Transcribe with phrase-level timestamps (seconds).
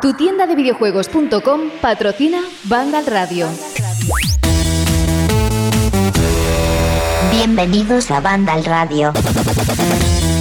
[0.00, 3.48] Tu tienda de videojuegos.com patrocina Vandal Radio.
[7.32, 9.12] Bienvenidos a Vandal Radio.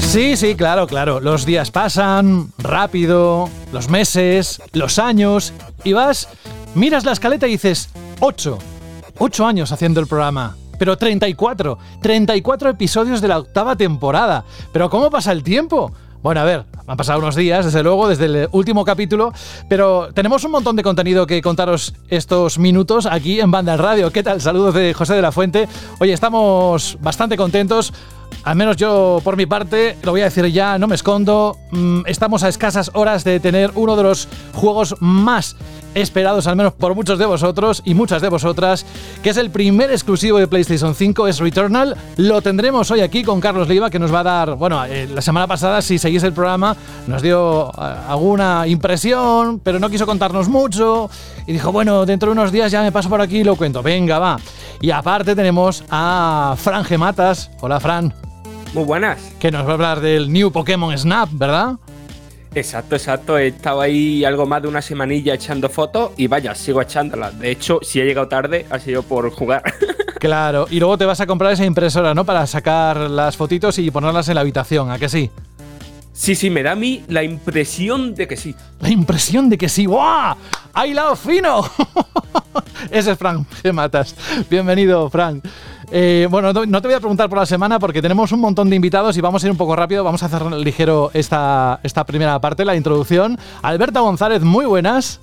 [0.02, 1.20] Sí, sí, claro, claro.
[1.20, 5.54] Los días pasan rápido, los meses, los años,
[5.84, 6.30] y vas,
[6.76, 7.90] miras la escaleta y dices,
[8.20, 8.58] 8.
[9.18, 10.56] 8 años haciendo el programa.
[10.78, 14.44] Pero 34, 34 episodios de la octava temporada.
[14.72, 15.92] Pero ¿cómo pasa el tiempo?
[16.24, 19.34] Bueno, a ver, han pasado unos días, desde luego, desde el último capítulo,
[19.68, 24.10] pero tenemos un montón de contenido que contaros estos minutos aquí en Banda Radio.
[24.10, 24.40] ¿Qué tal?
[24.40, 25.68] Saludos de José de la Fuente.
[26.00, 27.94] Oye, estamos bastante contentos.
[28.44, 31.58] Al menos yo, por mi parte, lo voy a decir ya, no me escondo.
[31.72, 35.56] Mm, estamos a escasas horas de tener uno de los juegos más
[35.96, 38.86] esperados, al menos por muchos de vosotros y muchas de vosotras,
[39.22, 41.96] que es el primer exclusivo de PlayStation 5, es Returnal.
[42.18, 45.22] Lo tendremos hoy aquí con Carlos Leiva, que nos va a dar, bueno, eh, la
[45.22, 46.76] semana pasada, si seguís el programa,
[47.08, 51.10] nos dio eh, alguna impresión, pero no quiso contarnos mucho.
[51.48, 53.84] Y dijo, bueno, dentro de unos días ya me paso por aquí y lo cuento.
[53.84, 54.40] Venga, va.
[54.82, 57.52] Y aparte tenemos a Fran Gematas.
[57.62, 58.23] Hola, Fran.
[58.74, 59.20] Muy buenas.
[59.40, 61.76] Que nos va a hablar del New Pokémon Snap, ¿verdad?
[62.56, 63.38] Exacto, exacto.
[63.38, 67.38] He estado ahí algo más de una semanilla echando fotos y vaya, sigo echándolas.
[67.38, 69.64] De hecho, si he llegado tarde, ha sido por jugar.
[70.24, 72.24] Claro, y luego te vas a comprar esa impresora, ¿no?
[72.24, 75.30] Para sacar las fotitos y ponerlas en la habitación, ¿a que sí?
[76.14, 78.56] Sí, sí, me da a mí la impresión de que sí.
[78.80, 79.86] La impresión de que sí.
[79.86, 80.38] ¡Guau!
[80.74, 81.70] ¡Hay lado fino!
[82.90, 84.16] Ese es Frank matas.
[84.50, 85.44] Bienvenido, Frank.
[85.96, 88.76] Eh, bueno, no te voy a preguntar por la semana porque tenemos un montón de
[88.76, 90.04] invitados y vamos a ir un poco rápido.
[90.04, 93.38] Vamos a hacer ligero esta, esta primera parte, la introducción.
[93.62, 95.22] Alberta González, muy buenas.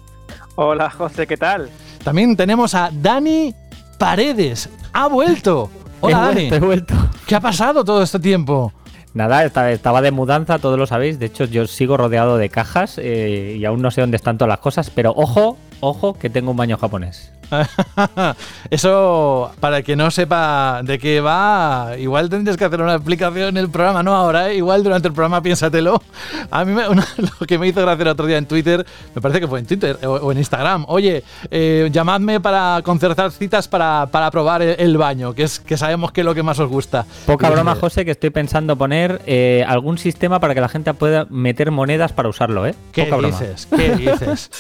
[0.55, 1.69] Hola, José, ¿qué tal?
[2.05, 3.53] También tenemos a Dani
[3.99, 4.69] Paredes.
[4.93, 5.71] Ha vuelto.
[6.03, 6.51] Hola, Dani.
[6.53, 6.95] He vuelto.
[7.27, 8.73] ¿Qué ha pasado todo este tiempo?
[9.13, 11.19] Nada, estaba de mudanza, todos lo sabéis.
[11.19, 14.51] De hecho, yo sigo rodeado de cajas eh, y aún no sé dónde están todas
[14.51, 14.89] las cosas.
[14.91, 17.33] Pero ojo, ojo, que tengo un baño japonés.
[18.71, 23.49] Eso, para el que no sepa de qué va, igual tendrías que hacer una explicación
[23.49, 24.57] en el programa, no ahora, ¿eh?
[24.57, 26.03] igual durante el programa piénsatelo.
[26.51, 26.75] A mí
[27.41, 28.85] lo que me hizo gracia el otro día en Twitter,
[29.15, 33.69] me parece que fue en Twitter o, en Instagram, oye, eh, llamadme para concertar citas
[33.69, 36.69] para, para probar el, baño, que, es, que sabemos que es lo que más os
[36.69, 37.07] gusta.
[37.27, 41.27] Poca broma, José, que estoy pensando poner eh, algún sistema para que la gente pueda
[41.31, 42.75] meter monedas para usarlo, ¿eh?
[42.93, 43.67] ¿Qué dices?
[43.67, 44.51] ¿Qué dices?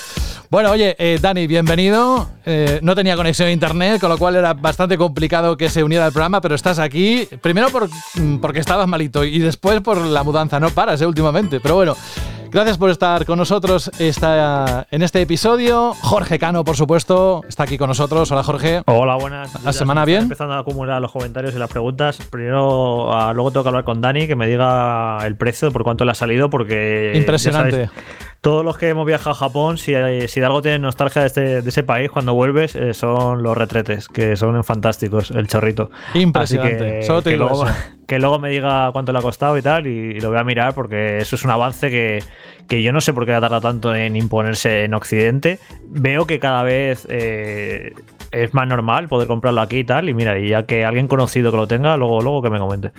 [0.51, 2.29] bueno, oye, Dani, bienvenido
[2.83, 6.13] no tenía conexión a internet, con lo cual era bastante complicado que se uniera al
[6.13, 10.61] programa, pero estás aquí, primero por, mm, porque estabas malito y después por la mudanza,
[10.61, 11.97] no paras eh, últimamente, pero bueno.
[12.53, 15.95] Gracias por estar con nosotros esta, en este episodio.
[16.03, 18.29] Jorge Cano, por supuesto, está aquí con nosotros.
[18.33, 18.83] Hola, Jorge.
[18.87, 19.63] Hola, buenas.
[19.63, 20.25] ¿La semana bien?
[20.25, 22.19] Empezando a acumular los comentarios y las preguntas.
[22.29, 26.05] Primero, ah, luego tengo que hablar con Dani, que me diga el precio, por cuánto
[26.05, 27.13] le ha salido, porque.
[27.15, 27.89] Impresionante
[28.41, 29.93] todos los que hemos viajado a Japón, si,
[30.29, 33.57] si de algo tienen nostalgia de, este, de ese país, cuando vuelves, eh, son los
[33.57, 35.91] retretes, que son fantásticos, el chorrito.
[36.15, 37.03] Impresionante.
[37.03, 37.67] Solo te que, luego,
[38.07, 40.75] que luego me diga cuánto le ha costado y tal, y, lo voy a mirar
[40.75, 42.23] porque eso es un avance que,
[42.67, 45.59] que yo no sé por qué ha tardado tanto en imponerse en Occidente.
[45.89, 47.93] Veo que cada vez eh,
[48.31, 51.51] es más normal poder comprarlo aquí y tal, y mira, y ya que alguien conocido
[51.51, 52.93] que lo tenga, luego, luego que me comente.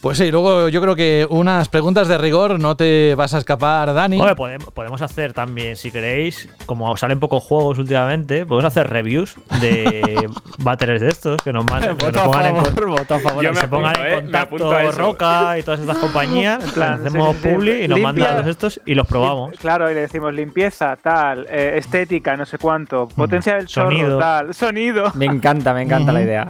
[0.00, 3.92] Pues sí, luego yo creo que unas preguntas de rigor no te vas a escapar,
[3.92, 4.18] Dani.
[4.34, 10.28] podemos, hacer también, si queréis, como salen pocos juegos últimamente, podemos hacer reviews de
[10.58, 14.14] bateres de estos que nos, manden, que nos pongan, en, se pongan en ¿eh?
[14.14, 16.76] contacto Roca y todas estas compañías.
[16.76, 19.54] hacemos publi y nos mandan los estos y los probamos.
[19.58, 24.54] Claro, y le decimos limpieza, tal, eh, estética, no sé cuánto, potencia del sonido, tal,
[24.54, 25.12] sonido.
[25.14, 26.48] Me encanta, me encanta la idea.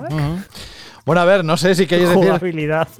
[1.10, 2.32] Bueno, a ver, no sé si queréis decir.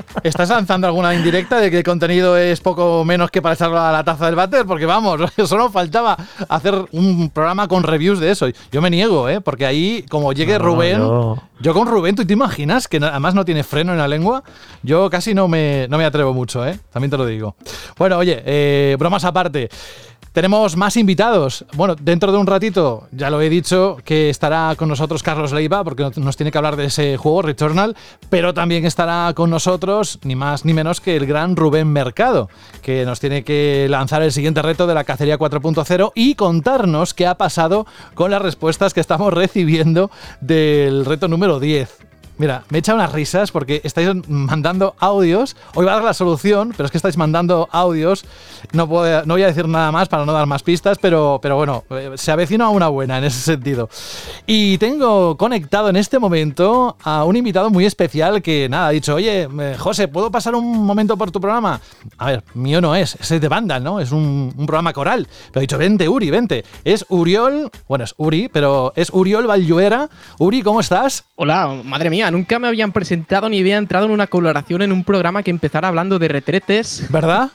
[0.24, 3.92] ¿Estás lanzando alguna indirecta de que el contenido es poco menos que para echarlo a
[3.92, 4.66] la taza del váter?
[4.66, 6.16] Porque vamos, solo faltaba
[6.48, 8.48] hacer un programa con reviews de eso.
[8.72, 9.40] Yo me niego, ¿eh?
[9.40, 10.98] Porque ahí, como llegue Rubén.
[11.60, 11.72] Yo...
[11.72, 14.42] con Rubén, ¿tú te imaginas que además no tiene freno en la lengua?
[14.82, 16.80] Yo casi no me, no me atrevo mucho, ¿eh?
[16.92, 17.54] También te lo digo.
[17.96, 19.70] Bueno, oye, eh, bromas aparte.
[20.32, 21.64] Tenemos más invitados.
[21.74, 25.82] Bueno, dentro de un ratito, ya lo he dicho, que estará con nosotros Carlos Leiva,
[25.82, 27.96] porque nos tiene que hablar de ese juego, Returnal,
[28.28, 32.48] pero también estará con nosotros, ni más ni menos que el gran Rubén Mercado,
[32.80, 37.26] que nos tiene que lanzar el siguiente reto de la cacería 4.0 y contarnos qué
[37.26, 42.09] ha pasado con las respuestas que estamos recibiendo del reto número 10.
[42.40, 45.58] Mira, me echa unas risas porque estáis mandando audios.
[45.74, 48.24] Hoy va a dar la solución, pero es que estáis mandando audios.
[48.72, 51.56] No, puedo, no voy a decir nada más para no dar más pistas, pero, pero
[51.56, 53.90] bueno, eh, se avecina una buena en ese sentido.
[54.46, 59.16] Y tengo conectado en este momento a un invitado muy especial que, nada, ha dicho,
[59.16, 61.78] oye, eh, José, ¿puedo pasar un momento por tu programa?
[62.16, 64.00] A ver, mío no es, es de banda, ¿no?
[64.00, 65.28] Es un, un programa coral.
[65.48, 66.64] Pero he dicho, vente, Uri, vente.
[66.84, 70.08] Es Uriol, bueno, es Uri, pero es Uriol Valluera.
[70.38, 71.24] Uri, ¿cómo estás?
[71.36, 75.04] Hola, madre mía, nunca me habían presentado ni había entrado en una colaboración en un
[75.04, 77.06] programa que empezara hablando de retretes.
[77.10, 77.50] ¿Verdad?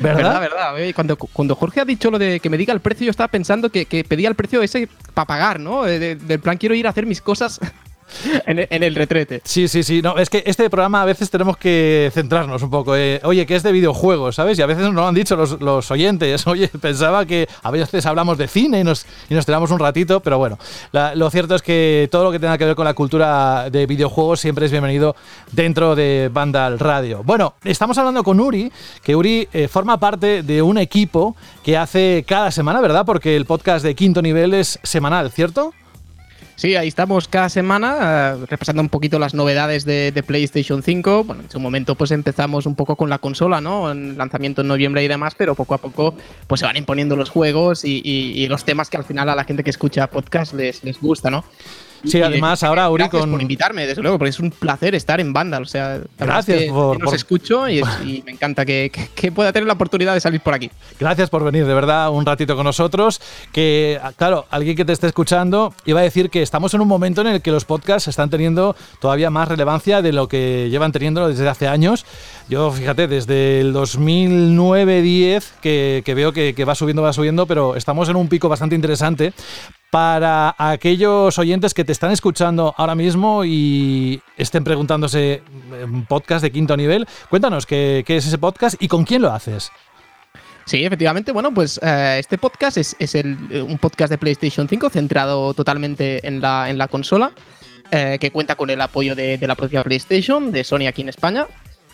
[0.00, 0.40] ¿Verdad?
[0.40, 3.28] Verdad, Cuando, cuando Jorge ha dicho lo de que me diga el precio, yo estaba
[3.28, 5.84] pensando que, pedía el precio ese para pagar, ¿no?
[5.84, 7.60] del plan, quiero ir a hacer mis cosas
[8.46, 9.40] en, el retrete.
[9.44, 10.02] Sí, sí, sí.
[10.02, 12.96] No, es que este programa a veces tenemos que centrarnos un poco.
[12.96, 13.20] Eh.
[13.24, 14.58] Oye, que es de videojuegos, ¿sabes?
[14.58, 16.46] Y a veces nos lo han dicho los, oyentes.
[16.46, 20.20] Oye, pensaba que a veces hablamos de cine y nos, y nos tiramos un ratito,
[20.20, 20.58] pero bueno,
[20.92, 24.40] lo cierto es que todo lo que tenga que ver con la cultura de videojuegos
[24.40, 25.16] siempre es bienvenido
[25.52, 27.22] dentro de Vandal Radio.
[27.24, 28.70] Bueno, estamos hablando con Uri,
[29.02, 33.04] que Uri eh, forma parte de un equipo que hace cada semana, ¿verdad?
[33.04, 35.72] Porque el podcast de quinto nivel es semanal, ¿cierto?
[36.56, 41.24] Sí, ahí estamos cada semana eh, repasando un poquito las novedades de, PlayStation 5.
[41.24, 43.90] Bueno, en su momento pues empezamos un poco con la consola, ¿no?
[43.90, 46.14] En lanzamiento en noviembre y demás, pero poco a poco
[46.46, 49.64] pues se van imponiendo los juegos y, los temas que al final a la gente
[49.64, 51.44] que escucha podcast les, les gusta, ¿no?
[52.06, 53.30] Sí, además ahora Uri con...
[53.30, 55.62] por invitarme, desde luego, porque es un placer estar en Vandal.
[55.62, 57.82] O sea, gracias por, que escucho y,
[58.24, 58.90] me encanta que,
[59.34, 60.70] pueda tener la oportunidad de salir por aquí.
[60.98, 63.20] Gracias por venir, de verdad, un ratito con nosotros.
[63.52, 67.20] Que, claro, alguien que te esté escuchando iba a decir que estamos en un momento
[67.20, 71.28] en el que los podcasts están teniendo todavía más relevancia de lo que llevan teniendo
[71.28, 72.06] desde hace años.
[72.48, 77.76] Yo, fíjate, desde el 2009-10 que, que, veo que, que va subiendo, va subiendo, pero
[77.76, 79.32] estamos en un pico bastante interesante
[79.96, 85.42] para aquellos oyentes que te están escuchando ahora mismo y estén preguntándose
[85.82, 89.72] un podcast de quinto nivel, cuéntanos qué, es ese podcast y con quién lo haces.
[90.66, 91.32] Sí, efectivamente.
[91.32, 96.42] Bueno, pues eh, este podcast es, el, un podcast de PlayStation 5 centrado totalmente en
[96.42, 97.32] la, consola,
[97.90, 101.46] eh, que cuenta con el apoyo de, la propia PlayStation, de Sony aquí en España.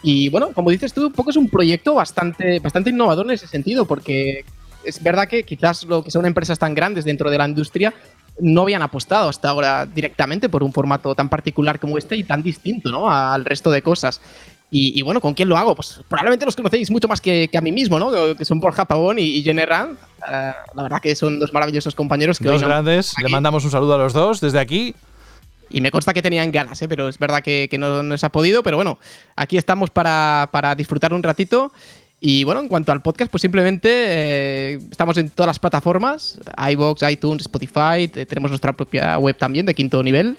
[0.02, 2.60] Y bueno, como dices tú, un poco es un proyecto bastante
[2.90, 4.44] innovador en ese sentido, porque
[4.84, 7.92] es verdad que quizás lo que son empresas tan grandes dentro de la industria
[8.38, 12.42] no habían apostado hasta ahora directamente por un formato tan particular como este y tan
[12.42, 13.10] distinto ¿no?
[13.10, 14.20] al resto de cosas.
[14.74, 15.74] Y, bueno, ¿con quién lo hago?
[15.76, 18.34] Pues probablemente los conocéis mucho más que, a mí mismo, ¿no?
[18.34, 19.98] Que son Borja Pavón y, y Jenny Rand.
[20.26, 22.38] Eh, la verdad que son dos maravillosos compañeros.
[22.38, 23.12] Que dos grandes.
[23.22, 24.94] Le mandamos un saludo a los dos desde aquí.
[25.68, 26.88] Y me consta que tenían ganas, ¿eh?
[26.88, 28.62] pero es verdad que, no, no, se ha podido.
[28.62, 28.98] Pero bueno,
[29.36, 31.70] aquí estamos para, para disfrutar un ratito.
[32.24, 36.38] Y bueno, en cuanto al podcast, pues simplemente eh, estamos en todas las plataformas,
[36.70, 40.36] iBox, iTunes, Spotify, tenemos nuestra propia web también de quinto nivel.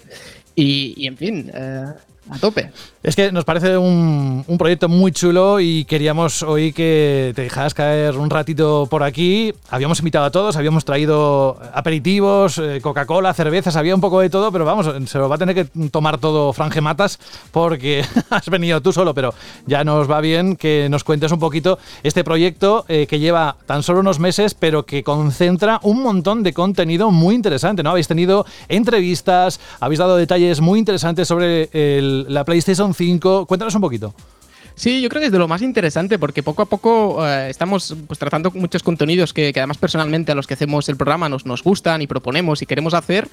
[0.54, 1.84] Y, y en fin, eh,
[2.30, 2.70] a tope.
[3.02, 8.16] Es que nos parece un, proyecto muy chulo y queríamos hoy que te dejaras caer
[8.16, 9.52] un ratito por aquí.
[9.68, 14.50] Habíamos invitado a todos, habíamos traído aperitivos, eh, Coca-Cola, cervezas, había un poco de todo,
[14.50, 17.18] pero vamos, se lo va a tener que tomar todo Franje Matas
[17.50, 19.34] porque has venido tú solo, pero
[19.66, 23.82] ya nos va bien que nos cuentes un poquito este proyecto eh, que lleva tan
[23.82, 27.90] solo unos meses, pero que concentra un montón de contenido muy interesante, ¿no?
[27.90, 33.46] Habéis tenido entrevistas, habéis dado detalles muy interesantes sobre el la PlayStation 5.
[33.46, 34.14] Cuéntanos un poquito.
[34.76, 37.94] Sí, yo creo que es de lo más interesante porque poco a poco eh, estamos
[38.06, 41.62] pues, tratando muchos contenidos que, además personalmente a los que hacemos el programa nos, nos
[41.62, 43.28] gustan y proponemos y queremos hacer.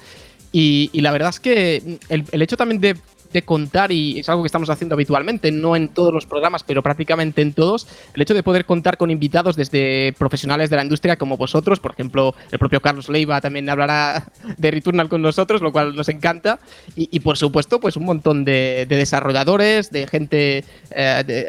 [0.52, 2.96] Y, la verdad es que el, el hecho también de
[3.32, 6.82] de contar, y es algo que estamos haciendo habitualmente, no en todos los programas, pero
[6.82, 11.16] prácticamente en todos, el hecho de poder contar con invitados desde profesionales de la industria
[11.16, 15.72] como vosotros, por ejemplo, el propio Carlos Leiva también hablará de Returnal con nosotros, lo
[15.72, 16.58] cual nos encanta,
[16.96, 20.64] y, por supuesto, pues un montón de, desarrolladores, de gente...
[20.90, 21.46] Eh, de,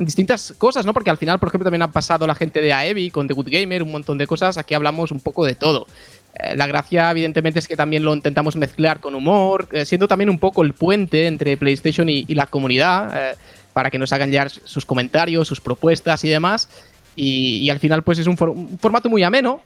[0.00, 0.94] distintas cosas, ¿no?
[0.94, 3.48] Porque al final, por ejemplo, también ha pasado la gente de AEVI con The Good
[3.50, 4.56] Gamer, un montón de cosas.
[4.56, 5.86] Aquí hablamos un poco de todo.
[6.34, 10.30] Eh, la gracia, evidentemente, es que también lo intentamos mezclar con humor, eh, siendo también
[10.30, 13.36] un poco el puente entre PlayStation y, la comunidad, eh,
[13.72, 16.68] para que nos hagan llegar sus comentarios, sus propuestas y demás.
[17.14, 19.60] Y, al final, pues es un, formato muy ameno.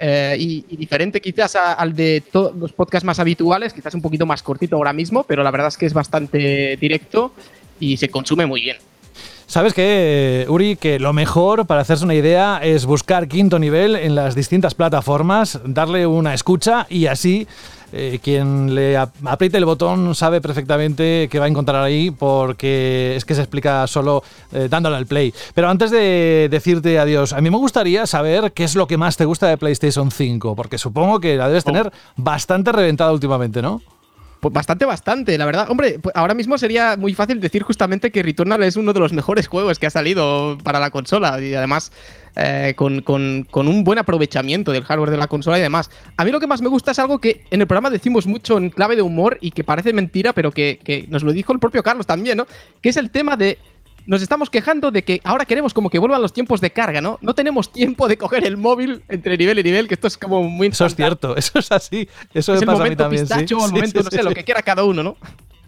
[0.00, 4.76] y, diferente quizás al de todos los podcasts más habituales, quizás un poquito más cortito
[4.76, 7.32] ahora mismo, pero la verdad es que es bastante directo
[7.80, 8.76] y se consume muy bien.
[9.46, 10.76] ¿Sabes qué, Uri?
[10.76, 15.60] Que lo mejor para hacerse una idea es buscar quinto nivel en las distintas plataformas,
[15.64, 17.46] darle una escucha y así
[17.92, 23.24] eh, quien le apriete el botón sabe perfectamente qué va a encontrar ahí porque es
[23.24, 25.32] que se explica solo eh, dándole al play.
[25.54, 29.16] Pero antes de decirte adiós, a mí me gustaría saber qué es lo que más
[29.16, 33.80] te gusta de PlayStation 5, porque supongo que la debes tener bastante reventada últimamente, ¿no?
[34.44, 35.70] Pues bastante, bastante, la verdad.
[35.70, 39.14] Hombre, pues ahora mismo sería muy fácil decir justamente que Returnal es uno de los
[39.14, 41.92] mejores juegos que ha salido para la consola y además
[42.36, 45.90] eh, con, un buen aprovechamiento del hardware de la consola y demás.
[46.18, 48.58] A mí lo que más me gusta es algo que en el programa decimos mucho
[48.58, 51.58] en clave de humor y que parece mentira, pero que, que nos lo dijo el
[51.58, 52.46] propio Carlos también, ¿no?
[52.82, 53.56] Que es el tema de
[54.06, 57.18] nos estamos quejando de que ahora queremos como que vuelvan los tiempos de carga, ¿no?
[57.22, 60.42] No tenemos tiempo de coger el móvil entre nivel y nivel, que esto es como
[60.42, 60.68] muy...
[60.68, 62.08] Eso es cierto, eso es así.
[62.32, 65.02] Eso es el momento también, pistacho, el momento, no sé, lo que quiera cada uno,
[65.02, 65.16] ¿no?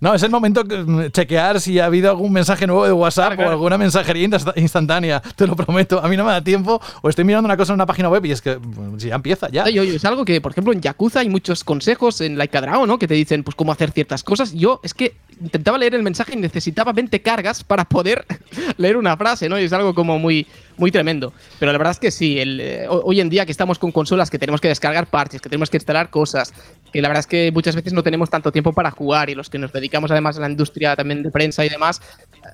[0.01, 3.39] No, es el momento de mm, chequear si ha habido algún mensaje nuevo de WhatsApp
[3.39, 5.21] o alguna mensajería instantánea.
[5.21, 6.03] Te lo prometo.
[6.03, 6.81] A mí no me da tiempo.
[7.03, 9.15] O estoy mirando una cosa en una página web y es que mm, si ya
[9.15, 9.65] empieza, ya.
[9.65, 12.99] es algo que, por ejemplo, en Yakuza hay muchos consejos en Like a Dragon, ¿no?
[12.99, 14.53] Que te dicen, pues, cómo hacer ciertas cosas.
[14.53, 18.27] Yo es que intentaba leer el mensaje y necesitaba 20 cargas para poder
[18.77, 19.59] leer una frase, ¿no?
[19.59, 20.47] Y es algo como muy,
[20.79, 21.33] muy tremendo.
[21.59, 24.31] Pero la verdad es que sí, el, eh, hoy en día que estamos con consolas
[24.31, 26.53] que tenemos que descargar parches, que tenemos que instalar cosas,
[26.93, 29.51] que la verdad es que muchas veces no tenemos tanto tiempo para jugar y los
[29.51, 32.01] que nos dedicamos además a la industria también de prensa y demás,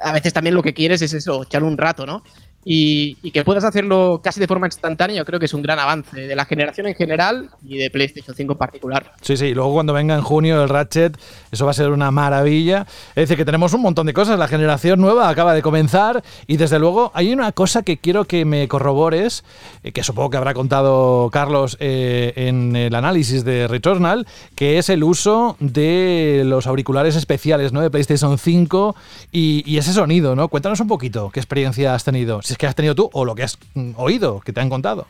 [0.02, 2.22] a veces también lo que quieres es eso, echar un rato, ¿no?
[2.64, 6.20] Y, que puedas hacerlo casi de forma instantánea, yo creo que es un gran avance
[6.20, 9.12] de la generación en general y de PlayStation 5 en particular.
[9.20, 11.18] Sí, sí, luego cuando venga en junio el Ratchet,
[11.50, 12.86] eso va a ser una maravilla.
[13.10, 16.56] Es decir, que tenemos un montón de cosas, la generación nueva acaba de comenzar y
[16.56, 19.44] desde luego hay una cosa que quiero que me corrobores,
[19.82, 24.88] eh, que supongo que habrá contado Carlos eh, en el análisis de Returnal, que es
[24.88, 27.80] el uso de los auriculares especiales ¿no?
[27.80, 28.94] de PlayStation 5
[29.32, 30.48] y, y ese sonido, ¿no?
[30.48, 33.42] Cuéntanos un poquito qué experiencia has tenido es que has tenido tú o lo que
[33.42, 35.06] has mm, oído, que te han contado.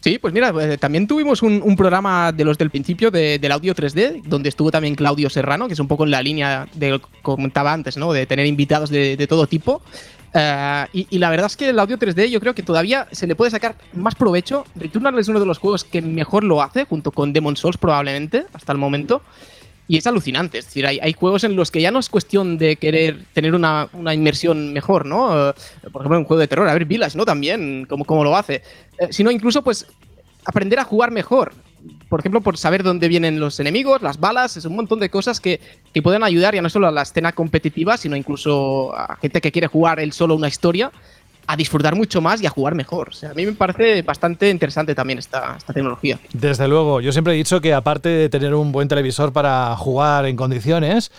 [0.00, 4.22] Sí, pues mira, eh, también tuvimos un, programa de los del principio del audio 3D,
[4.24, 7.08] donde estuvo también Claudio Serrano, que es un poco en la línea de lo que
[7.20, 8.12] comentaba antes, ¿no?
[8.12, 9.82] De tener invitados de, todo tipo.
[10.32, 13.36] Eh, y, la verdad es que el audio 3D yo creo que todavía se le
[13.36, 14.64] puede sacar más provecho.
[14.74, 18.46] Returnal es uno de los juegos que mejor lo hace, junto con Demon Souls probablemente,
[18.54, 19.20] hasta el momento.
[19.90, 22.76] Y es alucinante, es decir, hay, juegos en los que ya no es cuestión de
[22.76, 25.50] querer tener una, inmersión mejor, ¿no?
[25.50, 25.54] Eh,
[25.90, 27.24] por ejemplo, un juego de terror, a ver, Village, ¿no?
[27.24, 28.62] También, como, como lo hace.
[28.98, 29.88] Eh, sino incluso, pues,
[30.44, 31.54] aprender a jugar mejor.
[32.08, 35.40] Por ejemplo, por saber dónde vienen los enemigos, las balas, es un montón de cosas
[35.40, 35.58] que,
[35.92, 39.50] que pueden ayudar ya no solo a la escena competitiva, sino incluso a gente que
[39.50, 40.92] quiere jugar él solo una historia
[41.46, 43.08] a disfrutar mucho más y a jugar mejor.
[43.10, 46.18] O sea, a mí me parece bastante interesante también esta, esta tecnología.
[46.32, 50.26] Desde luego, yo siempre he dicho que aparte de tener un buen televisor para jugar
[50.26, 51.10] en condiciones,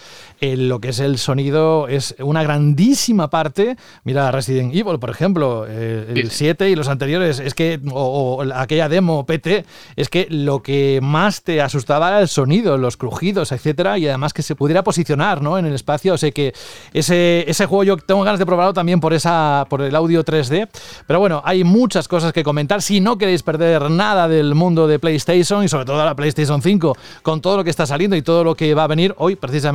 [0.42, 3.76] lo que es el sonido es una grandísima parte.
[4.04, 8.90] Mira Resident Evil, por ejemplo, eh, el 7 y los anteriores, es que, o, aquella
[8.90, 13.98] demo PT, es que lo que más te asustaba era el sonido, los crujidos, etcétera,
[13.98, 15.58] y además que se pudiera posicionar ¿no?
[15.58, 16.14] en el espacio.
[16.14, 16.54] O sea que
[16.94, 20.70] ese, ese juego yo tengo ganas de probarlo también por, esa, por el audio 3D.
[21.08, 22.82] Pero bueno, hay muchas cosas que comentar.
[22.82, 26.98] Si no queréis perder nada del mundo de PlayStation y sobre todo la PlayStation 5,
[27.22, 29.72] con todo lo que está saliendo y todo lo que va a venir hoy, precisamente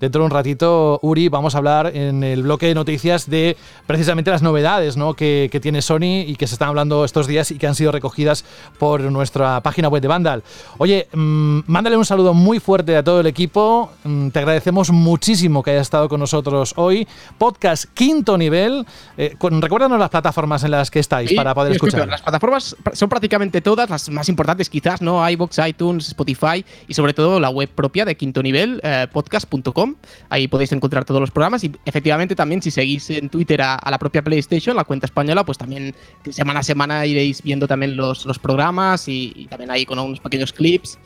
[0.00, 4.30] Dentro de un ratito, Uri, vamos a hablar en el bloque de noticias de precisamente
[4.30, 5.14] las novedades ¿no?
[5.14, 8.44] que, tiene Sony y que se están hablando estos días y que han sido recogidas
[8.78, 10.42] por nuestra página web de Vandal.
[10.78, 13.90] Oye, mmm, mándale un saludo muy fuerte a todo el equipo.
[14.04, 17.06] Mm, te agradecemos muchísimo que hayas estado con nosotros hoy.
[17.38, 18.86] Podcast quinto nivel.
[19.16, 19.34] Eh,
[19.66, 22.06] recuérdanos las plataformas en las que estáis para poder escuchar.
[22.06, 25.28] Las plataformas son prácticamente todas, las más importantes quizás, ¿no?
[25.28, 29.96] iBox, iTunes, Spotify y sobre todo la web propia de quinto nivel, eh, podcast.com
[30.28, 33.98] Ahí podéis encontrar todos los programas y efectivamente también si seguís en Twitter a, la
[33.98, 35.94] propia PlayStation, la cuenta española, pues también
[36.30, 40.98] semana a semana iréis viendo también los, programas y, también ahí con unos pequeños clips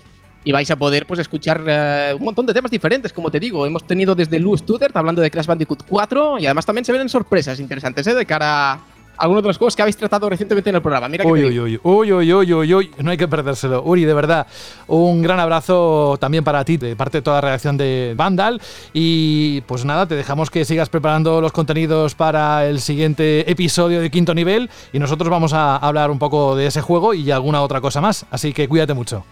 [0.45, 3.67] y vais a poder pues escuchar eh, un montón de temas diferentes, como te digo.
[3.67, 7.09] Hemos tenido desde Lou Studert hablando de Crash Bandicoot 4 y además también se ven
[7.09, 8.15] sorpresas interesantes ¿eh?
[8.15, 8.81] de cara
[9.21, 11.09] algunos de los juegos que habéis tratado recientemente en el programa.
[11.09, 13.83] Mira uy, uy, uy, uy, uy, uy, uy, no hay que perdérselo.
[13.83, 14.47] Uri, de verdad,
[14.87, 18.61] un gran abrazo también para ti, de parte de toda la redacción de Vandal.
[18.95, 24.11] Y pues nada, te dejamos que sigas preparando los contenidos para el siguiente episodio de
[24.11, 27.83] quinto nivel y nosotros vamos a hablar un poco de ese juego y alguna otra
[27.83, 28.25] cosa más.
[28.31, 29.25] Así que cuídate mucho.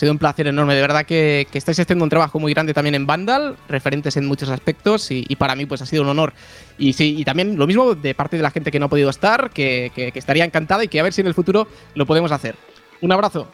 [0.00, 2.94] Ha sido un placer enorme, de verdad que, estáis haciendo un trabajo muy grande también
[2.94, 6.32] en Vandal, referentes en muchos aspectos y, para mí pues ha sido un honor.
[6.78, 9.10] Y, sí, y también lo mismo de parte de la gente que no ha podido
[9.10, 12.32] estar, que, que estaría encantada y que a ver si en el futuro lo podemos
[12.32, 12.56] hacer.
[13.02, 13.50] Un abrazo.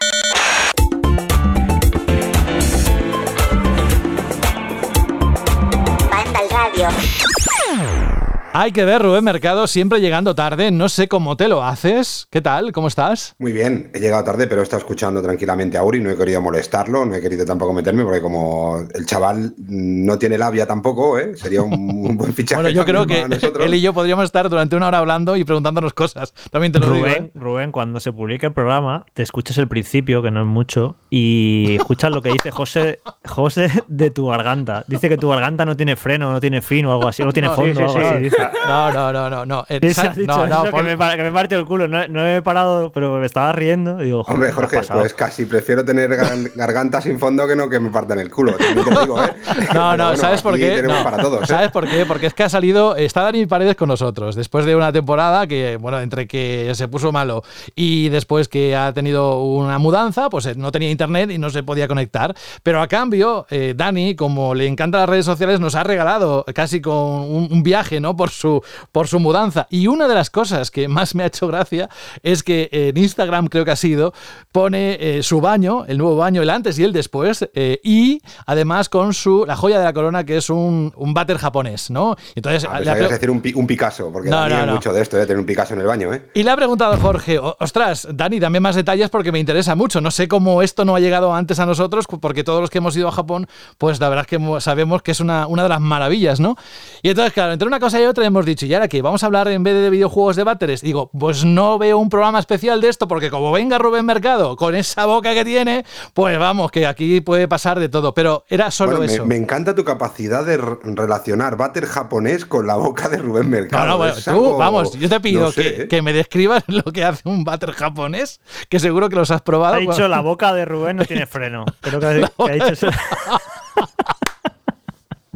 [8.59, 10.71] Hay que ver, Rubén Mercado, siempre llegando tarde.
[10.71, 12.27] No sé cómo te lo haces.
[12.31, 12.73] ¿Qué tal?
[12.73, 13.35] ¿Cómo estás?
[13.39, 16.01] Muy bien, he llegado tarde, pero he estado escuchando tranquilamente a Uri.
[16.01, 20.39] No he querido molestarlo, no he querido tampoco meterme, porque como el chaval no tiene
[20.39, 21.37] labia tampoco, ¿eh?
[21.37, 22.63] sería un, buen fichaje.
[22.63, 23.27] bueno, yo creo que
[23.61, 26.33] él y yo podríamos estar durante una hora hablando y preguntándonos cosas.
[26.51, 27.27] También te lo Rubén, digo.
[27.27, 27.31] ¿eh?
[27.35, 31.77] Rubén, cuando se publique el programa, te escuchas el principio, que no es mucho, y
[31.77, 34.83] escuchas lo que dice José, José de tu garganta.
[34.89, 37.51] Dice que tu garganta no tiene freno, no tiene fin o algo así, no tiene
[37.51, 37.81] fondo.
[37.81, 38.46] o algo así, dice.
[38.67, 39.47] No, no, no, no.
[39.47, 39.65] no.
[39.69, 41.87] Eh, Eso sa- has dicho, no, no, pon- que, me, que me partió el culo.
[41.89, 44.01] No, no he parado, pero me estaba riendo.
[44.03, 47.55] Y digo, Hombre, ¿qué ha Jorge, pues casi prefiero tener gar- garganta sin fondo que
[47.57, 48.55] no que me partan el culo.
[48.57, 49.33] te lo digo, ¿eh?
[49.75, 50.83] No, no, bueno, ¿sabes por qué?
[51.05, 51.43] para todos.
[51.43, 51.47] ¿eh?
[51.47, 52.05] ¿Sabes por qué?
[52.07, 55.77] Porque es que ha salido, está Dani Paredes con nosotros, después de una temporada que,
[55.77, 57.43] bueno, entre que se puso malo
[57.75, 61.63] y después que ha tenido una mudanza, pues eh, no tenía internet y no se
[61.63, 62.35] podía conectar.
[62.63, 66.81] Pero a cambio, eh, Dani, como le encantan las redes sociales, nos ha regalado casi
[66.81, 68.17] con un, un viaje, ¿no?
[68.17, 68.63] Por su,
[68.93, 69.67] por su mudanza.
[69.71, 71.89] Y una de las cosas que más me ha hecho gracia
[72.23, 74.13] es que en Instagram, creo que ha sido,
[74.53, 78.89] pone eh, su baño, el nuevo baño, el antes y el después, eh, y además
[78.89, 82.17] con su la joya de la corona, que es un, un váter japonés, ¿no?
[82.35, 84.75] Entonces, Ah, le ha decir un, un Picasso, porque No, no, no.
[84.75, 85.27] mucho de esto, ¿eh?
[85.27, 86.13] tener un Picasso en el baño.
[86.13, 86.23] ¿eh?
[86.35, 90.01] y le ha preguntado Jorge, "O- ostras, Dani, dame más detalles porque me interesa mucho.
[90.01, 92.97] No sé cómo esto no ha llegado antes a nosotros, porque todos los que hemos
[92.97, 93.47] ido a Japón,
[93.79, 96.57] pues la verdad es que mo- sabemos que es una, una de las maravillas, ¿no?
[97.03, 99.03] Y entonces, claro, entre una cosa y otra hemos dicho, ¿y ahora qué?
[99.03, 100.81] ¿Vamos a hablar en vez de videojuegos de váteres?
[100.83, 104.75] Digo, pues no veo un programa especial de esto, porque como venga Rubén Mercado con
[104.75, 108.13] esa boca que tiene, pues vamos, que aquí puede pasar de todo.
[108.15, 109.25] Pero era solo Bueno, eso.
[109.27, 113.85] me encanta tu capacidad de relacionar váter japonés con la boca de Rubén Mercado.
[113.85, 115.89] No, no, bueno, tú, algo- vamos, yo te pido no sé, que, ¿eh?
[115.89, 119.75] que me describas lo que hace un váter japonés, que seguro que los has probado.
[119.75, 121.65] Ha dicho la boca de Rubén no tiene freno.
[121.81, 122.13] Creo que ha,
[122.47, 122.89] que ha dicho eso.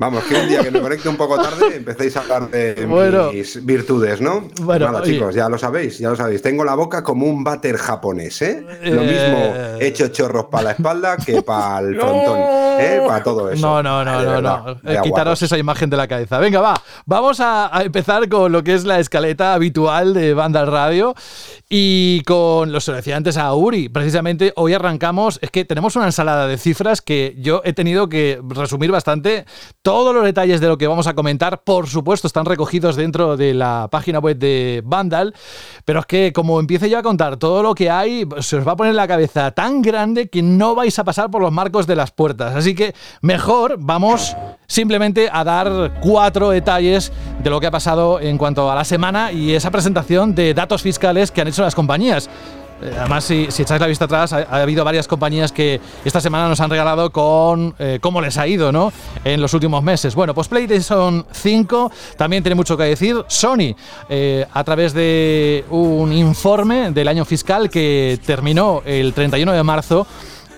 [0.01, 3.31] Vamos, que un día que me conecte un poco tarde empecéis a hablar de Bueno.
[3.33, 4.49] mis virtudes, ¿no?
[4.63, 5.13] Bueno, Nada, oye.
[5.13, 6.41] chicos, ya lo sabéis, ya lo sabéis.
[6.41, 8.65] Tengo la boca como un váter japonés, ¿eh?
[8.85, 9.05] Lo Eh.
[9.05, 12.39] mismo he hecho chorros para la espalda que para el frontón,
[12.81, 13.03] ¿eh?
[13.07, 13.61] Para todo eso.
[13.61, 14.71] No, no, no, no, no.
[14.91, 16.39] Eh, Quitaros esa imagen de la cabeza.
[16.39, 16.81] Venga, va.
[17.05, 21.15] Vamos a, a empezar con lo que es la escaleta habitual de Banda Radio
[21.69, 23.91] y con los decía antes a Uri.
[23.91, 25.39] Precisamente hoy arrancamos.
[25.43, 29.45] Es que tenemos una ensalada de cifras que yo he tenido que resumir bastante.
[29.91, 33.55] Todos los detalles de lo que vamos a comentar, por supuesto, están recogidos dentro de
[33.55, 35.35] la página web de Vandal.
[35.85, 38.71] Pero es que como empiece yo a contar todo lo que hay, se os va
[38.71, 41.97] a poner la cabeza tan grande que no vais a pasar por los marcos de
[41.97, 42.55] las puertas.
[42.55, 44.37] Así que mejor vamos
[44.69, 47.11] simplemente a dar cuatro detalles
[47.43, 50.83] de lo que ha pasado en cuanto a la semana y esa presentación de datos
[50.83, 52.31] fiscales que han hecho las compañías.
[52.83, 56.21] Eh, Además, si, si echáis la vista atrás, ha, ha habido varias compañías que esta
[56.21, 58.93] semana nos han regalado con eh, cómo les ha ido ¿no?
[59.25, 60.15] en los últimos meses.
[60.15, 63.17] Bueno, pues PlayStation 5 también tiene mucho que decir.
[63.29, 63.75] Sony,
[64.09, 70.07] eh, a través de un informe del año fiscal que terminó el 31 de marzo,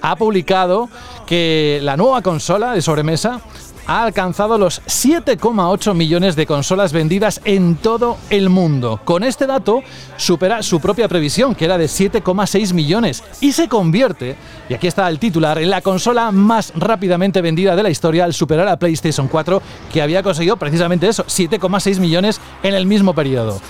[0.01, 0.89] ha publicado
[1.27, 3.41] que la nueva consola de sobremesa
[3.87, 9.01] ha alcanzado los 7,8 millones de consolas vendidas en todo el mundo.
[9.05, 9.83] Con este dato
[10.17, 14.37] supera su propia previsión, que era de 7,6 millones, y se convierte,
[14.69, 18.35] y aquí está el titular, en la consola más rápidamente vendida de la historia al
[18.35, 23.61] superar a PlayStation 4, que había conseguido precisamente eso, 7,6 millones en el mismo periodo.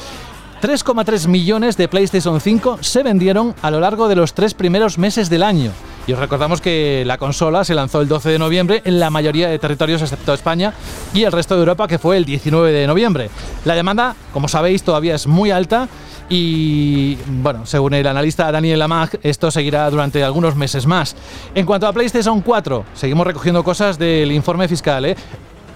[0.63, 5.29] 3,3 millones de PlayStation 5 se vendieron a lo largo de los tres primeros meses
[5.29, 5.73] del año.
[6.07, 9.49] Y os recordamos que la consola se lanzó el 12 de noviembre en la mayoría
[9.49, 10.73] de territorios excepto España
[11.15, 13.29] y el resto de Europa que fue el 19 de noviembre.
[13.65, 15.89] La demanda, como sabéis, todavía es muy alta
[16.29, 21.17] y bueno, según el analista Daniel Lamag, esto seguirá durante algunos meses más.
[21.57, 25.17] En cuanto a PlayStation 4, seguimos recogiendo cosas del informe fiscal, ¿eh?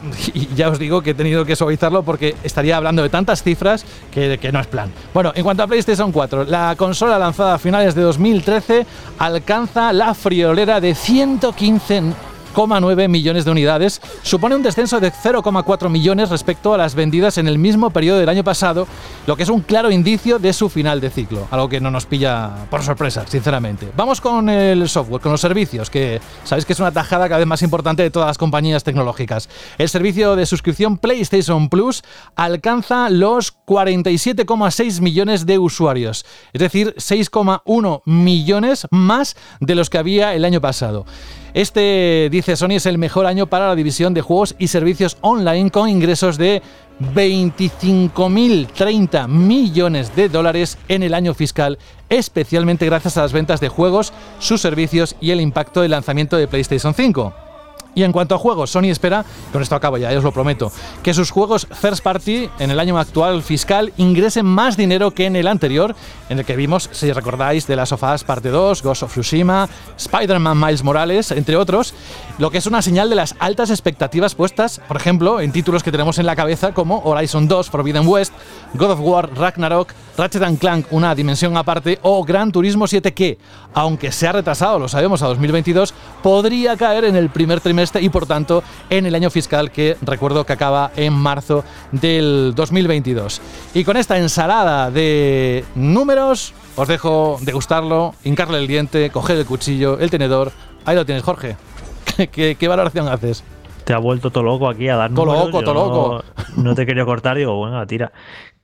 [0.35, 3.85] y ya os digo que he tenido que suavizarlo porque estaría hablando de tantas cifras
[4.11, 4.91] que, no es plan.
[5.13, 8.87] Bueno, en cuanto a PlayStation 4, la consola lanzada a finales de 2013
[9.19, 10.95] alcanza la friolera de
[12.57, 17.49] 115,9 millones de unidades, supone un descenso de 0,4 millones respecto a las vendidas en
[17.49, 18.87] el mismo periodo del año pasado,
[19.27, 22.07] lo que es un claro indicio de su final de ciclo, algo que no nos
[22.07, 23.91] pilla por sorpresa, sinceramente.
[23.97, 27.47] Vamos con el software, con los servicios, que sabéis que es una tajada cada vez
[27.47, 29.49] más importante de todas las compañías tecnológicas.
[29.77, 32.03] El servicio de suscripción PlayStation Plus
[32.37, 40.35] alcanza los 47,6 millones de usuarios, es decir, 6,1 millones más de los que había
[40.35, 41.05] el año pasado.
[41.57, 45.71] Este, dice Sony, es el mejor año para la división de juegos y servicios online
[45.71, 46.61] con ingresos de
[47.15, 51.79] 25.030 millones de dólares en el año fiscal,
[52.11, 56.47] especialmente gracias a las ventas de juegos, sus servicios y el impacto del lanzamiento de
[56.47, 57.46] PlayStation 5.
[57.97, 60.71] Y en cuanto a juegos, Sony espera, con esto acabo ya, os lo prometo,
[61.03, 65.35] que sus juegos first party en el año actual fiscal ingresen más dinero que en
[65.35, 65.97] el anterior,
[66.29, 70.61] en el que vimos, si recordáis, de las sofás parte 2, Ghost of Tsushima, Spider-Man
[70.61, 71.95] Miles Morales, entre otros,
[72.37, 75.91] lo que es una señal de las altas expectativas puestas, por ejemplo, en títulos que
[75.91, 78.35] tenemos en la cabeza como Horizon 2, Forbidden West,
[78.75, 83.39] God of War, Ragnarok, Ratchet Clank, una dimensión aparte, o Gran Turismo 7 que,
[83.75, 88.09] aunque se ha retrasado, lo sabemos, a 2022, podría caer en el primer trimestre y
[88.09, 93.41] por tanto en el año fiscal que recuerdo que acaba en marzo del 2022.
[93.75, 99.99] Y con esta ensalada de números, os dejo degustarlo, hincarle el diente, coger el cuchillo,
[99.99, 100.53] el tenedor.
[100.85, 101.57] Ahí lo tienes, Jorge.
[102.33, 103.45] ¿Qué, valoración haces?
[103.85, 106.25] Te ha vuelto todo loco aquí a dar Todo loco, todo loco.
[106.57, 108.13] No, te quería cortar, digo, bueno, tira.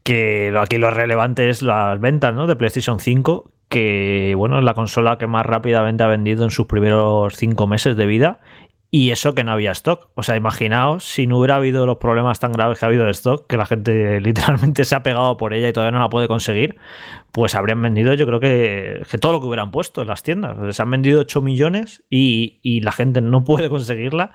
[0.03, 2.47] Que aquí lo relevante es las ventas ¿no?
[2.47, 6.67] de PlayStation 5, que bueno, es la consola que más rápidamente ha vendido en sus
[6.67, 8.41] primeros cinco meses de vida.
[8.95, 10.11] Y eso que no había stock.
[10.17, 13.13] O sea, imaginaos si no hubiera habido los problemas tan graves que ha habido de
[13.13, 16.29] stock, que la gente literalmente se ha pegado por ella y todavía no la puede
[16.29, 16.77] conseguir,
[17.33, 20.77] pues habrían vendido yo creo que, todo lo que hubieran puesto en las tiendas.
[20.77, 24.33] Se han vendido 8 millones y, y la gente no puede conseguirla.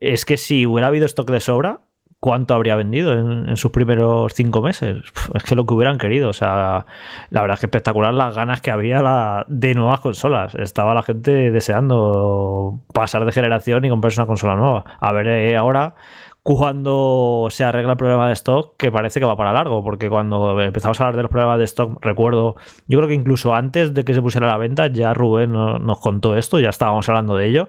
[0.00, 1.80] Es que si hubiera habido stock de sobra,
[2.24, 5.02] cuánto habría vendido en, sus primeros cinco meses.
[5.34, 6.30] Es que lo que hubieran querido.
[6.30, 6.86] O sea,
[7.28, 10.54] la verdad es que espectacular las ganas que había de nuevas consolas.
[10.54, 14.84] Estaba la gente deseando pasar de generación y comprarse una consola nueva.
[15.00, 15.96] A ver eh, ahora
[16.42, 20.58] cuando se arregla el problema de stock, que parece que va para largo, porque cuando
[20.62, 22.56] empezamos a hablar de los problemas de stock, recuerdo,
[22.88, 26.00] yo creo que incluso antes de que se pusiera a la venta, ya Rubén nos
[26.00, 27.68] contó esto, ya estábamos hablando de ello.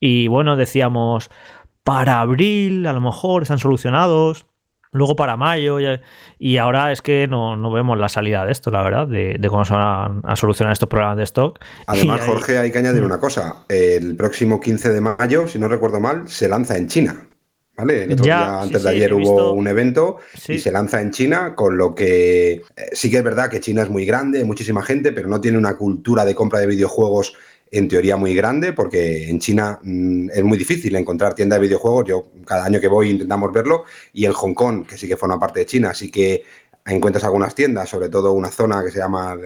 [0.00, 1.30] Y bueno, decíamos,
[1.84, 4.46] para abril a lo mejor están solucionados,
[4.92, 5.78] luego para mayo
[6.38, 9.74] y, ahora es que no, vemos la salida de esto, la verdad, de, cómo se
[9.74, 11.58] van a, solucionar estos problemas de stock.
[11.86, 13.64] Además, Jorge, hay que añadir una cosa.
[13.68, 17.26] El próximo 15 de mayo, si no recuerdo mal, se lanza en China.
[17.76, 18.02] ¿Vale?
[18.02, 22.62] antes de ayer hubo un evento y se lanza en China, con lo que eh,
[22.92, 25.78] sí que es verdad que China es muy grande, muchísima gente, pero no tiene una
[25.78, 27.32] cultura de compra de videojuegos
[27.70, 32.04] en teoría muy grande, porque en China mm, es muy difícil encontrar tienda de videojuegos.
[32.06, 33.84] Yo cada año que voy intentamos verlo.
[34.12, 36.42] Y en Hong Kong, que sí que forma parte de China, sí que
[36.86, 39.36] encuentras algunas tiendas, sobre todo una zona que se llama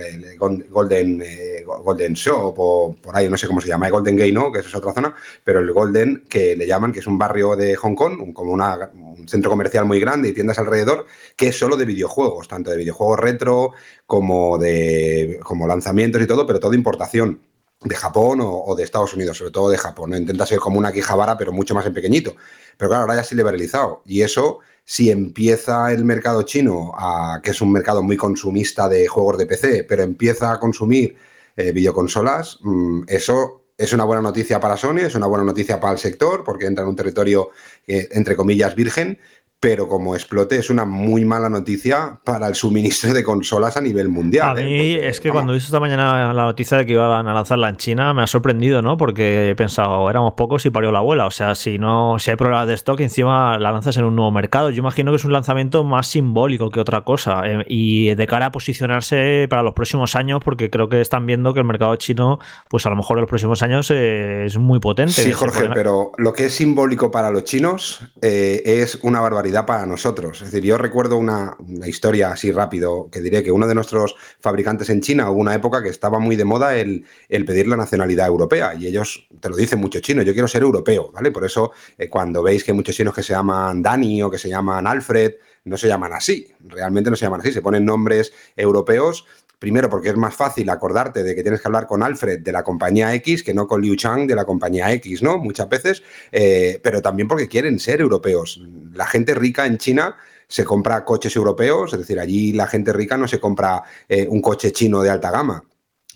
[0.71, 4.53] Golden, eh, Golden Shop o por ahí, no sé cómo se llama, Golden Gate, ¿no?
[4.53, 7.75] Que es otra zona, pero el Golden, que le llaman, que es un barrio de
[7.77, 11.07] Hong Kong, como un centro comercial muy grande y tiendas alrededor,
[11.37, 13.73] que es solo de videojuegos, tanto de videojuegos retro
[14.07, 17.41] como de como lanzamientos y todo, pero todo importación
[17.85, 20.15] de Japón o, de Estados Unidos, sobre todo de Japón.
[20.15, 22.35] Intenta ser como una Quijabara, pero mucho más en pequeñito.
[22.77, 24.03] Pero claro, ahora ya sí liberalizado.
[24.07, 29.07] Y eso, si empieza el mercado chino, a, que es un mercado muy consumista de
[29.07, 31.17] juegos de PC, pero empieza a consumir
[31.57, 35.93] eh, videoconsolas, mm, eso es una buena noticia para Sony, es una buena noticia para
[35.93, 37.51] el sector, porque entra en un territorio,
[37.87, 39.19] eh, entre comillas, virgen,
[39.65, 44.11] pero como explote es una muy mala noticia para el suministro de consolas a nivel
[44.11, 44.59] mundial.
[44.59, 44.65] A ¿eh?
[44.65, 47.71] mí es que cuando he visto esta mañana la noticia de que iban a lanzarla
[47.71, 48.99] en China me ha sorprendido, ¿no?
[48.99, 51.25] Porque he pensado, éramos pocos y parió la abuela.
[51.25, 54.31] O sea, si no, si hay problemas de stock, encima la lanzas en un nuevo
[54.31, 54.69] mercado.
[54.69, 57.41] Yo imagino que es un lanzamiento más simbólico que otra cosa.
[57.47, 61.55] Eh, y de cara a posicionarse para los próximos años, porque creo que están viendo
[61.55, 64.79] que el mercado chino, pues a lo mejor en los próximos años eh, es muy
[64.79, 65.13] potente.
[65.13, 70.43] Sí, Jorge, pero lo que es simbólico para los chinos es una barbaridad para nosotros.
[70.43, 74.91] Es decir, yo recuerdo una, historia así rápido que diré que uno de nuestros fabricantes
[74.91, 78.75] en China hubo una época que estaba muy de moda el, pedir la nacionalidad europea
[78.75, 81.31] y ellos te lo dicen mucho chino, yo quiero ser europeo, ¿vale?
[81.31, 84.39] Por eso eh, cuando veis que hay muchos chinos que se llaman Dani o que
[84.39, 88.33] se llaman Alfred, no se llaman así, realmente no se llaman así, se ponen nombres
[88.57, 89.27] europeos
[89.59, 92.63] Primero, porque es más fácil acordarte de que tienes que hablar con Alfred de la
[92.63, 95.39] compañía X que no con Liu Chang de la compañía X, ¿no?
[95.39, 98.61] Muchas veces, eh, pero también porque quieren ser europeos.
[98.93, 100.17] La gente rica en China
[100.49, 104.41] se compra coches europeos, es decir, allí la gente rica no se compra eh, un
[104.41, 105.65] coche chino de alta gama.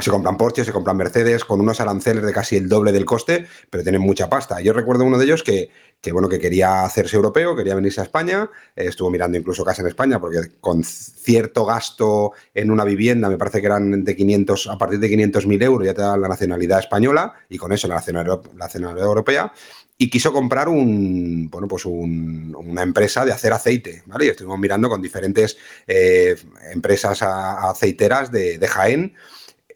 [0.01, 3.49] Se compran Porsche, se compran Mercedes con unos aranceles de casi el doble del coste,
[3.69, 4.61] pero tienen mucha pasta.
[4.61, 8.05] Yo recuerdo uno de ellos que, que bueno, que quería hacerse europeo, quería venirse a
[8.05, 13.29] España, eh, estuvo mirando incluso casa en España, porque con cierto gasto en una vivienda,
[13.29, 16.29] me parece que eran de 500, a partir de 500.000 euros ya te dan la
[16.29, 19.53] nacionalidad española y con eso la nacionalidad, la nacionalidad europea,
[20.01, 24.27] y quiso comprar un, bueno, pues una empresa de hacer aceite, ¿vale?
[24.27, 25.59] Y estuvimos mirando con diferentes
[25.89, 26.37] eh,
[26.73, 29.17] empresas aceiteras de, de Jaén,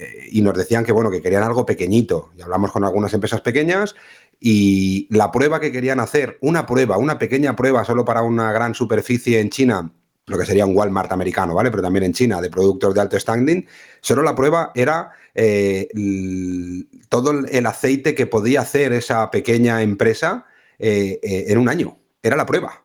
[0.02, 2.30] eh, y nos decían que bueno, que querían algo pequeñito.
[2.36, 3.94] Y hablamos con algunas empresas pequeñas
[4.40, 8.74] y la prueba que querían hacer, una prueba, una pequeña prueba solo para una gran
[8.74, 9.92] superficie en China,
[10.26, 11.70] lo que sería un Walmart americano, ¿vale?
[11.70, 13.66] Pero también en China, de productos de alto standing,
[14.00, 15.88] solo la prueba era eh,
[17.08, 20.46] todo el aceite que podía hacer esa pequeña empresa
[20.78, 21.98] en un año.
[22.22, 22.82] Era la prueba.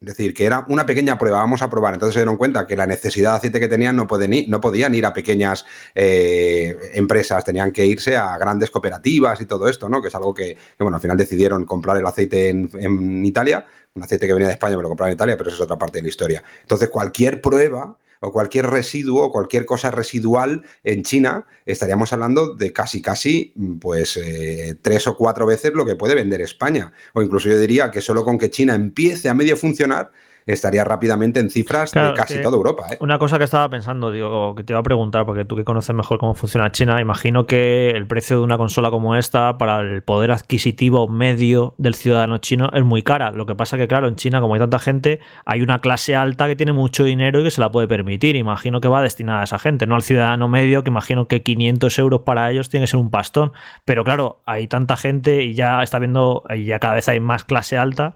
[0.00, 1.92] Es decir, que era una pequeña prueba, vamos a probar.
[1.92, 4.58] Entonces se dieron cuenta que la necesidad de aceite que tenían no, pueden ir, no
[4.58, 9.90] podían ir a pequeñas eh, empresas, tenían que irse a grandes cooperativas y todo esto,
[9.90, 10.00] ¿no?
[10.00, 14.26] Que es algo que, bueno, al final decidieron comprar el aceite en, Italia, un aceite
[14.26, 16.02] que venía de España, me lo compraron en Italia, pero eso es otra parte de
[16.04, 16.42] la historia.
[16.62, 22.72] Entonces, cualquier prueba o cualquier residuo o cualquier cosa residual en China, estaríamos hablando de
[22.72, 26.92] casi, casi, pues eh, tres o cuatro veces lo que puede vender España.
[27.14, 30.10] O incluso yo diría que solo con que China empiece a medio funcionar,
[30.46, 32.86] estaría rápidamente en cifras de casi toda Europa.
[32.92, 32.98] ¿eh?
[33.00, 35.94] Una cosa que estaba pensando, digo, que te iba a preguntar, porque tú que conoces
[35.94, 40.02] mejor cómo funciona China, imagino que el precio de una consola como esta para el
[40.02, 43.30] poder adquisitivo medio del ciudadano chino es muy cara.
[43.30, 46.46] Lo que pasa que, claro, en China, como hay tanta gente, hay una clase alta
[46.46, 48.36] que tiene mucho dinero y que se la puede permitir.
[48.36, 51.98] Imagino que va destinada a esa gente, no al ciudadano medio, que imagino que 500
[51.98, 53.52] euros para ellos tiene que ser un pastón.
[53.84, 57.44] Pero claro, hay tanta gente y ya está viendo, y ya cada vez hay más
[57.44, 58.14] clase alta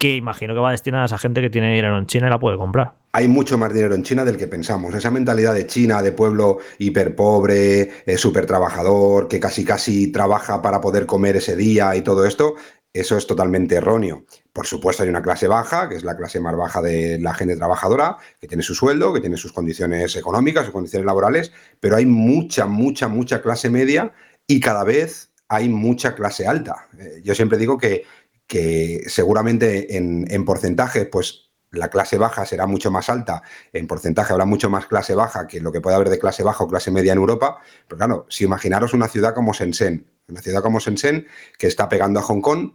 [0.00, 2.40] que imagino que va destinada a esa gente que tiene dinero en China y la
[2.40, 2.94] puede comprar.
[3.12, 4.94] Hay mucho más dinero en China del que pensamos.
[4.94, 10.80] Esa mentalidad de China, de pueblo hiperpobre, eh, súper trabajador, que casi casi trabaja para
[10.80, 12.54] poder comer ese día y todo esto,
[12.94, 14.24] eso es totalmente erróneo.
[14.54, 17.54] Por supuesto, hay una clase baja, que es la clase más baja de la gente
[17.56, 22.06] trabajadora, que tiene su sueldo, que tiene sus condiciones económicas, sus condiciones laborales, pero hay
[22.06, 24.12] mucha, mucha, mucha clase media
[24.46, 26.88] y cada vez hay mucha clase alta.
[26.98, 28.04] Eh, yo siempre digo que
[28.50, 34.44] que seguramente en, porcentaje, pues la clase baja será mucho más alta, en porcentaje habrá
[34.44, 37.12] mucho más clase baja que lo que puede haber de clase baja o clase media
[37.12, 41.68] en Europa, pero claro, si imaginaros una ciudad como Shenzhen, una ciudad como Shenzhen que
[41.68, 42.72] está pegando a Hong Kong,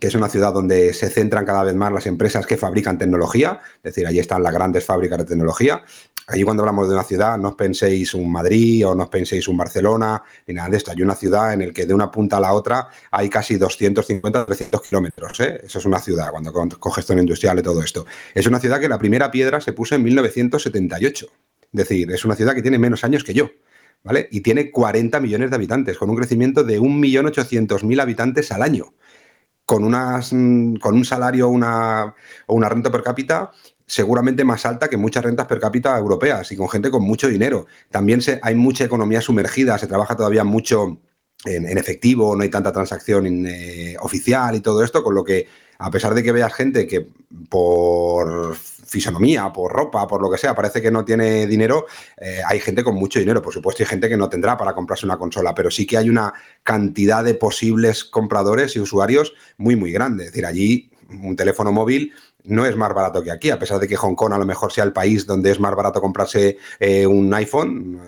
[0.00, 3.60] que es una ciudad donde se centran cada vez más las empresas que fabrican tecnología,
[3.78, 5.82] es decir, allí están las grandes fábricas de tecnología.
[6.28, 9.46] Allí cuando hablamos de una ciudad, no os penséis un Madrid o no os penséis
[9.46, 10.90] un Barcelona, ni nada de esto.
[10.90, 14.44] Hay una ciudad en la que de una punta a la otra hay casi 250,
[14.44, 15.38] 300 kilómetros.
[15.38, 15.60] ¿eh?
[15.64, 18.06] Eso es una ciudad, cuando coges zona industrial y todo esto.
[18.34, 21.26] Es una ciudad que la primera piedra se puso en 1978.
[21.26, 23.50] Es decir, es una ciudad que tiene menos años que yo.
[24.02, 24.28] ¿Vale?
[24.30, 28.92] Y tiene 40 millones de habitantes, con un crecimiento de 1.800.000 habitantes al año
[29.66, 32.14] con, unas, mm, con un salario una,
[32.46, 33.50] o una renta per cápita
[33.86, 37.66] seguramente más alta que muchas rentas per cápita europeas y con gente con mucho dinero.
[37.90, 40.98] También se, hay mucha economía sumergida, se trabaja todavía mucho
[41.44, 45.46] en, efectivo, no hay tanta transacción eh, oficial y todo esto, con lo que
[45.78, 47.06] a pesar de que veas gente que
[47.48, 51.86] por fisonomía, por ropa, por lo que sea, parece que no tiene dinero,
[52.16, 55.04] eh, hay gente con mucho dinero, por supuesto, hay gente que no tendrá para comprarse
[55.04, 59.92] una consola, pero sí que hay una cantidad de posibles compradores y usuarios muy, muy
[59.92, 60.24] grande.
[60.24, 62.12] Es decir, allí un teléfono móvil
[62.46, 64.72] no es más barato que aquí, a pesar de que Hong Kong a lo mejor
[64.72, 68.00] sea el país donde es más barato comprarse eh, un iPhone,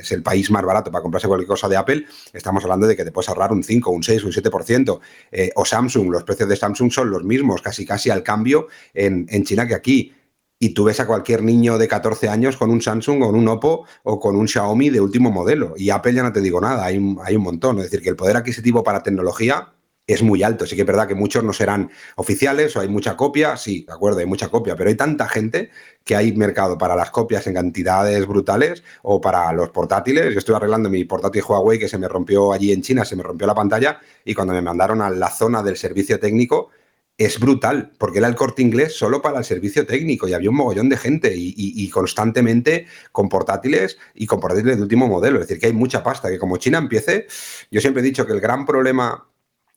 [0.00, 3.04] es el país más barato para comprarse cualquier cosa de Apple, estamos hablando de que
[3.04, 5.00] te puedes ahorrar un 5, un 6, un 7%.
[5.32, 9.26] Eh, o Samsung, los precios de Samsung son los mismos, casi casi al cambio en,
[9.44, 10.12] China que aquí
[10.58, 13.84] y tú ves a cualquier niño de 14 años con un Samsung, con un Oppo
[14.02, 15.74] o con un Xiaomi de último modelo.
[15.76, 17.76] Y Apple ya no te digo nada, hay, hay un montón.
[17.78, 19.75] Es decir, que el poder adquisitivo para tecnología
[20.06, 20.66] es muy alto.
[20.66, 23.92] Sí que es verdad que muchos no serán oficiales o hay mucha copia, sí, de
[23.92, 25.70] acuerdo, hay mucha copia, pero hay tanta gente
[26.04, 30.32] que hay mercado para las copias en cantidades brutales o para los portátiles.
[30.32, 33.22] Yo estoy arreglando mi portátil Huawei que se me rompió allí en China, se me
[33.22, 36.70] rompió la pantalla y cuando me mandaron a la zona del servicio técnico,
[37.18, 40.56] es brutal, porque era el corte inglés solo para el servicio técnico y había un
[40.56, 45.40] mogollón de gente y, y, constantemente con portátiles y con portátiles de último modelo.
[45.40, 47.26] Es decir, que hay mucha pasta, que como China empiece,
[47.70, 49.26] yo siempre he dicho que el gran problema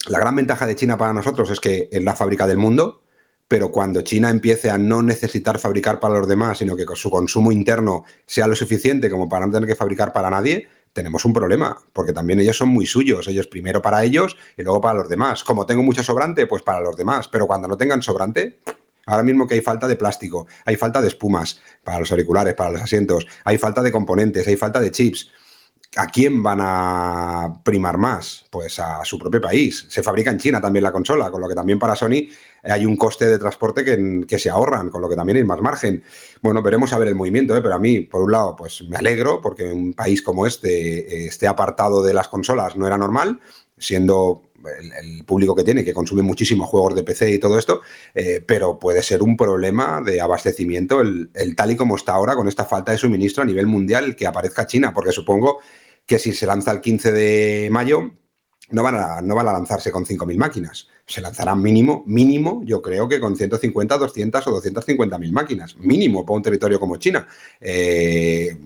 [0.09, 3.03] la gran ventaja de China para nosotros es que es la fábrica del mundo,
[3.47, 7.51] pero cuando China empiece a no necesitar fabricar para los demás, sino que su consumo
[7.51, 11.77] interno sea lo suficiente como para no tener que fabricar para nadie, tenemos un problema,
[11.93, 15.43] porque también ellos son muy suyos, ellos primero para ellos y luego para los demás.
[15.43, 18.59] Como tengo mucho sobrante, pues para los demás, pero cuando no tengan sobrante,
[19.05, 22.71] ahora mismo que hay falta de plástico, hay falta de espumas para los auriculares, para
[22.71, 25.31] los asientos, hay falta de componentes, hay falta de chips.
[25.95, 28.45] ¿A quién van a primar más?
[28.51, 29.87] Pues a su propio país.
[29.89, 32.29] Se fabrica en China también la consola, con lo que también para Sony
[32.63, 36.03] hay un coste de transporte que, se ahorran, con lo que también hay más margen.
[36.41, 37.61] Bueno, veremos a ver el movimiento, ¿eh?
[37.61, 41.47] pero a mí, por un lado, pues me alegro porque un país como este esté
[41.47, 43.39] apartado de las consolas no era normal,
[43.77, 44.48] siendo
[45.01, 47.81] el, público que tiene, que consume muchísimos juegos de PC y todo esto,
[48.13, 52.47] eh, pero puede ser un problema de abastecimiento el, tal y como está ahora con
[52.47, 55.59] esta falta de suministro a nivel mundial que aparezca China, porque supongo
[56.05, 58.11] que si se lanza el 15 de mayo,
[58.71, 60.87] no van a, no van a lanzarse con 5.000 máquinas.
[61.05, 65.75] Se lanzarán mínimo, mínimo, yo creo que con 150, 200 o 250.000 máquinas.
[65.77, 67.27] Mínimo para un territorio como China.
[67.59, 68.57] Eh,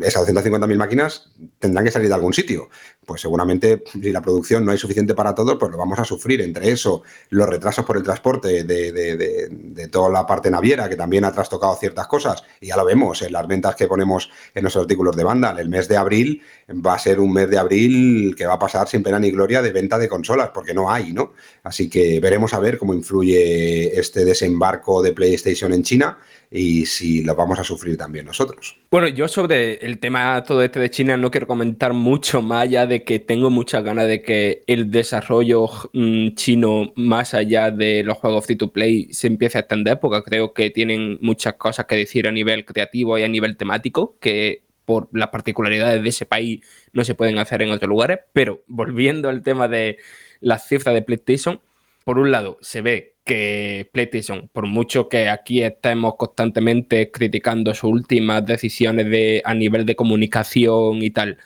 [0.00, 2.70] esas 250.000 máquinas tendrán que salir de algún sitio.
[3.04, 6.40] Pues seguramente si la producción no hay suficiente para todos, pues lo vamos a sufrir.
[6.40, 11.32] Entre eso, los retrasos por el transporte de, toda la parte naviera, que también ha
[11.32, 15.16] trastocado ciertas cosas, y ya lo vemos en las ventas que ponemos en nuestros artículos
[15.16, 15.54] de banda.
[15.58, 18.88] El mes de abril va a ser un mes de abril que va a pasar
[18.88, 21.32] sin pena ni gloria de venta de consolas, porque no hay, ¿no?
[21.64, 26.18] Así que veremos a ver cómo influye este desembarco de PlayStation en China
[26.52, 28.78] y si lo vamos a sufrir también nosotros.
[28.90, 32.86] Bueno, yo sobre el tema todo este de China no quiero comentar mucho más allá
[32.86, 38.18] de que tengo muchas ganas de que el desarrollo mm, chino más allá de los
[38.18, 41.96] juegos free to play se empiece a extender porque creo que tienen muchas cosas que
[41.96, 46.60] decir a nivel creativo y a nivel temático que por las particularidades de ese país
[46.92, 48.20] no se pueden hacer en otros lugares.
[48.32, 49.98] Pero volviendo al tema de
[50.40, 51.60] las cifras de PlayStation,
[52.04, 57.90] por un lado se ve que PlayStation, por mucho que aquí estemos constantemente criticando sus
[57.90, 61.38] últimas decisiones de, a nivel de comunicación y tal,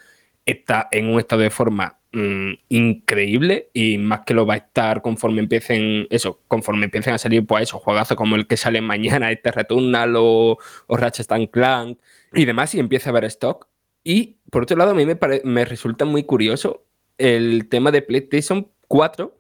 [0.47, 5.03] está en un estado de forma mm, increíble y más que lo va a estar
[5.03, 9.31] conforme empiecen eso, conforme empiecen a salir pues esos juegazos como el que sale mañana,
[9.33, 11.99] este Returnal o, o Ratchet Clank
[12.33, 13.69] y demás y empieza a haber stock.
[14.05, 16.87] Y por otro lado, a mí me, me resulta muy curioso
[17.19, 19.37] el tema de PlayStation 4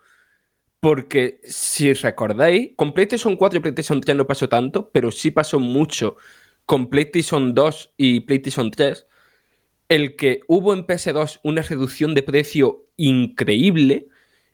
[0.80, 5.58] porque si recordáis, con PlayStation 4 y PlayStation 3 no pasó tanto, pero sí pasó
[5.58, 6.16] mucho
[6.64, 9.06] con PlayStation 2 y PlayStation 3,
[9.88, 14.08] el que hubo en PS2 una reducción de precio increíble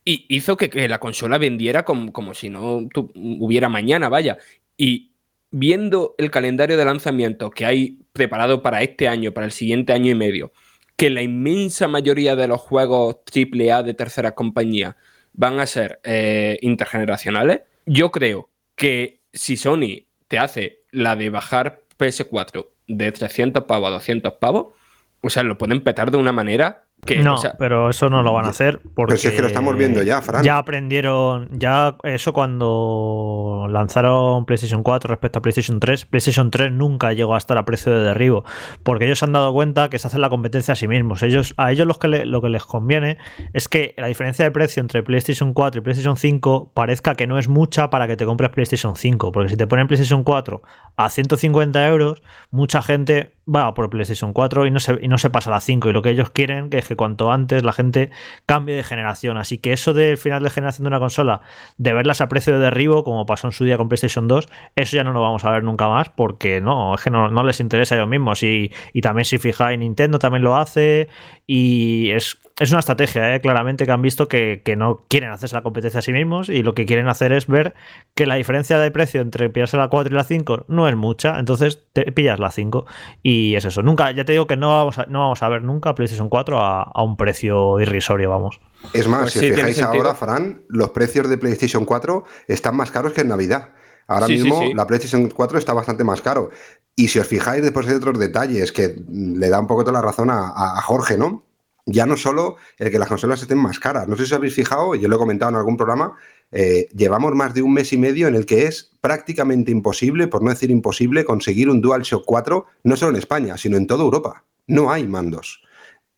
[0.05, 4.39] y hizo que, la consola vendiera como, como si no hubiera mañana, vaya.
[4.77, 5.13] Y
[5.51, 10.11] viendo el calendario de lanzamiento que hay preparado para este año, para el siguiente año
[10.11, 10.53] y medio,
[10.97, 14.97] que la inmensa mayoría de los juegos AAA de tercera compañía
[15.33, 17.61] van a ser eh, intergeneracionales.
[17.87, 23.93] Yo creo que si Sony te hace la de bajar PS4 de 300 pavos a
[23.93, 24.75] 200 pavos,
[25.23, 26.85] o sea, lo pueden petar de una manera
[27.21, 30.23] no, pero eso no lo van a hacer porque es que lo estamos viendo ya,
[30.23, 30.45] Fran.
[30.45, 37.13] Ya aprendieron, ya eso cuando lanzaron PlayStation 4 respecto a PlayStation 3, PlayStation 3 nunca
[37.13, 38.45] llegó a estar a precio de derribo,
[38.85, 41.25] porque ellos han dado cuenta que se hacen la competencia a sí mismos.
[41.25, 43.19] Ellos, a ellos que lo que les conviene
[43.53, 47.37] es que la diferencia de precio entre PlayStation 4 y PlayStation 5 parezca que no
[47.37, 50.63] es mucha para que te compres PlayStation 5, porque si te ponen PlayStation 4
[50.97, 55.31] a 150 euros, mucha gente va por PlayStation 4 y no se, y no se
[55.31, 55.91] pasa a la 5.
[55.91, 58.11] Y lo que ellos quieren es que cuanto antes la gente
[58.47, 59.37] cambie de generación.
[59.37, 61.41] Así que eso del final de generación de una consola,
[61.77, 64.97] de verlas a precio de derribo, como pasó en su día con PlayStation 2, eso
[64.97, 67.95] ya no lo vamos a ver nunca más porque no, es que no, les interesa
[67.95, 68.43] a ellos mismos.
[68.43, 71.09] Y, y también si fijáis, Nintendo también lo hace
[71.55, 73.41] y es es una estrategia, ¿eh?
[73.41, 76.75] claramente, que han visto que, no quieren hacerse la competencia a sí mismos y lo
[76.75, 77.75] que quieren hacer es ver
[78.15, 81.39] que la diferencia de precio entre pillarse la 4 y la 5 no es mucha,
[81.39, 82.87] entonces te pillas la 5
[83.23, 83.83] y es eso.
[83.83, 86.59] Nunca, ya te digo que no vamos a, no vamos a ver nunca PlayStation 4
[86.59, 88.61] a, un precio irrisorio, vamos.
[88.93, 92.91] Es más, pues si os fijáis ahora, Fran, los precios de PlayStation 4 están más
[92.91, 93.71] caros que en Navidad.
[94.07, 96.51] Ahora mismo la PlayStation 4 está bastante más caro.
[96.95, 100.03] Y si os fijáis, después hay otros detalles que le da un poco toda la
[100.03, 101.45] razón a Jorge, ¿no?
[101.87, 104.07] ya no solo el que las consolas estén más caras.
[104.09, 106.17] No sé si os habéis fijado, yo lo he comentado en algún programa,
[106.51, 110.43] eh, llevamos más de un mes y medio en el que es prácticamente imposible, por
[110.43, 114.45] no decir imposible, conseguir un DualShock 4, no solo en España, sino en toda Europa.
[114.67, 115.63] No hay mandos.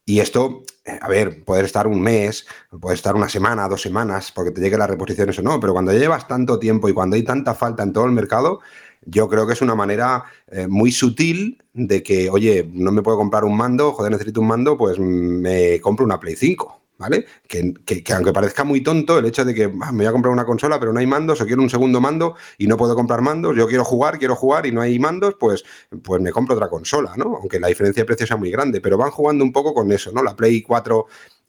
[0.05, 2.47] Y esto, a ver, puede estar un mes,
[2.81, 5.93] puede estar una semana, dos semanas, porque te llegue las reposiciones o no, pero cuando
[5.93, 8.61] llevas tanto tiempo y cuando hay tanta falta en todo el mercado,
[9.07, 13.17] yo creo que es una manera eh, muy sutil de que, oye, no me puedo
[13.17, 16.84] comprar un mando, joder, necesito un mando, pues me compro una Play 5.
[16.97, 17.27] ¿Vale?
[17.49, 17.75] Que,
[18.15, 20.79] aunque parezca muy tonto el hecho de que ah, me voy a comprar una consola
[20.79, 23.67] pero no hay mandos o quiero un segundo mando y no puedo comprar mandos, yo
[23.67, 25.65] quiero jugar, quiero jugar y no hay mandos, pues,
[26.05, 27.37] pues me compro otra consola, ¿no?
[27.37, 30.13] Aunque la diferencia de precio sea muy grande, pero van jugando un poco con eso,
[30.13, 30.23] ¿no?
[30.23, 31.07] La Play 4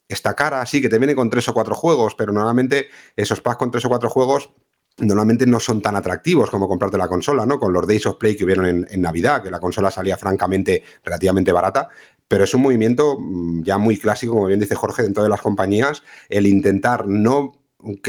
[0.08, 3.58] está cara, sí, que te viene con tres o cuatro juegos, pero normalmente esos packs
[3.58, 4.50] con tres o cuatro juegos
[4.98, 7.58] normalmente no son tan atractivos como comprarte la consola, ¿no?
[7.58, 11.52] Con los Days of Play que hubieron en, Navidad, que la consola salía francamente relativamente
[11.52, 11.88] barata,
[12.28, 15.40] pero es un movimiento mm, ya muy clásico, como bien dice Jorge, dentro de las
[15.40, 17.52] compañías, el intentar no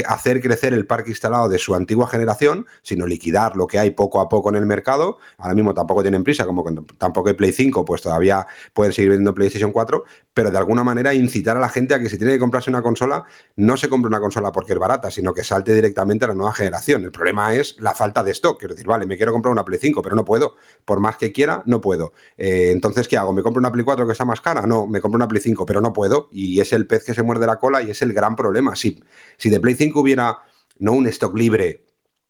[0.06, 4.20] hacer crecer el parque instalado de su antigua generación, sino liquidar lo que hay poco
[4.20, 5.18] a poco en el mercado.
[5.36, 6.64] Ahora mismo tampoco tienen prisa, como
[6.96, 11.12] tampoco hay Play 5, pues todavía pueden seguir vendiendo PlayStation 4, pero de alguna manera
[11.14, 13.24] incitar a la gente a que si tiene que comprarse una consola,
[13.56, 16.52] no se compre una consola porque es barata, sino que salte directamente a la nueva
[16.52, 17.04] generación.
[17.04, 18.58] El problema es la falta de stock.
[18.58, 20.56] Quiero decir, vale, me quiero comprar una Play 5, pero no puedo.
[20.84, 22.12] Por más que quiera, no puedo.
[22.36, 23.32] Eh, entonces, ¿qué hago?
[23.32, 24.66] ¿Me compro una Play 4 que está más cara?
[24.66, 26.28] No, me compro una Play 5, pero no puedo.
[26.32, 28.74] Y es el pez que se muerde la cola y es el gran problema.
[28.76, 29.02] Si,
[29.36, 30.38] si de Play 5 hubiera
[30.78, 31.88] no un stock libre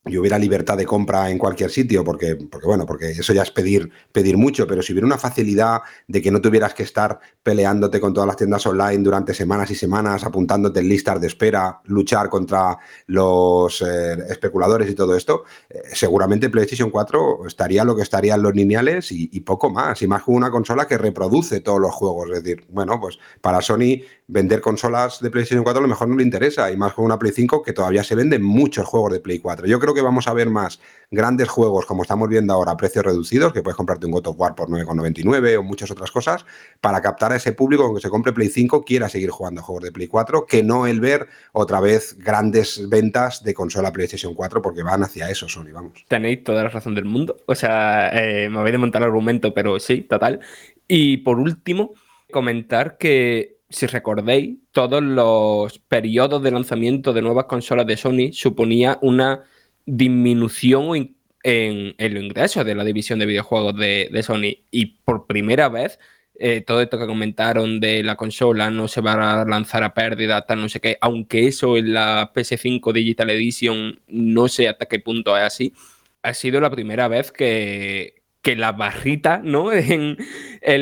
[0.09, 3.51] y hubiera libertad de compra en cualquier sitio, porque, porque bueno, porque eso ya es
[3.51, 8.01] pedir, pedir mucho, pero si hubiera una facilidad de que no tuvieras que estar peleándote
[8.01, 12.29] con todas las tiendas online durante semanas y semanas, apuntándote en listas de espera, luchar
[12.29, 18.42] contra los eh, especuladores y todo esto, eh, seguramente PlayStation 4 estaría lo que estarían
[18.42, 21.92] los lineales y, y, poco más, y más como una consola que reproduce todos los
[21.92, 22.31] juegos.
[22.31, 26.16] Es decir, bueno, pues para Sony vender consolas de PlayStation 4 a lo mejor no
[26.16, 29.20] le interesa, y más con una Play 5 que todavía se venden muchos juegos de
[29.20, 29.66] Play 4.
[29.66, 33.06] Yo creo que vamos a ver más grandes juegos como estamos viendo ahora a precios
[33.06, 36.44] reducidos, que puedes comprarte un God of War por 9,99 o muchas otras cosas,
[36.83, 39.92] para captar a ese público que se compre Play 5 quiera seguir jugando juegos de
[39.92, 44.83] Play 4, que no el ver otra vez grandes ventas de consola PlayStation 4, porque
[44.83, 46.04] van hacia eso, Sony, vamos.
[46.06, 47.38] Tenéis toda la razón del mundo.
[47.46, 50.40] O sea, eh, me voy a montar el argumento, pero sí, total.
[50.87, 51.94] Y por último,
[52.31, 58.98] comentar que si recordéis, todos los periodos de lanzamiento de nuevas consolas de Sony suponía
[59.02, 59.44] una
[59.85, 64.64] disminución en, los ingresos de la división de videojuegos de, Sony.
[64.71, 65.98] Y por primera vez,
[66.38, 70.46] eh, todo esto que comentaron de la consola no se va a lanzar a pérdida,
[70.46, 75.00] tal, no sé qué, aunque eso en la PS5 Digital Edition no sé hasta qué
[75.00, 75.75] punto es así,
[76.23, 79.73] ha sido la primera vez que, que la barrita ¿no?
[79.73, 80.17] en,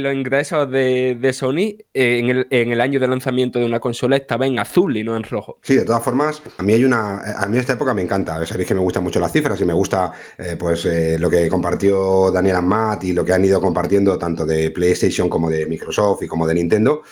[0.02, 4.58] los ingresos de, Sony eh, en, el, año de lanzamiento de una consola estaba en
[4.58, 5.58] azul y no en rojo.
[5.62, 7.20] Sí, de todas formas, a mí hay una.
[7.20, 8.44] A mí esta época me encanta.
[8.46, 11.48] Sabéis que me gustan mucho las cifras y me gusta eh, pues eh, lo que
[11.48, 16.22] compartió Daniel Amat y lo que han ido compartiendo tanto de PlayStation como de Microsoft
[16.22, 17.02] y como de Nintendo.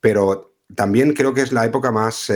[0.00, 2.32] Pero también creo que es la época más,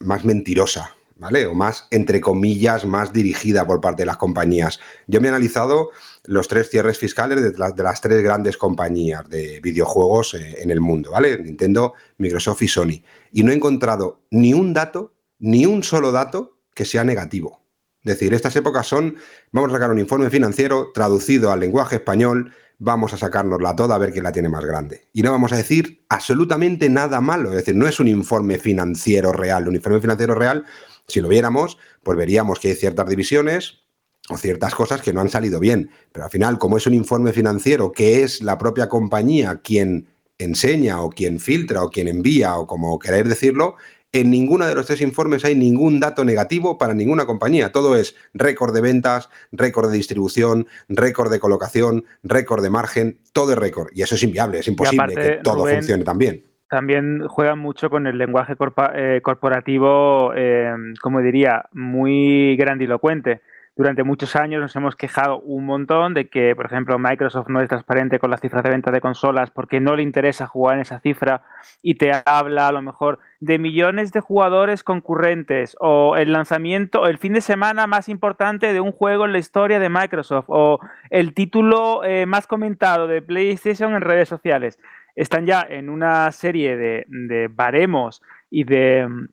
[0.00, 1.46] más mentirosa ¿vale?
[1.46, 4.80] O más, entre comillas, más dirigida por parte de las compañías.
[5.06, 5.90] Yo me he analizado
[6.28, 11.12] los tres cierres fiscales de, las tres grandes compañías de videojuegos eh, en el mundo,
[11.12, 11.38] ¿vale?
[11.42, 13.02] Nintendo, Microsoft y Sony.
[13.32, 17.62] Y no he encontrado ni un dato, ni un solo dato que sea negativo.
[18.04, 19.16] Es decir, estas épocas son,
[19.52, 23.98] vamos a sacar un informe financiero traducido al lenguaje español, vamos a sacárnosla toda a
[23.98, 25.08] ver quién la tiene más grande.
[25.14, 27.50] Y no vamos a decir absolutamente nada malo.
[27.50, 29.66] Es decir, no es un informe financiero real.
[29.66, 30.66] Un informe financiero real
[31.08, 33.87] si lo viéramos, pues veríamos que hay ciertas divisiones
[34.30, 35.90] o ciertas cosas que no han salido bien.
[36.12, 40.06] Pero al final, como es un informe financiero que es la propia compañía quien
[40.38, 43.76] enseña o quien filtra o quien envía o como queréis decirlo,
[44.12, 47.72] en ninguno de los tres informes hay ningún dato negativo para ninguna compañía.
[47.72, 53.52] Todo es récord de ventas, récord de distribución, récord de colocación, récord de margen, todo
[53.52, 53.88] es récord.
[53.92, 58.06] Y eso es inviable, es imposible que todo funcione tan bien también juegan mucho con
[58.06, 58.54] el lenguaje
[58.94, 60.70] eh, corporativo, eh,
[61.00, 63.40] como diría, muy grandilocuente.
[63.78, 67.68] Durante muchos años nos hemos quejado un montón de que, por ejemplo, Microsoft no es
[67.68, 70.98] transparente con las cifras de venta de consolas porque no le interesa jugar en esa
[70.98, 71.42] cifra
[71.80, 77.18] y te habla a lo mejor de millones de jugadores concurrentes o el lanzamiento, el
[77.18, 81.32] fin de semana más importante de un juego en la historia de Microsoft o el
[81.32, 84.80] título eh, más comentado de PlayStation en redes sociales.
[85.14, 89.28] Están ya en una serie de, baremos y de mm,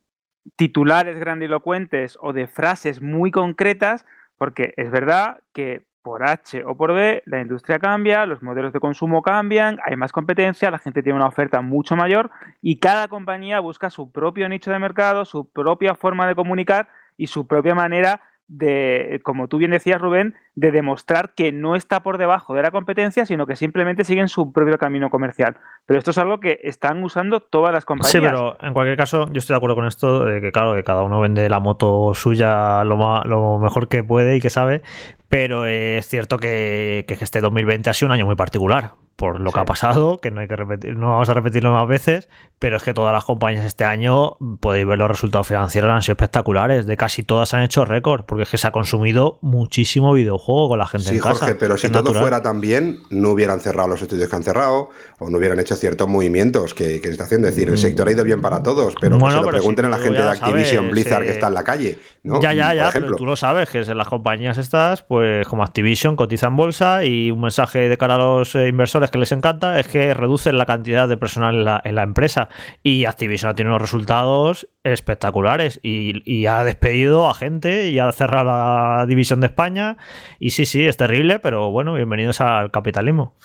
[0.56, 4.06] titulares grandilocuentes o de frases muy concretas,
[4.38, 8.80] porque es verdad que por H o por B la industria cambia, los modelos de
[8.80, 12.30] consumo cambian, hay más competencia, la gente tiene una oferta mucho mayor
[12.62, 17.26] y cada compañía busca su propio nicho de mercado, su propia forma de comunicar y
[17.28, 22.18] su propia manera de, como tú bien decías, Rubén, de demostrar que no está por
[22.18, 25.58] debajo de la competencia, sino que simplemente siguen su propio camino comercial.
[25.86, 28.12] Pero esto es algo que están usando todas las compañías.
[28.12, 30.84] Sí, pero en cualquier caso, yo estoy de acuerdo con esto, de que claro, que
[30.84, 34.82] cada uno vende la moto suya lo, lo mejor que puede y que sabe,
[35.30, 39.52] pero es cierto que, que este 2020 ha sido un año muy particular por lo
[39.52, 42.28] que ha pasado, que no hay que repetir, no vamos a repetirlo más veces,
[42.60, 46.14] pero es que todas las compañías este año, podéis ver los resultados financieros, han sido
[46.14, 46.86] espectaculares.
[46.86, 50.80] De casi todas han hecho récord, porque es que se ha consumido muchísimo videojuego con
[50.80, 51.46] la gente en casa.
[51.46, 54.90] Jorge, pero si todo fuera tan bien, no hubieran cerrado los estudios que han cerrado,
[55.20, 57.48] o no hubieran hecho ciertos movimientos que, se está haciendo.
[57.48, 59.90] Es decir, el sector ha ido bien para todos, pero que se lo pregunten a
[59.90, 62.00] la gente de Activision Blizzard que está en la calle.
[62.24, 66.16] Ya, ya, ya, pero tú lo sabes, que en las compañías estas, pues como Activision,
[66.16, 69.88] cotizan bolsa y un mensaje de cara a los eh, inversores que les encanta es
[69.88, 72.50] que reducen la cantidad de personal en la, empresa.
[72.84, 78.46] Y Activision ha tenido unos resultados espectaculares y, ha despedido a gente y ha cerrado
[78.46, 79.98] la división de España.
[80.40, 83.36] Y sí, sí, es terrible, pero bueno, bienvenidos al capitalismo.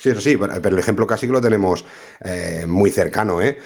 [0.00, 1.84] Sí, eso sí, pero el ejemplo casi que lo tenemos
[2.24, 3.42] eh, muy cercano.
[3.42, 3.58] ¿eh?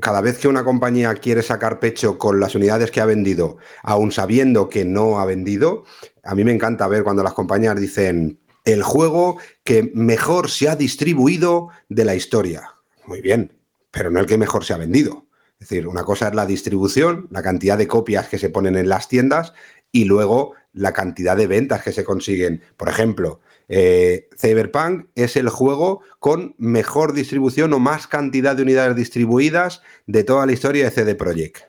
[0.00, 4.12] Cada vez que una compañía quiere sacar pecho con las unidades que ha vendido, aún
[4.12, 5.82] sabiendo que no ha vendido,
[6.22, 10.76] a mí me encanta ver cuando las compañías dicen, el juego que mejor se ha
[10.76, 12.70] distribuido de la historia.
[13.06, 13.58] Muy bien,
[13.90, 15.26] pero no el que mejor se ha vendido.
[15.58, 18.88] Es decir, una cosa es la distribución, la cantidad de copias que se ponen en
[18.88, 19.52] las tiendas,
[19.90, 22.62] y luego la cantidad de ventas que se consiguen.
[22.76, 28.96] Por ejemplo, eh, Cyberpunk es el juego con mejor distribución o más cantidad de unidades
[28.96, 31.62] distribuidas de toda la historia de CD Projekt.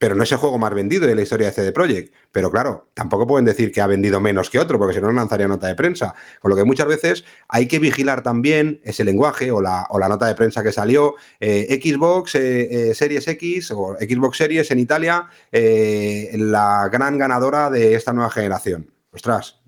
[0.00, 2.14] Pero no es el juego más vendido de la historia de CD Projekt.
[2.30, 5.48] Pero claro, tampoco pueden decir que ha vendido menos que otro, porque si no, lanzaría
[5.48, 6.14] nota de prensa.
[6.40, 10.08] Con lo que muchas veces hay que vigilar también ese lenguaje o la, o la
[10.08, 11.16] nota de prensa que salió.
[11.40, 18.12] Eh, Xbox eh, Series X o Xbox Series en Italia, la gran ganadora de esta
[18.12, 18.92] nueva generación.
[19.10, 19.58] Ostras,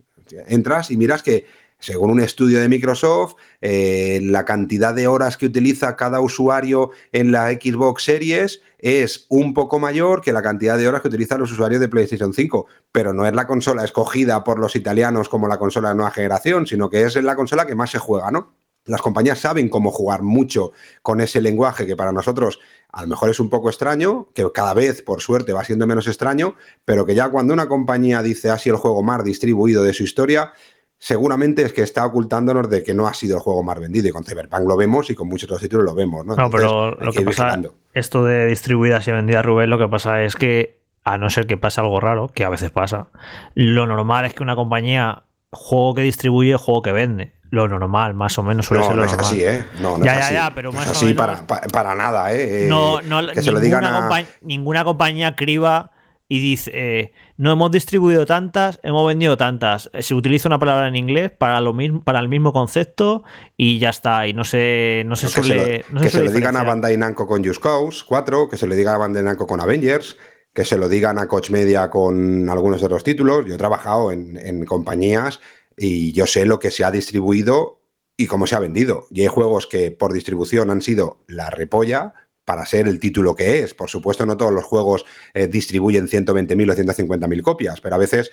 [0.46, 1.46] entras y miras que
[1.80, 7.32] según un estudio de Microsoft, eh, la cantidad de horas que utiliza cada usuario en
[7.32, 11.52] la Xbox Series es un poco mayor que la cantidad de horas que utilizan los
[11.52, 15.58] usuarios de PlayStation 5, pero no es la consola escogida por los italianos como la
[15.58, 18.54] consola de nueva generación, sino que es la consola que más se juega, ¿no?
[18.86, 20.72] Las compañías saben cómo jugar mucho
[21.02, 22.60] con ese lenguaje que para nosotros
[22.92, 26.08] a lo mejor es un poco extraño, que cada vez, por suerte, va siendo menos
[26.08, 30.02] extraño, pero que ya cuando una compañía dice así el juego más distribuido de su
[30.02, 30.54] historia,
[31.00, 34.06] seguramente es que está ocultándonos de que no ha sido el juego más vendido.
[34.06, 36.24] Y con Cyberpunk lo vemos y con muchos otros títulos lo vemos.
[36.24, 37.58] No, no pero lo que, pasa,
[37.94, 41.56] esto de distribuidas y vendidas, Rubén, lo que pasa es que, a no ser que
[41.56, 43.08] pase algo raro, que a veces pasa,
[43.54, 47.32] lo normal es que una compañía, juego que distribuye, juego que vende.
[47.48, 49.26] Lo normal, más o menos suele no, ser lo no es normal.
[49.32, 49.64] así, ¿eh?
[49.80, 50.34] No, no ya, es ya, así.
[50.34, 51.40] ya, pero No más es o así menos.
[51.40, 52.66] para, para, nada, ¿eh?
[52.68, 54.24] No, no, que se lo digan ninguna, a...
[54.42, 55.90] ninguna compañía criba
[56.28, 59.88] y dice, eh, no hemos distribuido tantas, hemos vendido tantas.
[59.94, 63.24] Eh, Se utiliza una palabra en inglés para lo mismo, para el mismo concepto
[63.56, 64.28] y ya está.
[64.28, 65.84] Y no se, no se que se lo, suele.
[65.88, 66.64] no se que se lo digan a.
[66.64, 70.18] Bandai Namco con Just Cause 4, que se le diga a Bandai Namco con Avengers,
[70.52, 73.46] que se lo digan a Coach Media con algunos de los títulos.
[73.46, 75.40] Yo he trabajado en, en compañías
[75.78, 77.80] y yo sé lo que se ha distribuido
[78.18, 79.06] y cómo se ha vendido.
[79.10, 82.12] Y hay juegos que por distribución han sido la repolla
[82.50, 83.74] para ser el título que es.
[83.74, 88.32] Por supuesto, no todos los juegos eh, distribuyen 120.000 o 150.000 copias, pero a veces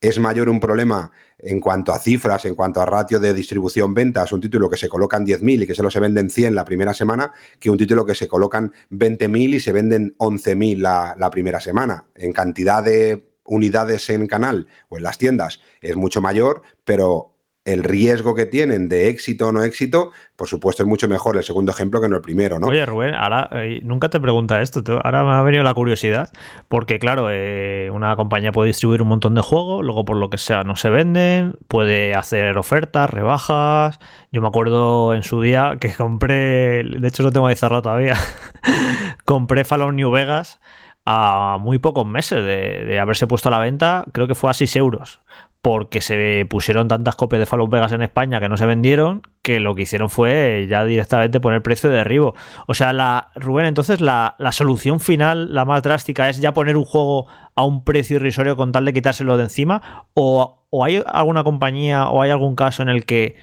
[0.00, 4.40] es mayor un problema en cuanto a cifras, en cuanto a ratio de distribución-ventas, un
[4.40, 7.70] título que se colocan 10.000 y que solo se venden 100 la primera semana, que
[7.70, 12.06] un título que se colocan 20.000 y se venden 11.000 la, la primera semana.
[12.16, 17.31] En cantidad de unidades en canal o en las tiendas es mucho mayor, pero
[17.64, 21.44] el riesgo que tienen de éxito o no éxito, por supuesto, es mucho mejor el
[21.44, 22.66] segundo ejemplo que no el primero, ¿no?
[22.66, 24.82] Oye, Rubén, ahora eh, nunca te pregunta esto.
[25.04, 26.30] Ahora me ha venido la curiosidad.
[26.68, 30.38] Porque, claro, eh, una compañía puede distribuir un montón de juegos, luego por lo que
[30.38, 34.00] sea no se venden, puede hacer ofertas, rebajas.
[34.32, 38.16] Yo me acuerdo en su día que compré, de hecho lo tengo ahí cerrado todavía,
[39.24, 40.60] compré Fallout New Vegas
[41.04, 44.54] a muy pocos meses de, de haberse puesto a la venta, creo que fue a
[44.54, 45.20] 6 euros
[45.62, 49.60] porque se pusieron tantas copias de Fallout Vegas en España que no se vendieron, que
[49.60, 52.34] lo que hicieron fue ya directamente poner precio de derribo.
[52.66, 56.76] O sea, la, Rubén, entonces la, la solución final, la más drástica, es ya poner
[56.76, 61.00] un juego a un precio irrisorio con tal de quitárselo de encima, o, o hay
[61.06, 63.36] alguna compañía o hay algún caso en el que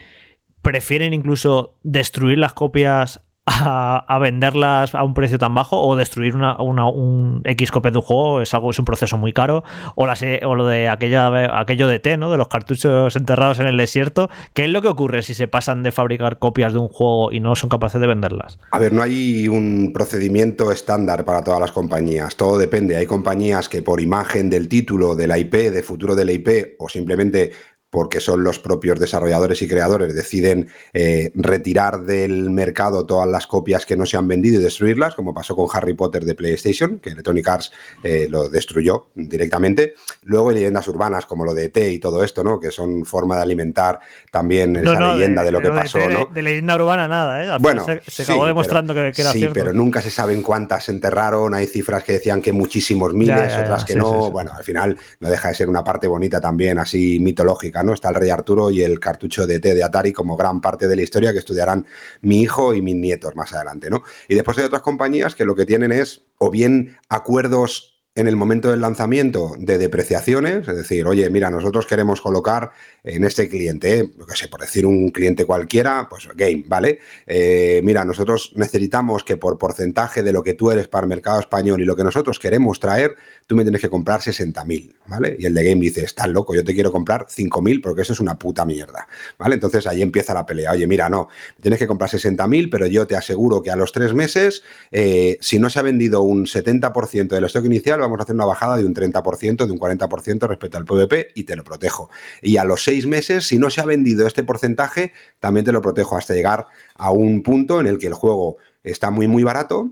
[0.62, 6.60] prefieren incluso destruir las copias a, venderlas a un precio tan bajo o destruir una,
[6.62, 9.64] una- un X copia de un juego es algo es un proceso muy caro
[9.96, 12.32] o, las, eh, o lo de aquella, aquello de T, ¿no?
[12.32, 14.30] De los cartuchos enterrados en el desierto.
[14.54, 17.40] ¿Qué es lo que ocurre si se pasan de fabricar copias de un juego y
[17.40, 18.60] no son capaces de venderlas?
[18.72, 22.96] A ver, no hay un procedimiento estándar para todas las compañías, todo depende.
[22.98, 26.76] Hay compañías que por imagen del título, de la IP, de futuro de la IP
[26.80, 27.52] o simplemente
[27.90, 33.86] porque son los propios desarrolladores y creadores, deciden eh, retirar del mercado todas las copias
[33.86, 37.10] que no se han vendido y destruirlas, como pasó con Harry Potter de PlayStation, que
[37.10, 37.72] Electronic Arts
[38.04, 39.96] eh, lo destruyó directamente.
[40.24, 42.60] Luego hay leyendas urbanas como lo de ET y todo esto, ¿no?
[42.60, 44.00] que son forma de alimentar
[44.32, 45.98] también esa leyenda de, lo que pasó.
[45.98, 46.26] de, ¿no?
[46.28, 47.50] de leyenda urbana nada, ¿eh?
[47.50, 49.54] Al Bueno, se, se sí, acabó pero- demostrando que, que era sí, cierto.
[49.56, 51.54] pero nunca se saben cuántas se enterraron.
[51.54, 54.30] Hay cifras que decían que muchísimos miles, Ya, ya, ya, otras que sí, no.
[54.32, 57.94] Bueno, al final no deja de ser una parte bonita también, así mitológica, ¿no?
[57.94, 60.96] Está el Rey Arturo y el cartucho de T de Atari como gran parte de
[60.96, 61.86] la historia que estudiarán
[62.22, 64.04] mi hijo y mis nietos más adelante, ¿no?
[64.28, 68.36] Y después hay otras compañías que lo que tienen es o bien acuerdos en el
[68.36, 72.72] momento del lanzamiento de depreciaciones, es decir, oye, mira, nosotros queremos colocar
[73.04, 74.12] en este cliente, ¿eh?
[74.28, 77.00] qué sé, por decir un cliente cualquiera, pues game, ¿vale?
[77.26, 81.40] Eh, mira, nosotros necesitamos que por porcentaje de lo que tú eres para el mercado
[81.40, 83.16] español y lo que nosotros queremos traer,
[83.48, 85.36] tú me tienes que comprar 60.000, ¿vale?
[85.40, 88.20] Y el de game dice, estás loco, yo te quiero comprar 5.000 porque eso es
[88.20, 89.08] una puta mierda,
[89.38, 89.56] ¿vale?
[89.56, 91.30] Entonces ahí empieza la pelea, oye, mira, no,
[91.60, 95.60] tienes que comprar 60.000, pero yo te aseguro que a los tres meses, eh, si
[95.60, 98.86] no se ha vendido un 70% del stock inicial, vamos a hacer una bajada de
[98.86, 102.10] un 30%, de un 40% respecto al PVP y te lo protejo.
[102.42, 105.82] Y a los seis meses, si no se ha vendido este porcentaje, también te lo
[105.82, 109.92] protejo hasta llegar a un punto en el que el juego está muy, muy barato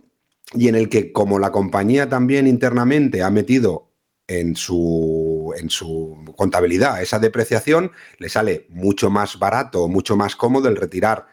[0.54, 3.87] y en el que como la compañía también internamente ha metido
[4.28, 10.68] en su en su contabilidad esa depreciación, le sale mucho más barato, mucho más cómodo
[10.68, 11.28] el retirar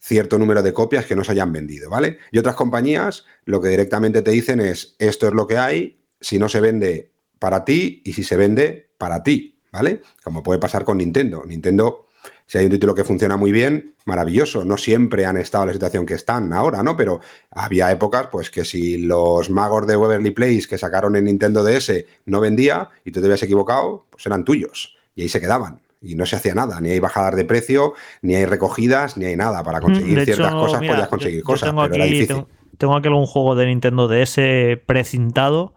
[0.00, 2.18] cierto número de copias que no se hayan vendido, ¿vale?
[2.32, 6.38] Y otras compañías lo que directamente te dicen es, esto es lo que hay, si
[6.38, 10.02] no se vende para ti y si se vende para ti, ¿vale?
[10.24, 11.44] Como puede pasar con Nintendo.
[11.46, 12.08] Nintendo,
[12.50, 14.64] si hay un título que funciona muy bien, maravilloso.
[14.64, 16.96] No siempre han estado en la situación que están ahora, ¿no?
[16.96, 17.20] Pero
[17.52, 22.06] había épocas, pues que si los magos de Waverly Place que sacaron en Nintendo DS
[22.26, 24.96] no vendía y tú te habías equivocado, pues eran tuyos.
[25.14, 28.34] Y ahí se quedaban y no se hacía nada, ni hay bajadas de precio, ni
[28.34, 29.62] hay recogidas, ni hay nada.
[29.62, 31.94] Para conseguir Mm, De ciertas hecho, cosas mira, podías conseguir yo- yo cosas, tengo pero
[31.94, 32.34] era aquí- difícil.
[32.36, 32.48] Tengo,
[32.78, 35.72] tengo aquí algún juego de Nintendo DS precintado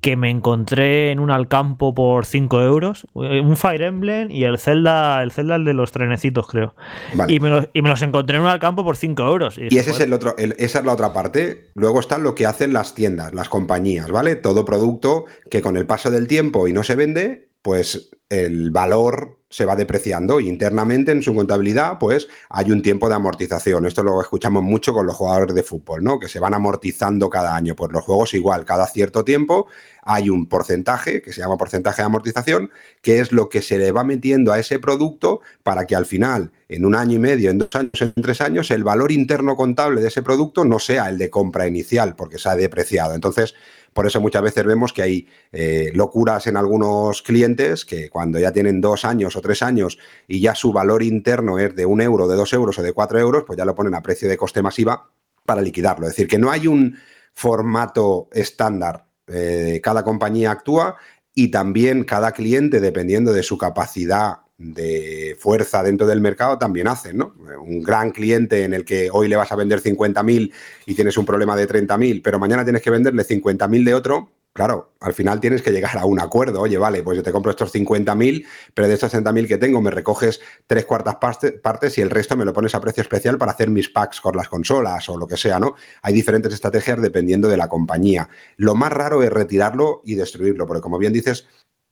[0.00, 3.06] que me encontré en un Alcampo por 5 euros.
[3.16, 6.74] eh, Un Fire Emblem y el Zelda, el Zelda el de los trenecitos, creo.
[7.14, 7.32] Vale.
[7.32, 9.58] Y, me los, y me los encontré en un Alcampo por 5 euros.
[9.58, 11.70] Y ese es "Joder, el otro, el- esa es la otra parte.
[11.74, 14.36] Luego está lo que hacen las tiendas, las compañías, ¿vale?
[14.36, 19.40] Todo producto que con el paso del tiempo y no se vende, pues el valor
[19.50, 23.86] se va depreciando y internamente en su contabilidad, pues hay un tiempo de amortización.
[23.86, 26.20] Esto lo escuchamos mucho con los jugadores de fútbol, ¿no?
[26.20, 27.74] Que se van amortizando cada año.
[27.74, 29.66] Pues los juegos igual, cada cierto tiempo
[30.04, 32.70] hay un porcentaje que se llama porcentaje de amortización,
[33.02, 36.52] que es lo que se le va metiendo a ese producto para que al final,
[36.68, 40.02] en un año y medio, en dos años, en tres años, el valor interno contable
[40.02, 43.16] de ese producto no sea el de compra inicial, porque se ha depreciado.
[43.16, 43.56] Entonces,
[43.96, 48.52] por eso muchas veces vemos que hay eh, locuras en algunos clientes que cuando ya
[48.52, 52.28] tienen dos años o tres años y ya su valor interno es de un euro,
[52.28, 54.60] de dos euros o de cuatro euros, pues ya lo ponen a precio de coste
[54.60, 55.10] masiva
[55.46, 56.06] para liquidarlo.
[56.06, 56.98] Es decir, que no hay un
[57.32, 59.06] formato estándar.
[59.28, 60.96] Eh, cada compañía actúa
[61.34, 67.18] y también cada cliente, dependiendo de su capacidad de fuerza dentro del mercado, también hacen,
[67.18, 67.34] ¿no?
[67.60, 70.52] Un gran cliente en el que hoy le vas a vender 50.000
[70.86, 74.92] y tienes un problema de 30.000, pero mañana tienes que venderle 50.000 de otro, claro,
[75.00, 76.62] al final tienes que llegar a un acuerdo.
[76.62, 79.90] Oye, vale, pues yo te compro estos 50.000, pero de estos 60.000 que tengo me
[79.90, 83.52] recoges tres cuartas parte- partes y el resto me lo pones a precio especial para
[83.52, 85.74] hacer mis packs con las consolas o lo que sea, ¿no?
[86.00, 88.30] Hay diferentes estrategias dependiendo de la compañía.
[88.56, 91.46] Lo más raro es retirarlo y destruirlo, porque como bien dices,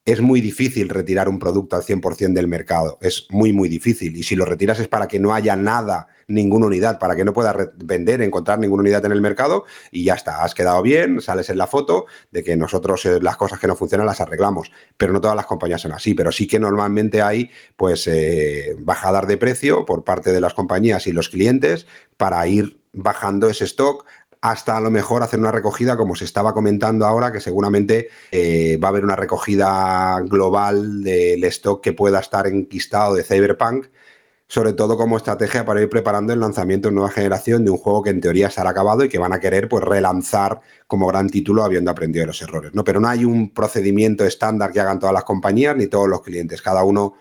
[0.05, 2.99] es muy difícil retirar un producto al 100% del mercado.
[3.01, 4.17] Es muy, muy difícil.
[4.17, 7.33] Y si lo retiras es para que no haya nada, ninguna unidad, para que no
[7.33, 10.45] puedas vender, encontrar ninguna unidad en el mercado y ya está.
[10.45, 13.77] Has quedado bien, sales en la foto de que nosotros eh, las cosas que no
[13.77, 14.71] funcionan las arreglamos.
[14.99, 16.15] Pero no todas las compañías son así.
[16.15, 21.07] Pero sí que normalmente hay pues eh, bajadas de precio por parte de las compañías
[21.07, 21.87] y los clientes
[22.19, 24.07] para ir bajando ese stock
[24.45, 28.77] hasta a lo mejor hacer una recogida, como se estaba comentando ahora, que seguramente eh,
[28.77, 33.87] va a haber una recogida global del stock que pueda estar enquistado de Cyberpunk,
[34.47, 38.03] sobre todo como estrategia para ir preparando el lanzamiento de nueva generación de un juego
[38.03, 41.65] que en teoría estará acabado y que van a querer pues relanzar como gran título
[41.65, 42.75] habiendo aprendido de los errores.
[42.75, 42.85] ¿no?
[42.85, 46.61] Pero no hay un procedimiento estándar que hagan todas las compañías ni todos los clientes.
[46.61, 47.15] Cada uno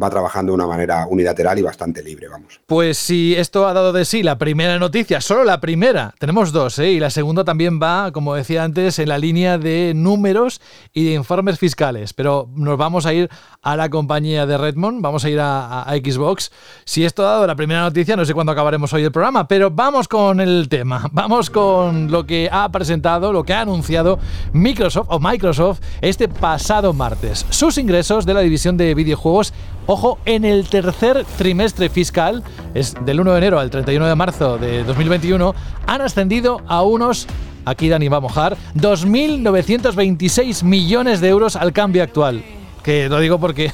[0.00, 2.60] va trabajando de una manera unilateral y bastante libre, vamos.
[2.66, 6.78] Pues si esto ha dado de sí la primera noticia, solo la primera, tenemos dos,
[6.78, 6.90] ¿eh?
[6.90, 10.60] y la segunda también va, como decía antes, en la línea de números
[10.92, 12.12] y de informes fiscales.
[12.12, 13.28] Pero nos vamos a ir
[13.62, 16.50] a la compañía de Redmond, vamos a ir a, Xbox.
[16.84, 19.70] Si esto ha dado la primera noticia, no sé cuándo acabaremos hoy el programa, pero
[19.70, 24.18] vamos con el tema, vamos con lo que ha presentado, lo que ha anunciado
[24.52, 27.44] Microsoft o Microsoft este pasado martes.
[27.50, 29.52] Sus ingresos de la división de videojuegos
[29.86, 32.44] Ojo, en el tercer trimestre fiscal,
[32.74, 35.52] es del 1 de enero al 31 de marzo de 2021,
[35.86, 37.26] han ascendido a unos,
[37.64, 42.44] aquí Dani va a mojar, 2.926 millones de euros al cambio actual.
[42.82, 43.72] Que lo digo porque,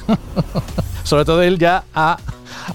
[1.03, 2.17] sobre todo él ya ha,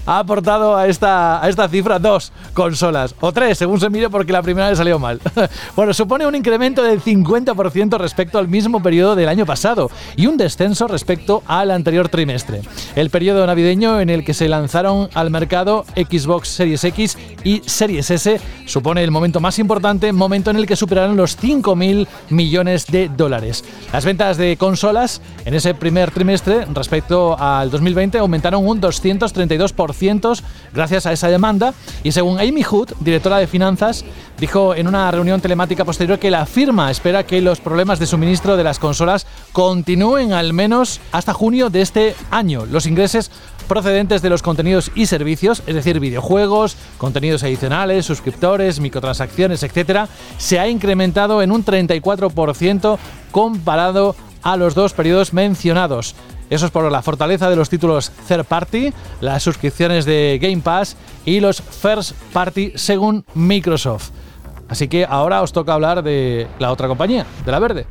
[0.05, 4.33] ha aportado a esta, a esta cifra dos consolas, o tres, según se mire, porque
[4.33, 5.19] la primera le salió mal.
[5.75, 10.37] bueno, supone un incremento del 50% respecto al mismo periodo del año pasado y un
[10.37, 12.61] descenso respecto al anterior trimestre.
[12.95, 18.09] El periodo navideño en el que se lanzaron al mercado Xbox Series X y Series
[18.11, 23.09] S supone el momento más importante, momento en el que superaron los 5.000 millones de
[23.09, 23.63] dólares.
[23.91, 29.62] Las ventas de consolas en ese primer trimestre respecto al 2020 aumentaron un 232%
[30.73, 34.03] gracias a esa demanda y según Amy Hood, directora de finanzas,
[34.39, 38.57] dijo en una reunión telemática posterior que la firma espera que los problemas de suministro
[38.57, 42.65] de las consolas continúen al menos hasta junio de este año.
[42.65, 43.31] Los ingresos
[43.67, 50.07] procedentes de los contenidos y servicios, es decir, videojuegos, contenidos adicionales, suscriptores, microtransacciones, etcétera,
[50.37, 52.97] se ha incrementado en un 34%
[53.31, 56.15] comparado a los dos periodos mencionados.
[56.53, 60.95] Eso es por la fortaleza de los títulos third party, las suscripciones de Game Pass
[61.25, 64.11] y los first party según Microsoft.
[64.69, 67.87] Así que ahora os toca hablar de la otra compañía, de la verde.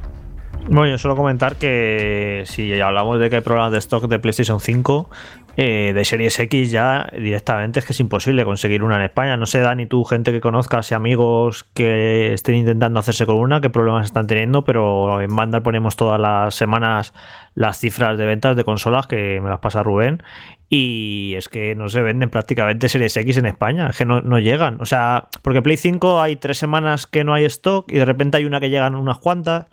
[0.69, 4.61] Bueno, yo solo comentar que si hablamos de que hay problemas de stock de PlayStation
[4.61, 5.11] 5,
[5.57, 9.37] eh, de Series X ya directamente es que es imposible conseguir una en España.
[9.37, 13.61] No sé, Dani, tú, gente que conozcas y amigos que estén intentando hacerse con una,
[13.61, 17.13] qué problemas están teniendo, pero en Vandal ponemos todas las semanas
[17.55, 20.23] las cifras de ventas de consolas que me las pasa Rubén
[20.75, 24.39] y es que no se venden prácticamente Series X en España, es que no, no,
[24.39, 24.81] llegan.
[24.81, 28.39] O sea, porque Play 5 hay tres semanas que no hay stock y de repente
[28.39, 29.67] hay una que llegan unas cuantas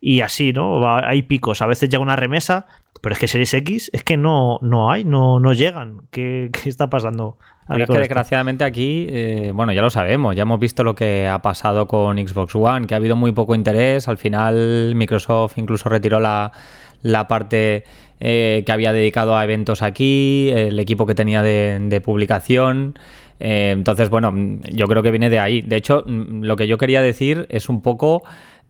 [0.00, 0.96] y así, ¿no?
[0.96, 2.66] Hay picos, a veces llega una remesa,
[3.00, 6.02] pero es que Series X es que no, no hay, no, no llegan.
[6.10, 7.38] ¿Qué, qué está pasando?
[7.76, 11.42] es que desgraciadamente aquí, eh, bueno, ya lo sabemos, ya hemos visto lo que ha
[11.42, 16.18] pasado con Xbox One, que ha habido muy poco interés, al final Microsoft incluso retiró
[16.18, 16.50] la,
[17.02, 17.84] la parte
[18.20, 22.98] eh, que había dedicado a eventos aquí, el equipo que tenía de, publicación.
[23.38, 24.34] Eh, entonces, bueno,
[24.72, 25.62] yo creo que viene de ahí.
[25.62, 28.24] De hecho, lo que yo quería decir es un poco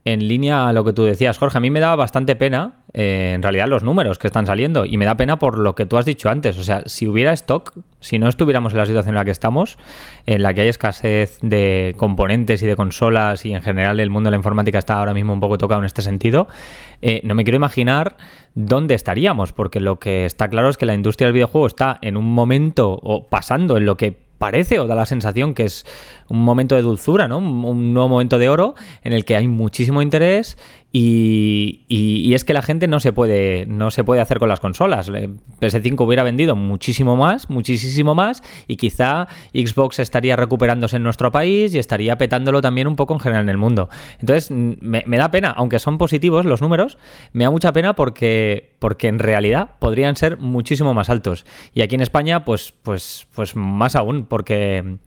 [0.05, 1.59] en línea a lo que tú decías, Jorge.
[1.59, 4.85] A mí me da bastante pena, eh, en realidad, los números que están saliendo.
[4.85, 6.59] Y me da pena por lo que tú has dicho antes.
[6.59, 9.77] O sea, si hubiera stock, si no estuviéramos en la situación en la que estamos,
[10.25, 14.29] en la que hay escasez de componentes y de consolas y en general el mundo
[14.29, 16.49] de la informática está ahora mismo un poco tocado en este sentido,
[17.03, 18.17] eh, no me quiero imaginar
[18.55, 22.17] dónde estaríamos, porque lo que está claro es que la industria del videojuego está en
[22.17, 25.85] un momento o pasando en lo que parece o da la sensación que es
[26.29, 27.39] un momento de dulzura, ¿no?
[27.39, 30.57] Un, nuevo momento de oro en el que hay muchísimo interés
[30.91, 35.11] y, es que la gente no se puede no se puede hacer con las consolas.
[35.11, 41.75] PS5 hubiera vendido muchísimo más, muchísimo más y quizá Xbox estaría recuperándose en nuestro país
[41.75, 43.91] y estaría petándolo también un poco en general en el mundo.
[44.19, 46.97] Entonces me, me da pena, aunque son positivos los números,
[47.33, 51.45] me da mucha pena porque porque en realidad podrían ser muchísimo más altos.
[51.75, 54.99] Y aquí en España, pues, pues, pues más aún, porque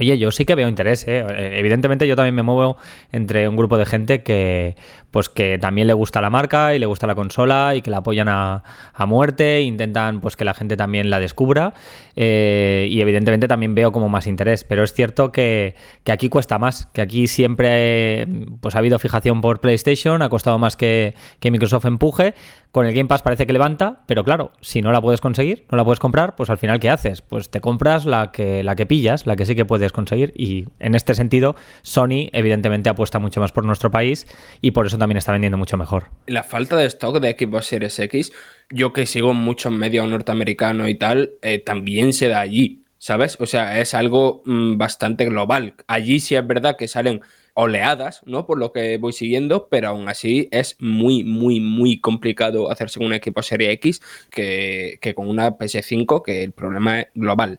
[0.00, 1.24] Oye, yo sí que veo interés, ¿eh?
[1.58, 2.76] Evidentemente yo también me muevo
[3.10, 4.76] entre un grupo de gente que,
[5.10, 7.98] pues que también le gusta la marca y le gusta la consola y que la
[7.98, 8.62] apoyan a,
[9.06, 11.72] muerte, intentan pues que la gente también la descubra
[12.14, 16.58] eh, y evidentemente también veo como más interés, pero es cierto que, que, aquí cuesta
[16.58, 18.26] más, que aquí siempre
[18.60, 22.34] pues ha habido fijación por PlayStation, ha costado más que, que Microsoft empuje,
[22.70, 25.76] con el Game Pass parece que levanta, pero claro, si no la puedes conseguir, no
[25.78, 27.22] la puedes comprar, pues al final ¿qué haces?
[27.22, 30.34] Pues te compras la que, la que pillas, la que sí que puedes conseguir.
[30.36, 34.26] Y en este sentido, Sony evidentemente apuesta mucho más por nuestro país
[34.60, 36.04] y por eso también está vendiendo mucho mejor.
[36.26, 38.32] La falta de stock de Xbox Series X,
[38.70, 42.84] yo que sigo muchos medios norteamericanos y tal, eh, también se da allí.
[43.00, 43.36] ¿Sabes?
[43.38, 45.74] O sea, es algo mm, bastante global.
[45.86, 47.20] Allí sí es verdad que salen
[47.60, 48.46] oleadas, ¿no?
[48.46, 53.12] Por lo que voy siguiendo, pero aún así es muy, muy, muy complicado hacerse un
[53.12, 57.58] equipo Serie X que, con una PS5, que el problema es global.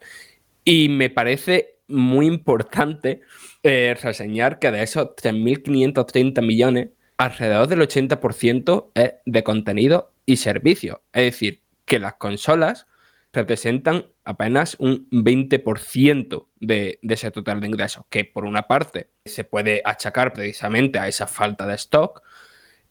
[0.64, 3.20] Y me parece muy importante
[3.62, 6.90] eh, reseñar que de esos 3.530 millones,
[7.20, 11.04] alrededor del 80% es de contenido y servicio.
[11.12, 12.88] Es decir, que las consolas
[13.34, 19.82] representan apenas un 20% de, ese total de ingresos, que por una parte se puede
[19.84, 22.24] achacar precisamente a esa falta de stock,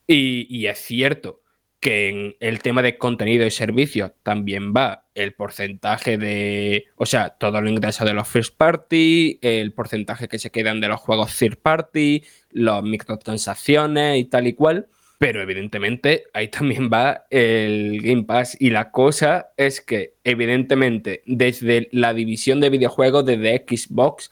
[0.06, 1.42] y, es cierto
[1.80, 7.30] que en el tema de contenido y servicios también va el porcentaje de, o sea,
[7.30, 11.36] todo el ingreso de los first party, el porcentaje que se quedan de los juegos
[11.38, 12.24] third party,
[12.58, 14.88] las microtransacciones y tal y cual.
[15.18, 21.88] Pero evidentemente ahí también va el Game Pass y la cosa es que evidentemente desde
[21.90, 24.30] la división de videojuegos, desde Xbox,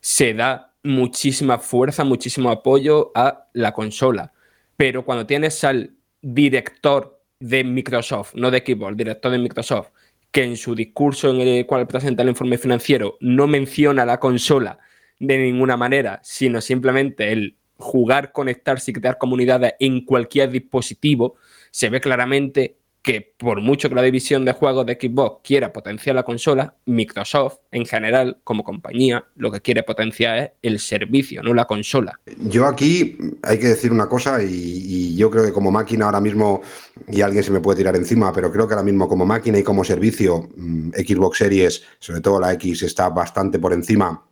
[0.00, 4.32] se da muchísima fuerza, muchísimo apoyo a la consola.
[4.76, 9.88] Pero cuando tienes al director de Microsoft, no de Xbox, director de Microsoft,
[10.30, 14.78] que en su discurso en el cual presenta el informe financiero no menciona la consola
[15.18, 21.36] de ninguna manera, sino simplemente el jugar, conectarse y crear comunidades en cualquier dispositivo,
[21.70, 26.16] se ve claramente que por mucho que la división de juegos de Xbox quiera potenciar
[26.16, 31.54] la consola, Microsoft en general, como compañía, lo que quiere potenciar es el servicio, no
[31.54, 32.20] la consola.
[32.38, 36.60] Yo aquí hay que decir una cosa y, yo creo que como máquina ahora mismo,
[37.08, 39.62] y alguien se me puede tirar encima, pero creo que ahora mismo como máquina y
[39.62, 44.22] como servicio, mm, Xbox Series, sobre todo la X, está bastante por encima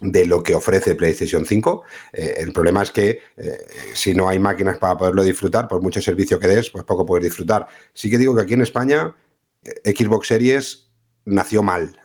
[0.00, 1.82] de lo que ofrece PlayStation 5.
[2.12, 6.00] Eh, el problema es que eh, si no hay máquinas para poderlo disfrutar, por mucho
[6.00, 7.66] servicio que des, pues poco puedes disfrutar.
[7.92, 9.14] Sí que digo que aquí en España
[9.62, 10.90] eh, Xbox Series
[11.24, 11.98] nació mal.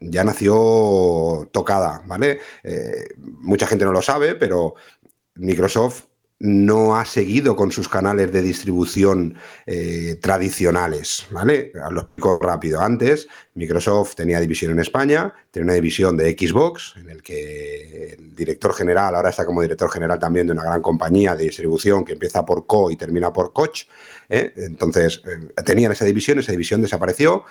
[0.00, 2.38] Ya nació tocada, ¿vale?
[3.18, 4.74] mucha gente no lo sabe, pero
[5.34, 6.04] Microsoft
[6.40, 9.36] no ha seguido con sus canales de distribución
[9.66, 11.72] eh, tradicionales, ¿vale?
[11.90, 12.80] Lo explico rápido.
[12.80, 18.36] Antes, Microsoft tenía división en España, tenía una división de Xbox, en el que el
[18.36, 22.12] director general, ahora está como director general también de una gran compañía de distribución que
[22.12, 23.86] empieza por Co y termina por Koch.
[24.28, 24.52] ¿eh?
[24.56, 27.44] Entonces, eh, tenían esa división, esa división desapareció.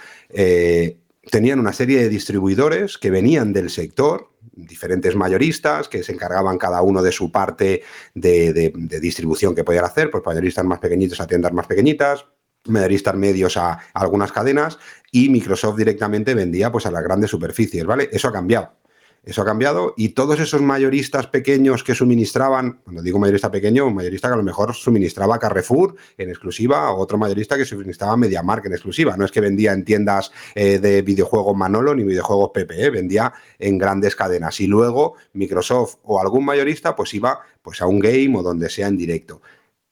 [1.30, 6.82] Tenían una serie de distribuidores que venían del sector, diferentes mayoristas que se encargaban cada
[6.82, 11.54] uno de su parte de, distribución que podían hacer, pues mayoristas más pequeñitos a tiendas
[11.54, 12.26] más pequeñitas,
[12.66, 14.80] mayoristas medios a, algunas cadenas
[15.12, 18.10] y Microsoft directamente vendía pues a las grandes superficies, ¿vale?
[18.12, 18.74] Eso ha cambiado.
[19.28, 23.94] Eso ha cambiado y todos esos mayoristas pequeños que suministraban, cuando digo mayorista pequeño, un
[23.94, 28.68] mayorista que a lo mejor suministraba Carrefour en exclusiva o otro mayorista que suministraba MediaMark
[28.68, 29.18] en exclusiva.
[29.18, 33.78] No es que vendía en tiendas eh, de videojuegos Manolo ni videojuegos PPE, vendía en
[33.78, 34.62] grandes cadenas.
[34.62, 38.88] Y luego Microsoft o algún mayorista pues iba pues a un game o donde sea
[38.88, 39.42] en directo.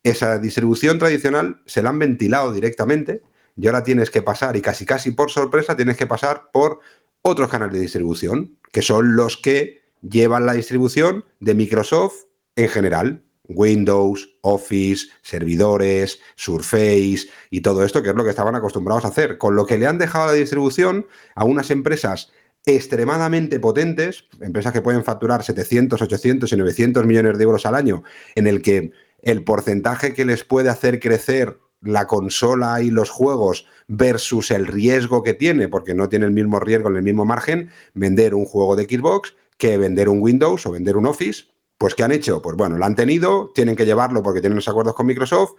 [0.02, 3.20] Esa distribución tradicional se la han ventilado directamente
[3.54, 6.80] y ahora tienes que pasar, y casi casi por sorpresa, tienes que pasar por
[7.26, 12.14] otros canales de distribución, que son los que llevan la distribución de Microsoft
[12.54, 13.22] en general.
[13.48, 19.38] Windows, Office, servidores, Surface y todo esto, que es lo que estaban acostumbrados a hacer.
[19.38, 22.32] Con lo que le han dejado la distribución a unas empresas
[22.64, 28.02] extremadamente potentes, empresas que pueden facturar 700, 800 y 900 millones de euros al año,
[28.34, 28.90] en el que
[29.22, 35.22] el porcentaje que les puede hacer crecer la consola y los juegos versus el riesgo
[35.22, 38.76] que tiene, porque no tiene el mismo riesgo en el mismo margen, vender un juego
[38.76, 41.44] de Xbox que vender un Windows o vender un Office.
[41.78, 42.40] Pues ¿qué han hecho?
[42.40, 45.52] Pues bueno, lo han tenido, tienen que llevarlo porque tienen los acuerdos con Microsoft,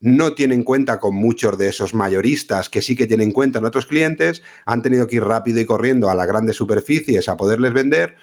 [0.00, 3.86] no tienen cuenta con muchos de esos mayoristas que sí que tienen cuenta en otros
[3.86, 8.16] clientes, han tenido que ir rápido y corriendo a las grandes superficies a poderles vender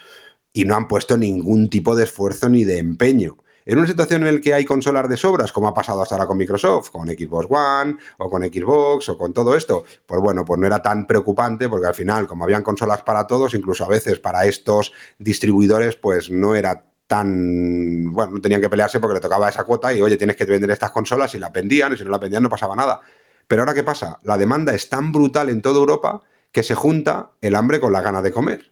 [0.51, 3.37] y no han puesto ningún tipo de esfuerzo ni de empeño.
[3.69, 6.25] En una situación en la que hay consolas de sobras, como ha pasado hasta ahora
[6.25, 10.57] con Microsoft, con Xbox One o con Xbox o con todo esto, pues bueno, pues
[10.57, 14.19] no era tan preocupante porque al final, como habían consolas para todos, incluso a veces
[14.19, 19.49] para estos distribuidores, pues no era tan, bueno, no tenían que pelearse porque le tocaba
[19.49, 22.11] esa cuota y oye, tienes que vender estas consolas y la vendían y si no
[22.11, 23.01] la vendían no pasaba nada.
[23.49, 24.21] Pero ahora, ¿qué pasa?
[24.23, 26.21] La demanda es tan brutal en toda Europa
[26.53, 28.71] que se junta el hambre con la gana de comer.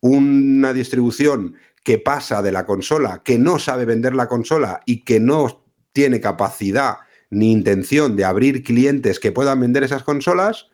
[0.00, 5.20] Una distribución que pasa de la consola, que no sabe vender la consola y que
[5.20, 6.98] no tiene capacidad
[7.30, 10.68] ni intención de abrir clientes que puedan vender esas consolas,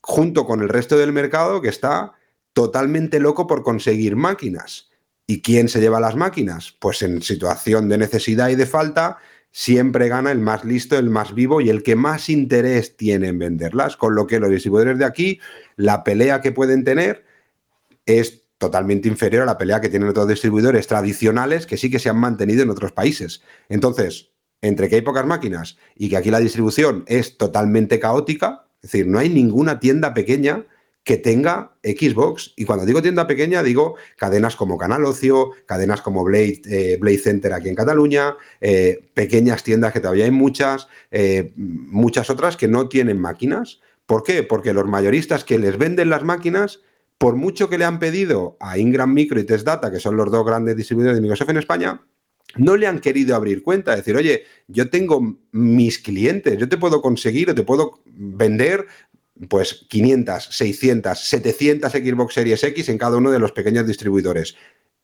[0.00, 2.12] junto con el resto del mercado que está
[2.52, 4.90] totalmente loco por conseguir máquinas.
[5.26, 6.76] ¿Y quién se lleva las máquinas?
[6.78, 9.16] Pues en situación de necesidad y de falta,
[9.50, 13.38] siempre gana el más listo, el más vivo y el que más interés tiene en
[13.38, 13.96] venderlas.
[13.96, 15.40] Con lo que los distribuidores de aquí,
[15.76, 17.24] la pelea que pueden tener
[18.04, 22.08] es totalmente inferior a la pelea que tienen otros distribuidores tradicionales que sí que se
[22.08, 23.42] han mantenido en otros países.
[23.68, 24.30] Entonces,
[24.62, 29.06] entre que hay pocas máquinas y que aquí la distribución es totalmente caótica, es decir,
[29.06, 30.66] no hay ninguna tienda pequeña
[31.04, 32.54] que tenga Xbox.
[32.56, 37.18] Y cuando digo tienda pequeña, digo cadenas como Canal Ocio, cadenas como Blade, eh, Blade
[37.18, 42.68] Center aquí en Cataluña, eh, pequeñas tiendas que todavía hay muchas, eh, muchas otras que
[42.68, 43.80] no tienen máquinas.
[44.06, 44.42] ¿Por qué?
[44.42, 46.80] Porque los mayoristas que les venden las máquinas
[47.18, 50.30] por mucho que le han pedido a Ingram Micro y Test Data, que son los
[50.30, 52.00] dos grandes distribuidores de Microsoft en España,
[52.56, 57.02] no le han querido abrir cuenta, decir, oye, yo tengo mis clientes, yo te puedo
[57.02, 58.86] conseguir o te puedo vender
[59.48, 64.56] pues 500, 600, 700 Xbox Series X en cada uno de los pequeños distribuidores.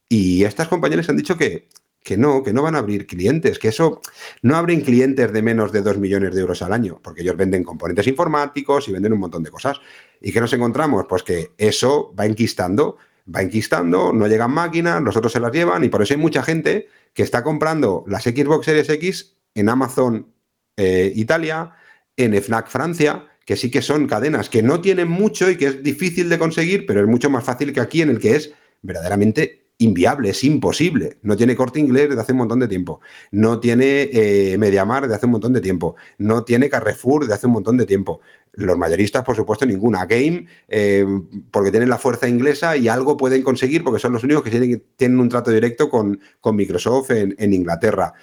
[0.08, 1.68] Y estas compañías han dicho que,
[2.02, 4.00] que no, que no van a abrir clientes, que eso
[4.42, 7.64] no abren clientes de menos de 2 millones de euros al año, porque ellos venden
[7.64, 9.80] componentes informáticos y venden un montón de cosas.
[10.20, 11.06] ¿Y qué nos encontramos?
[11.08, 12.98] Pues que eso va enquistando,
[13.34, 16.88] va enquistando, no llegan máquinas, nosotros se las llevan y por eso hay mucha gente
[17.14, 20.32] que está comprando las Xbox Series X en Amazon
[20.76, 21.72] eh, Italia,
[22.16, 25.82] en FNAC Francia, que sí que son cadenas que no tienen mucho y que es
[25.82, 28.52] difícil de conseguir, pero es mucho más fácil que aquí en el que es
[28.82, 31.18] verdaderamente inviable, es imposible.
[31.22, 33.00] No tiene corte inglés desde hace un montón de tiempo.
[33.32, 35.96] No tiene eh, Mediamar desde hace un montón de tiempo.
[36.18, 38.20] No tiene Carrefour desde hace un montón de tiempo.
[38.52, 40.06] Los mayoristas, por supuesto, ninguna.
[40.06, 41.04] Game, eh,
[41.50, 45.20] porque tienen la fuerza inglesa y algo pueden conseguir porque son los únicos que tienen,
[45.20, 48.14] un trato directo con, con Microsoft en Inglaterra.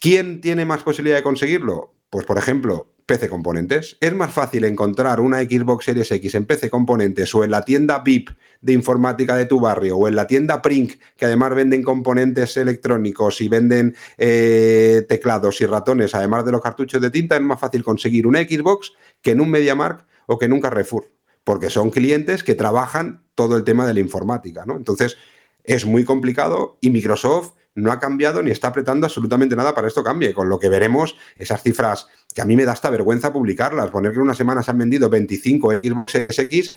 [0.00, 1.94] ¿Quién tiene más posibilidad de conseguirlo?
[2.10, 3.96] Pues, por ejemplo, PC Componentes.
[4.00, 8.00] Es más fácil encontrar una Xbox Series X en PC Componentes o en la tienda
[8.00, 8.30] VIP
[8.60, 13.40] de informática de tu barrio o en la tienda Prink, que además venden componentes electrónicos
[13.40, 17.84] y venden eh, teclados y ratones, además de los cartuchos de tinta, es más fácil
[17.84, 18.92] conseguir una Xbox
[19.22, 21.08] que en un MediaMark o que en un Carrefour,
[21.44, 24.76] porque son clientes que trabajan todo el tema de la informática, ¿no?
[24.76, 25.16] Entonces,
[25.62, 30.02] es muy complicado y Microsoft no ha cambiado ni está apretando absolutamente nada para esto
[30.02, 30.34] cambie.
[30.34, 33.90] Con lo que veremos esas cifras que a mí me da hasta vergüenza publicarlas.
[33.90, 36.76] Poner que en una semana se han vendido 25 Xbox X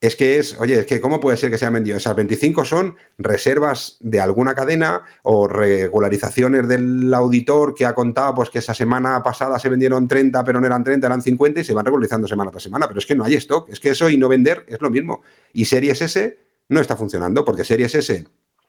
[0.00, 1.96] es que es, oye, es que ¿cómo puede ser que se hayan vendido?
[1.96, 8.50] Esas 25 son reservas de alguna cadena o regularizaciones del auditor que ha contado pues
[8.50, 11.74] que esa semana pasada se vendieron 30, pero no eran 30, eran 50 y se
[11.74, 12.86] van regularizando semana tras semana.
[12.86, 15.22] Pero es que no hay stock, es que eso y no vender es lo mismo.
[15.52, 18.24] Y Series S no está funcionando porque Series S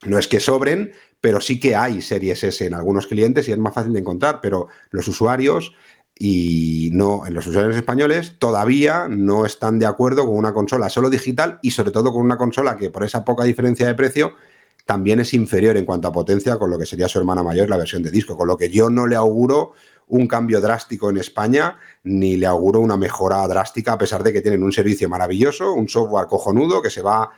[0.06, 3.58] no es que sobren, pero sí que hay Series S en algunos clientes y es
[3.58, 5.74] más fácil de encontrar, pero los usuarios
[6.18, 11.60] y no los usuarios españoles todavía no están de acuerdo con una consola solo digital
[11.62, 14.34] y sobre todo con una consola que por esa poca diferencia de precio
[14.86, 17.78] también es inferior en cuanto a potencia con lo que sería su hermana mayor la
[17.78, 19.74] versión de disco, con lo que yo no le auguro
[20.08, 24.42] un cambio drástico en España ni le auguro una mejora drástica a pesar de que
[24.42, 27.32] tienen un servicio maravilloso, un software cojonudo que se va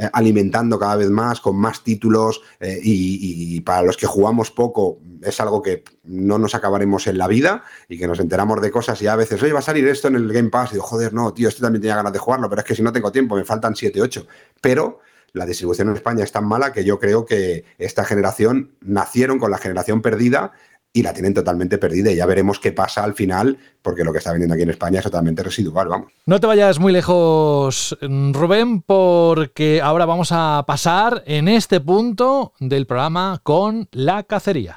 [0.00, 5.00] eh, alimentando cada vez más, con más títulos eh, y, para los que jugamos poco
[5.22, 9.02] es algo que no nos acabaremos en la vida y que nos enteramos de cosas
[9.02, 11.12] y a veces, oye, va a salir esto en el Game Pass y digo, joder,
[11.12, 13.34] no, tío, este también tenía ganas de jugarlo, pero es que si no tengo tiempo,
[13.34, 14.26] me faltan 7, 8.
[14.60, 15.00] Pero
[15.32, 19.50] la distribución en España es tan mala que yo creo que esta generación nacieron con
[19.50, 20.52] la generación perdida
[20.92, 22.10] y la tienen totalmente perdida.
[22.10, 24.98] Y ya veremos qué pasa al final, porque lo que está vendiendo aquí en España
[24.98, 26.12] es totalmente residual, vamos.
[26.26, 32.86] No te vayas muy lejos, Rubén, porque ahora vamos a pasar en este punto del
[32.86, 34.76] programa con la cacería.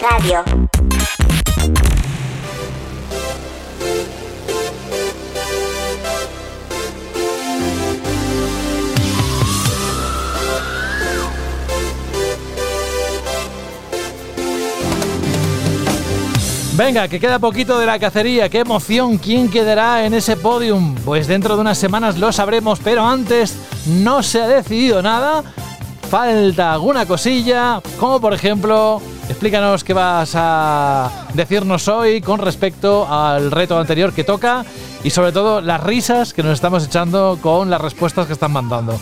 [0.00, 0.44] Radio.
[16.76, 18.50] Venga, que queda poquito de la cacería.
[18.50, 19.16] ¡Qué emoción!
[19.16, 20.94] ¿Quién quedará en ese podium?
[21.06, 23.56] Pues dentro de unas semanas lo sabremos, pero antes
[23.86, 25.42] no se ha decidido nada.
[26.10, 33.50] Falta alguna cosilla, como por ejemplo, explícanos qué vas a decirnos hoy con respecto al
[33.50, 34.62] reto anterior que toca
[35.02, 39.00] y sobre todo las risas que nos estamos echando con las respuestas que están mandando.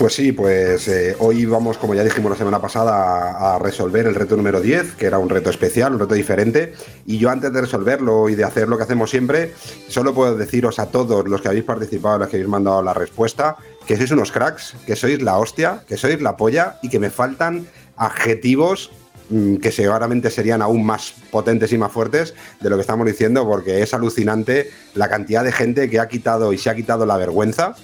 [0.00, 4.14] Pues sí, pues eh, hoy vamos, como ya dijimos la semana pasada, a, resolver el
[4.14, 6.72] reto número 10, que era un reto especial, un reto diferente.
[7.04, 9.52] Y yo antes de resolverlo y de hacer lo que hacemos siempre,
[9.88, 13.56] solo puedo deciros a todos los que habéis participado, los que habéis mandado la respuesta,
[13.86, 17.10] que sois unos cracks, que sois la hostia, que sois la polla y que me
[17.10, 17.66] faltan
[17.98, 18.92] adjetivos
[19.28, 23.46] mm, que seguramente serían aún más potentes y más fuertes de lo que estamos diciendo,
[23.46, 27.18] porque es alucinante la cantidad de gente que ha quitado y se ha quitado la
[27.18, 27.76] vergüenza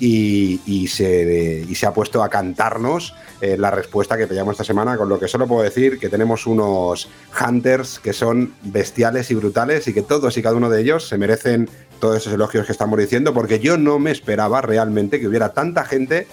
[0.00, 5.18] y, se, ha puesto a cantarnos eh, la respuesta que pillamos esta semana, con lo
[5.18, 7.08] que solo puedo decir que tenemos unos
[7.40, 11.18] hunters que son bestiales y brutales y que todos y cada uno de ellos se
[11.18, 11.68] merecen
[12.00, 15.84] todos esos elogios que estamos diciendo, porque yo no me esperaba realmente que hubiera tanta
[15.84, 16.26] gente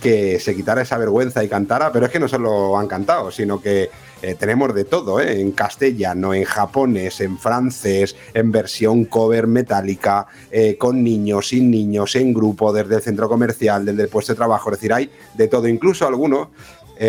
[0.00, 3.60] que se quitara esa vergüenza y cantara, pero es que no solo han cantado, sino
[3.60, 3.90] que
[4.22, 5.40] eh, tenemos de todo, ¿eh?
[5.40, 12.16] en castellano, en japonés, en francés, en versión cover metálica, eh, con niños, sin niños,
[12.16, 15.48] en grupo, desde el centro comercial, desde el puesto de trabajo, es decir, hay de
[15.48, 16.48] todo, incluso algunos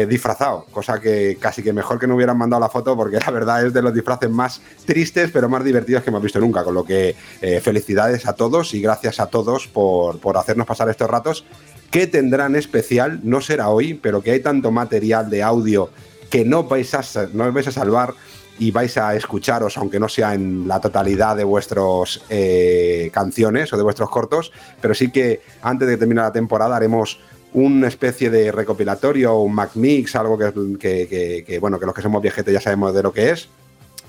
[0.07, 3.65] disfrazado, cosa que casi que mejor que no hubieran mandado la foto porque la verdad
[3.65, 6.83] es de los disfraces más tristes pero más divertidos que hemos visto nunca, con lo
[6.83, 7.15] que
[7.63, 11.43] felicidades a todos y gracias a todos por, por hacernos pasar estos ratos.
[11.91, 13.19] ¿Qué tendrán especial?
[13.23, 15.89] No será hoy, pero que hay tanto material de audio
[16.29, 17.01] que no vais a,
[17.33, 18.13] no vais a salvar
[18.59, 23.77] y vais a escucharos, aunque no sea en la totalidad de vuestras eh, canciones o
[23.77, 27.19] de vuestros cortos, pero sí que antes de terminar la temporada haremos
[27.53, 32.53] una especie de recopilatorio, un Mac Mix, algo que, bueno, que los que somos viejetes
[32.53, 33.49] ya sabemos de lo que es,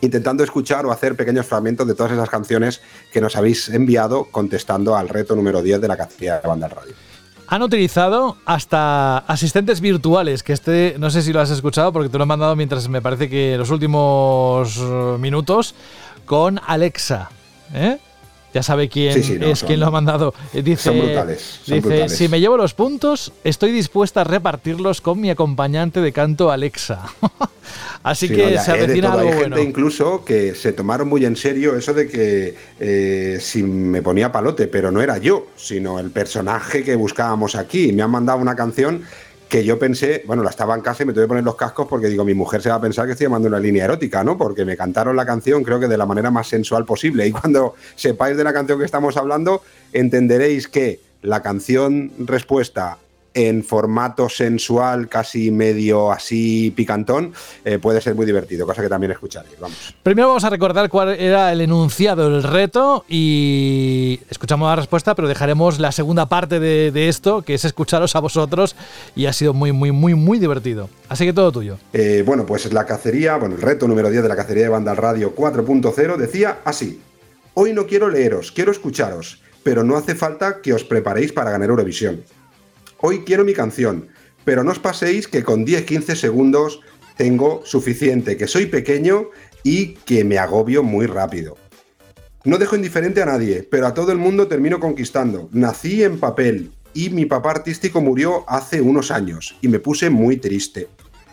[0.03, 4.97] intentando escuchar o hacer pequeños fragmentos de todas esas canciones que nos habéis enviado contestando
[4.97, 7.10] al reto número 10 de la categoría de banda radio
[7.51, 12.17] han utilizado hasta asistentes virtuales, que este no sé si lo has escuchado porque te
[12.17, 14.79] lo he mandado mientras me parece que los últimos
[15.19, 15.75] minutos
[16.27, 17.29] con Alexa.
[17.75, 17.99] ¿eh?
[18.53, 20.35] Ya sabe quién es quien lo ha mandado.
[20.53, 21.61] Eh, dice, son brutales.
[21.67, 26.51] dice, si me llevo los puntos, estoy dispuesta a repartirlos con mi acompañante de canto
[26.51, 27.05] Alexa.
[28.03, 31.93] Así que se avecina algo hay gente incluso que se tomaron muy en serio eso
[31.93, 36.97] de que eh, si me ponía palote, pero no era yo, sino el personaje que
[36.97, 37.93] buscábamos aquí.
[37.93, 39.03] Me han mandado una canción
[39.51, 41.89] que yo pensé, bueno, la estaba en casa y me tuve que poner los cascos
[41.89, 44.39] porque digo, mi mujer se va a pensar que estoy llamando una línea erótica, ¿no?
[44.39, 47.27] Porque me cantaron la canción creo que de la manera más sensual posible.
[47.27, 52.99] Y cuando sepáis de la canción que estamos hablando, entenderéis que la canción respuesta
[53.35, 57.33] en formato sensual, casi medio así picantón,
[57.65, 59.59] eh, puede ser muy divertido, cosa que también escucharéis.
[59.61, 59.95] Vamos.
[60.03, 65.29] Primero vamos a recordar cuál era el enunciado del reto y escuchamos la respuesta, pero
[65.29, 68.75] dejaremos la segunda parte de, de esto, que es escucharos a vosotros
[69.15, 70.89] y ha sido muy, muy, muy, muy divertido.
[71.09, 71.79] Así que todo tuyo.
[71.93, 74.95] Eh, bueno, pues la cacería, bueno, el reto número 10 de la cacería de Banda
[74.95, 77.01] Radio 4.0 decía así.
[77.55, 81.69] Hoy no quiero leeros, quiero escucharos, pero no hace falta que os preparéis para ganar
[81.69, 82.23] Eurovisión.
[83.03, 84.09] Hoy quiero mi canción,
[84.45, 86.81] pero no os paséis que con 10-15 segundos
[87.17, 89.31] tengo suficiente, que soy pequeño
[89.63, 91.57] y que me agobio muy rápido.
[92.45, 95.49] No dejo indiferente a nadie, pero a todo el mundo termino conquistando.
[95.53, 100.37] Nací en papel y mi papá artístico murió hace unos años y me puse muy
[100.37, 100.89] triste.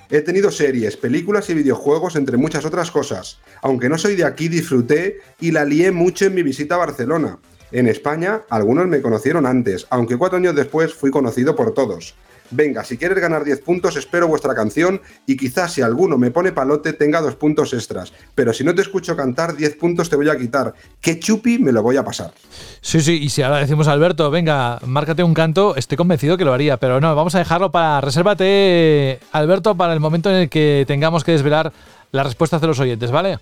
[0.10, 3.40] He tenido series, películas y videojuegos, entre muchas otras cosas.
[3.62, 7.40] Aunque no soy de aquí, disfruté y la lié mucho en mi visita a Barcelona.
[7.72, 12.16] En España, algunos me conocieron antes, aunque cuatro años después fui conocido por todos.
[12.50, 16.54] Venga, si quieres ganar 10 puntos, espero vuestra canción y quizás si alguno me pone
[16.54, 18.14] palote tenga dos puntos extras.
[18.36, 20.74] Pero si no te escucho cantar, 10 puntos te voy a quitar.
[21.02, 22.32] ¿Qué chupi me lo voy a pasar?
[22.80, 26.46] Sí, sí, y si ahora decimos a Alberto, venga, márcate un canto, estoy convencido que
[26.46, 28.00] lo haría, pero no, vamos a dejarlo para.
[28.00, 31.74] Resérvate, Alberto, para el momento en el que tengamos que desvelar
[32.12, 33.40] las respuestas de los oyentes, ¿vale?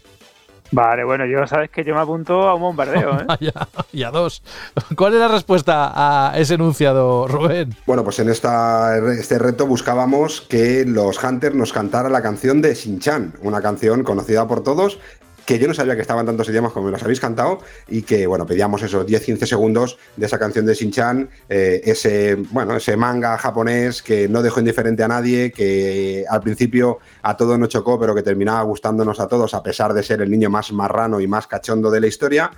[0.71, 3.51] Vale, bueno, yo sabes que yo me apunto a un bombardeo, ¿eh?
[3.91, 4.41] Y a dos.
[4.95, 7.75] ¿Cuál es la respuesta a ese enunciado, Rubén?
[7.85, 12.73] Bueno, pues en esta, este reto buscábamos que los Hunters nos cantaran la canción de
[12.73, 14.99] Shin-Chan, una canción conocida por todos
[15.45, 18.25] que yo no sabía que estaban tantos idiomas como me los habéis cantado y que,
[18.27, 23.37] bueno, pedíamos esos 10-15 segundos de esa canción de Shin-Chan, eh, ese, bueno, ese manga
[23.37, 28.15] japonés que no dejó indiferente a nadie, que al principio a todos nos chocó, pero
[28.15, 31.47] que terminaba gustándonos a todos a pesar de ser el niño más marrano y más
[31.47, 32.51] cachondo de la historia.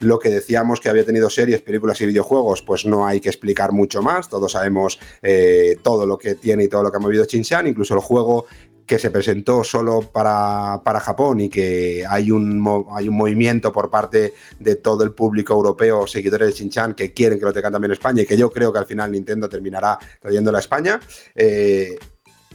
[0.00, 3.70] Lo que decíamos que había tenido series, películas y videojuegos, pues no hay que explicar
[3.70, 4.28] mucho más.
[4.28, 7.94] Todos sabemos eh, todo lo que tiene y todo lo que ha movido Shin-Chan, incluso
[7.94, 8.46] el juego
[8.86, 13.90] que se presentó solo para, para Japón y que hay un, hay un movimiento por
[13.90, 17.92] parte de todo el público europeo, seguidores de Shin-Chan, que quieren que lo tengan también
[17.92, 21.00] en España y que yo creo que al final Nintendo terminará trayéndola a España.
[21.34, 21.96] Eh,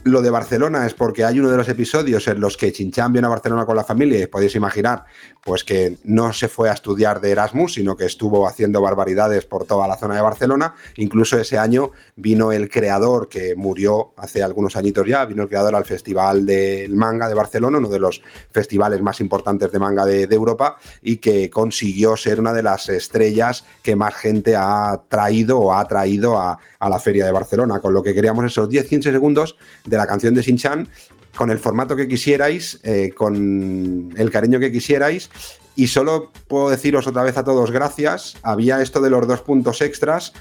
[0.04, 3.26] lo de Barcelona es porque hay uno de los episodios en los que Chinchan viene
[3.26, 5.04] a Barcelona con la familia y podéis imaginar
[5.44, 9.64] pues que no se fue a estudiar de Erasmus, sino que estuvo haciendo barbaridades por
[9.64, 10.74] toda la zona de Barcelona.
[10.96, 15.74] Incluso ese año vino el creador que murió hace algunos añitos ya, vino el creador
[15.74, 20.26] al Festival del Manga de Barcelona, uno de los festivales más importantes de manga de,
[20.26, 25.58] de Europa y que consiguió ser una de las estrellas que más gente ha traído
[25.58, 29.12] o ha traído a, a la feria de Barcelona, con lo que queríamos esos 10-15
[29.12, 29.56] segundos
[29.90, 30.88] de la canción de Shin-Chan
[31.36, 35.30] con el formato que quisierais, eh, con el cariño que quisierais.
[35.76, 38.36] Y solo puedo deciros otra vez a todos gracias.
[38.42, 40.32] Había esto de los dos puntos extras,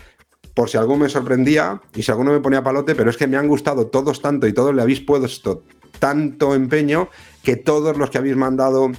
[0.53, 3.37] por si alguno me sorprendía y si alguno me ponía palote, pero es que me
[3.37, 5.63] han gustado todos tanto y todos le habéis puesto
[5.99, 7.09] tanto empeño
[7.43, 8.91] que todos los que habéis mandado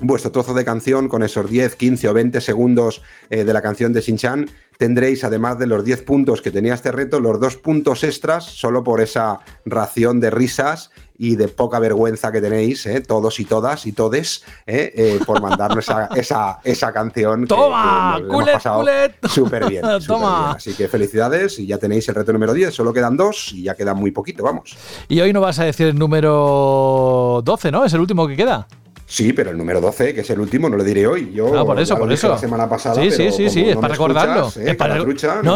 [0.00, 3.92] vuestro trozo de canción con esos 10, 15 o 20 segundos eh, de la canción
[3.92, 8.02] de Shin-Chan, tendréis, además de los 10 puntos que tenía este reto, los dos puntos
[8.02, 10.90] extras solo por esa ración de risas
[11.22, 15.40] y de poca vergüenza que tenéis, eh, todos y todas y todes, eh, eh, por
[15.40, 17.46] mandarnos esa, esa, esa canción.
[17.46, 18.14] ¡Toma!
[18.16, 19.14] Que, que ¡Culet, culet!
[19.28, 19.82] Súper bien.
[20.04, 20.46] ¡Toma!
[20.46, 20.56] bien.
[20.56, 23.76] Así que felicidades y ya tenéis el reto número 10, solo quedan dos y ya
[23.76, 24.76] queda muy poquito, vamos.
[25.08, 27.84] Y hoy no vas a decir el número 12, ¿no?
[27.84, 28.66] Es el último que queda.
[29.12, 31.30] Sí, pero el número 12, que es el último, no lo diré hoy.
[31.34, 32.30] Yo Ah, por eso, por eso.
[32.30, 32.94] La semana pasada.
[32.94, 34.46] Sí, sí, sí, sí, es no para recordarlo.
[34.48, 34.70] escuchas, ¿eh?
[34.70, 35.04] Es para- No,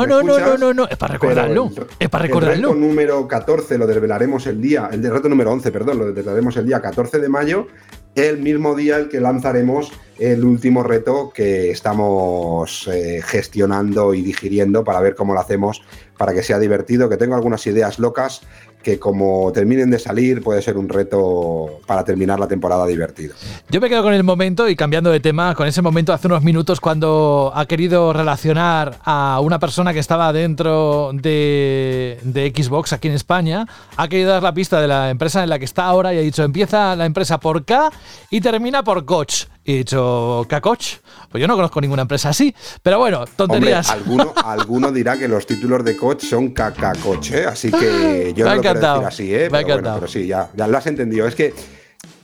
[0.06, 1.70] no, no, escuchas, no, no, no, es para recordarlo.
[1.74, 2.68] el- Es para El recordarlo.
[2.68, 6.66] reto número 14 lo desvelaremos el día, el reto número 11, perdón, lo desvelaremos el
[6.66, 7.66] día 14 de mayo,
[8.14, 14.84] el mismo día el que lanzaremos el último reto que estamos eh, gestionando y digiriendo
[14.84, 15.82] para ver cómo lo hacemos
[16.18, 18.42] para que sea divertido, que tengo algunas ideas locas
[18.86, 23.34] que como terminen de salir puede ser un reto para terminar la temporada divertido.
[23.68, 26.44] Yo me quedo con el momento y cambiando de tema, con ese momento hace unos
[26.44, 33.08] minutos cuando ha querido relacionar a una persona que estaba dentro de, de Xbox aquí
[33.08, 33.66] en España,
[33.96, 36.20] ha querido dar la pista de la empresa en la que está ahora y ha
[36.20, 37.90] dicho empieza la empresa por K
[38.30, 39.46] y termina por Coach.
[39.66, 40.94] Y he dicho, ¿K-Coach?
[41.28, 43.90] Pues yo no conozco ninguna empresa así, pero bueno, Hombre, tonterías.
[43.90, 47.46] alguno, alguno dirá que los títulos de coach son caca-coach, ¿eh?
[47.46, 49.38] así que yo Me no lo quiero decir así, ¿eh?
[49.38, 49.98] me ha Pero, bueno, encantado.
[50.00, 51.26] pero sí, ya, ya lo has entendido.
[51.26, 51.52] Es que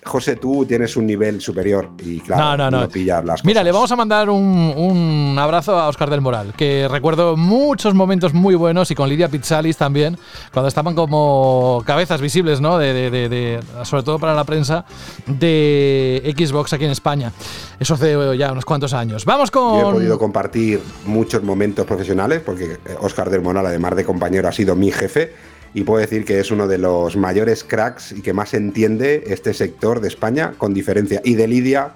[0.04, 2.88] José, tú tienes un nivel superior y claro, no, no, no.
[2.88, 3.64] pillas las Mira, cosas.
[3.66, 8.34] le vamos a mandar un, un abrazo a Oscar del Moral, que recuerdo muchos momentos
[8.34, 10.18] muy buenos y con Lidia Pizzalis también,
[10.52, 12.78] cuando estaban como cabezas visibles, ¿no?
[12.78, 14.84] De, de- de- de- sobre todo para la prensa
[15.26, 17.32] de Xbox aquí en España.
[17.78, 19.24] Eso hace ya unos cuantos años.
[19.24, 19.94] Vamos Yo he con.
[19.94, 24.90] podido compartir muchos momentos profesionales porque Oscar del Moral, además de compañero, ha sido mi
[24.90, 25.32] jefe
[25.74, 29.54] y puedo decir que es uno de los mayores cracks y que más entiende este
[29.54, 31.20] sector de España con diferencia.
[31.24, 31.92] Y de Lidia,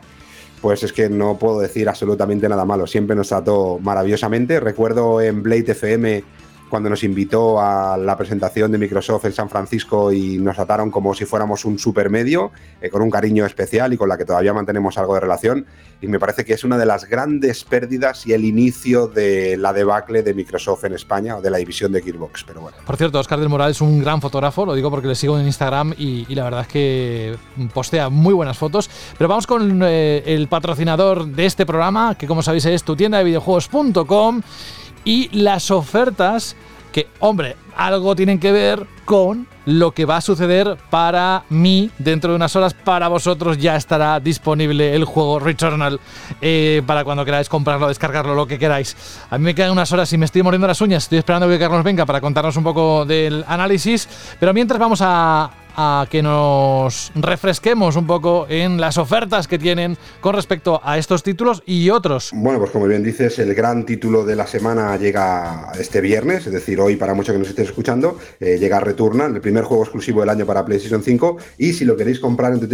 [0.62, 2.86] pues es que no puedo decir absolutamente nada malo.
[2.86, 4.60] Siempre nos trató maravillosamente.
[4.60, 6.24] Recuerdo en Blade FM
[6.68, 11.14] cuando nos invitó a la presentación de Microsoft en San Francisco y nos trataron como
[11.14, 14.98] si fuéramos un supermedio, eh, con un cariño especial y con la que todavía mantenemos
[14.98, 15.66] algo de relación.
[16.01, 19.72] Y me parece que es una de las grandes pérdidas y el inicio de la
[19.72, 22.44] debacle de Microsoft en España o de la división de Gearbox.
[22.44, 22.76] Pero bueno.
[22.84, 25.47] Por cierto, Oscar del Moral es un gran fotógrafo, lo digo porque le sigo en
[25.47, 27.36] Instagram y, y la verdad es que
[27.72, 28.90] postea muy buenas fotos.
[29.16, 33.18] Pero vamos con eh, el patrocinador de este programa, que como sabéis es tu tienda
[33.18, 34.43] de videojuegos.com
[35.06, 36.56] y las ofertas
[36.92, 42.30] que, hombre, algo tienen que ver con lo que va a suceder para mí dentro
[42.30, 42.74] de unas horas.
[42.74, 46.00] Para vosotros ya estará disponible el juego Returnal
[46.40, 48.96] eh, para cuando queráis comprarlo, descargarlo, lo que queráis.
[49.30, 51.04] A mí me quedan unas horas y me estoy mordiendo las uñas.
[51.04, 54.08] Estoy esperando que Carlos venga para contarnos un poco del análisis.
[54.40, 59.98] Pero mientras vamos a, a que nos refresquemos un poco en las ofertas que tienen
[60.20, 62.30] con respecto a estos títulos y otros.
[62.32, 66.52] Bueno, pues como bien dices, el gran título de la semana llega este viernes, es
[66.52, 70.20] decir, hoy para muchos que nos estéis escuchando, eh, llega Returnal, el primer juego exclusivo
[70.20, 72.66] del año para PlayStation 5 y si lo queréis comprar en tu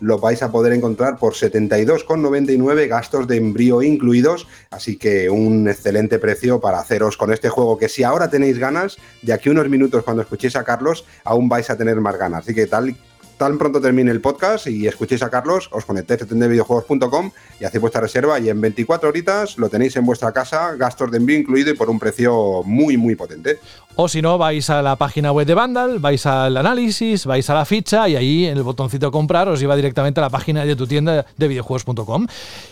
[0.00, 6.18] lo vais a poder encontrar por 72,99 gastos de envío incluidos, así que un excelente
[6.18, 10.04] precio para haceros con este juego que si ahora tenéis ganas, de aquí unos minutos
[10.04, 12.44] cuando escuchéis a Carlos, aún vais a tener más ganas.
[12.44, 12.94] Así que tal
[13.38, 17.30] tan pronto termine el podcast y escuchéis a Carlos, os conectéis a tiendadevideojuegos.com
[17.60, 21.18] y hacéis vuestra reserva y en 24 horitas lo tenéis en vuestra casa, gastos de
[21.18, 23.60] envío incluido y por un precio muy, muy potente.
[24.00, 27.54] O si no, vais a la página web de Vandal, vais al análisis, vais a
[27.54, 30.76] la ficha y ahí en el botoncito comprar os lleva directamente a la página de
[30.76, 32.28] tu tienda de videojuegos.com.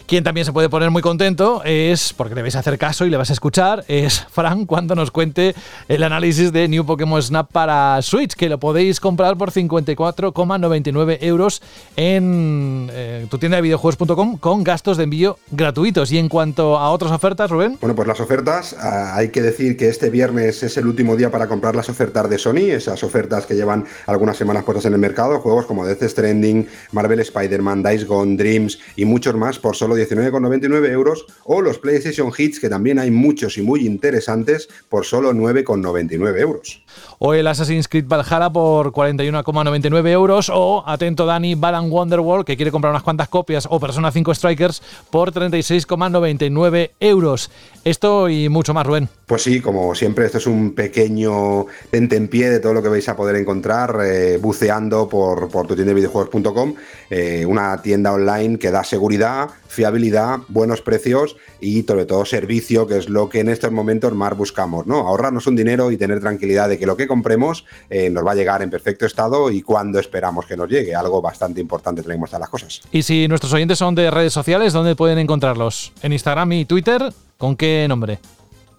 [0.06, 3.10] Quien también se puede poner muy contento es, porque le vais a hacer caso y
[3.10, 5.56] le vas a escuchar, es Fran cuando nos cuente
[5.88, 11.60] el análisis de New Pokémon Snap para Switch, que lo podéis comprar por 54,99 euros
[11.96, 16.12] en eh, tu tienda de videojuegos.com con gastos de envío gratuitos.
[16.12, 17.78] Y en cuanto a otras ofertas, Rubén.
[17.80, 21.30] Bueno, pues las ofertas, ah, hay que decir que este viernes es el último día
[21.30, 24.98] para comprar las ofertas de Sony, esas ofertas que llevan algunas semanas puestas en el
[24.98, 29.96] mercado, juegos como Death Stranding, Marvel Spider-Man, Dice Gone, Dreams y muchos más por solo
[29.96, 35.32] 19,99 euros, o los PlayStation Hits, que también hay muchos y muy interesantes, por solo
[35.32, 36.85] 9,99 euros.
[37.18, 42.70] O el Assassin's Creed Valhalla por 41,99 euros, o, atento Dani, Balan Wonderworld, que quiere
[42.70, 47.50] comprar unas cuantas copias, o Persona 5 Strikers por 36,99 euros.
[47.84, 49.08] Esto y mucho más, Rubén.
[49.26, 53.16] Pues sí, como siempre, esto es un pequeño tentempié de todo lo que vais a
[53.16, 56.74] poder encontrar eh, buceando por, por tu tienda de videojuegos.com,
[57.10, 62.98] eh, una tienda online que da seguridad, fiabilidad, buenos precios y sobre todo servicio, que
[62.98, 65.06] es lo que en estos momentos más buscamos, ¿no?
[65.06, 68.34] Ahorrarnos un dinero y tener tranquilidad de que lo que compremos eh, nos va a
[68.34, 72.38] llegar en perfecto estado y cuando esperamos que nos llegue, algo bastante importante tenemos a
[72.38, 72.80] las cosas.
[72.92, 75.92] Y si nuestros oyentes son de redes sociales, ¿dónde pueden encontrarlos?
[76.02, 77.12] ¿En Instagram y Twitter?
[77.36, 78.18] ¿Con qué nombre?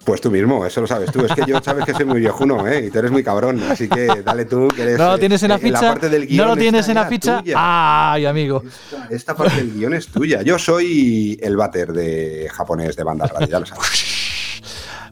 [0.07, 1.25] Pues tú mismo, eso lo sabes tú.
[1.25, 2.85] Es que yo sabes que soy muy viejuno, ¿eh?
[2.85, 3.61] Y tú eres muy cabrón.
[3.69, 4.97] Así que dale tú, que eres.
[4.97, 5.81] ¿No lo tienes en la eh, ficha?
[5.81, 7.41] parte del ¿No lo tienes en la ficha?
[7.41, 7.55] tuya.
[7.57, 8.63] ¡Ay, amigo!
[8.65, 10.43] Esta, esta parte del guion es tuya.
[10.43, 14.13] Yo soy el váter de japonés de banda radio, ya lo sabes.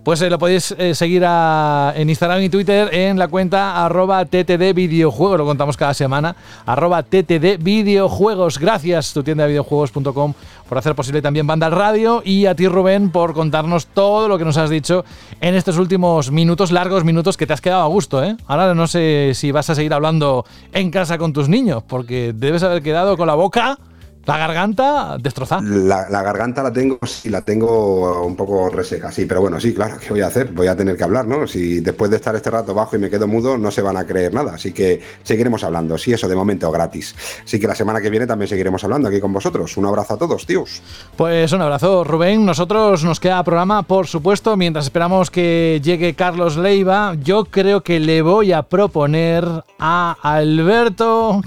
[0.06, 4.24] Pues eh, lo podéis eh, seguir a- en Instagram y Twitter en la cuenta arroba
[4.24, 6.36] ttd videojuegos, lo contamos cada semana,
[6.68, 8.60] arroba ttd videojuegos.
[8.60, 10.34] Gracias, tu tienda de videojuegos.com,
[10.70, 14.46] por hacer posible también Banda Radio y a ti Rubén por contarnos todo lo que
[14.46, 15.04] nos has dicho
[15.42, 18.24] en estos últimos minutos, largos minutos que te has quedado a gusto.
[18.24, 18.38] ¿eh?
[18.46, 22.62] Ahora no sé si vas a seguir hablando en casa con tus niños, porque debes
[22.62, 23.80] haber quedado con la boca,
[24.26, 25.62] la garganta destrozada.
[25.62, 29.74] La, la garganta la tengo, sí, la tengo un poco reseca, sí, pero bueno, sí,
[29.74, 30.52] claro, ¿qué voy a hacer?
[30.52, 31.48] Voy a tener que hablar, ¿no?
[31.48, 34.06] Si después de estar este rato bajo y me quedo mudo, no se van a
[34.06, 37.16] creer nada, así que seguiremos hablando, sí, eso de momento gratis.
[37.44, 39.78] Así que la semana que viene también seguiremos hablando aquí con vosotros.
[39.78, 40.82] Un abrazo a todos, tíos.
[41.16, 42.46] Pues un abrazo, Rubén.
[42.46, 47.16] Nosotros nos queda programa, por supuesto, mientras esperamos que llegue Carlos Leiva.
[47.16, 49.46] Yo creo que le voy a proponer
[49.80, 51.42] a Alberto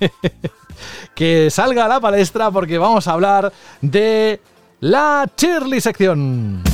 [0.00, 0.10] que,
[1.14, 4.40] que salga a la palestra porque vamos a hablar de
[4.80, 6.73] la Shirley sección.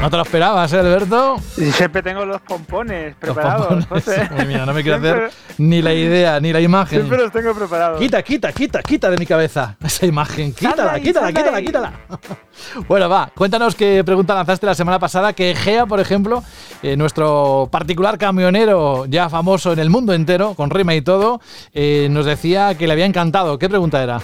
[0.00, 1.36] No te lo esperabas, ¿eh, Alberto?
[1.72, 4.30] Siempre tengo los pompones preparados, Los pompones.
[4.66, 6.98] No me quiero Siempre- hacer ni la idea, ni la imagen.
[7.00, 7.98] Siempre los tengo preparados.
[7.98, 10.52] Quita, quita, quita, quita de mi cabeza esa imagen.
[10.52, 11.92] Quítala, ahí, quítala, quítala, quítala.
[12.88, 15.32] Bueno, va, cuéntanos qué pregunta lanzaste la semana pasada.
[15.32, 16.42] Que Gea, por ejemplo,
[16.82, 21.40] eh, nuestro particular camionero ya famoso en el mundo entero, con rima y todo,
[21.74, 23.58] eh, nos decía que le había encantado.
[23.58, 24.20] ¿Qué pregunta era?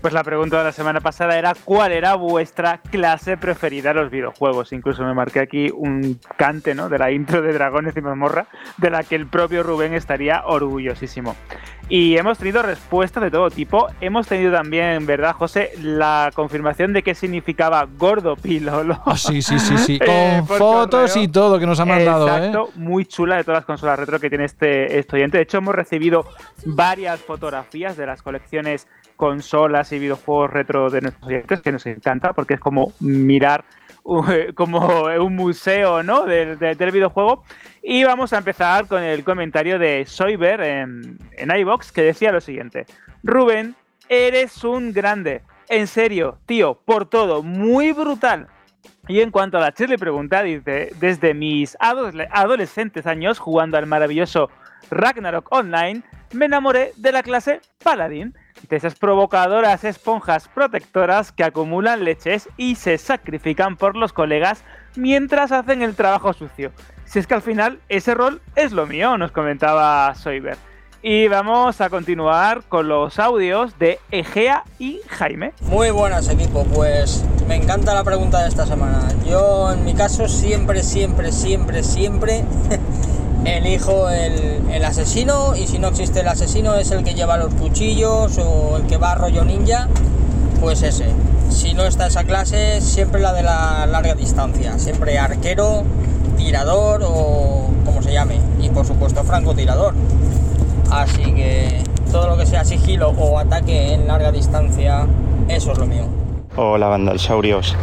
[0.00, 4.10] Pues la pregunta de la semana pasada era ¿cuál era vuestra clase preferida en los
[4.10, 4.72] videojuegos?
[4.72, 6.88] Incluso me marqué aquí un cante ¿no?
[6.88, 8.46] de la intro de Dragones y Mazmorra,
[8.76, 11.34] de la que el propio Rubén estaría orgullosísimo.
[11.90, 13.88] Y hemos tenido respuestas de todo tipo.
[14.00, 15.70] Hemos tenido también, ¿verdad, José?
[15.82, 19.00] La confirmación de qué significaba gordo pilolo.
[19.06, 19.98] Ah, sí, sí, sí, sí.
[20.04, 21.24] Con Eh, por fotos correo.
[21.24, 22.36] y todo que nos ha mandado, ¿eh?
[22.36, 25.38] Exacto, muy chula de todas las consolas retro que tiene este estudiante.
[25.38, 26.26] De hecho, hemos recibido
[26.66, 28.86] varias fotografías de las colecciones
[29.18, 33.64] consolas y videojuegos retro de nuestros oyentes, que nos encanta porque es como mirar
[34.04, 34.24] uh,
[34.54, 36.24] como un museo ¿no?
[36.24, 37.42] del, del- videojuego.
[37.82, 42.40] Y vamos a empezar con el comentario de Soyber en, en iBox que decía lo
[42.40, 42.86] siguiente:
[43.24, 43.74] Rubén,
[44.08, 45.42] eres un grande.
[45.68, 48.46] En serio, tío, por todo, muy brutal.
[49.08, 53.86] Y en cuanto a la Shirley pregunta, dice, desde mis adole- adolescentes años jugando al
[53.86, 54.48] maravilloso
[54.90, 58.34] Ragnarok Online, me enamoré de la clase Paladin,
[58.68, 64.64] de esas provocadoras esponjas protectoras que acumulan leches y se sacrifican por los colegas
[64.96, 66.72] mientras hacen el trabajo sucio.
[67.04, 70.56] Si es que al final ese rol es lo mío, nos comentaba Soiber.
[71.00, 75.52] Y vamos a continuar con los audios de Egea y Jaime.
[75.62, 79.08] Muy buenas equipo, pues me encanta la pregunta de esta semana.
[79.24, 82.44] Yo en mi caso siempre, siempre, siempre, siempre
[83.44, 87.52] elijo el, el asesino y si no existe el asesino es el que lleva los
[87.54, 89.88] cuchillos o el que va rollo ninja,
[90.60, 91.06] pues ese.
[91.50, 95.82] Si no está esa clase, siempre la de la larga distancia, siempre arquero,
[96.36, 99.94] tirador o como se llame, y por supuesto francotirador.
[100.90, 101.82] Así que
[102.12, 105.06] todo lo que sea sigilo o ataque en larga distancia,
[105.48, 106.04] eso es lo mío.
[106.56, 107.76] Hola Vandalsaurios.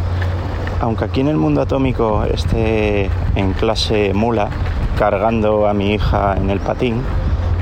[0.80, 4.50] Aunque aquí en el mundo atómico esté en clase mula
[4.98, 7.02] cargando a mi hija en el patín,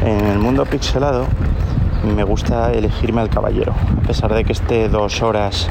[0.05, 1.27] en el mundo pixelado
[2.05, 3.75] me gusta elegirme al caballero.
[4.03, 5.69] A pesar de que esté dos horas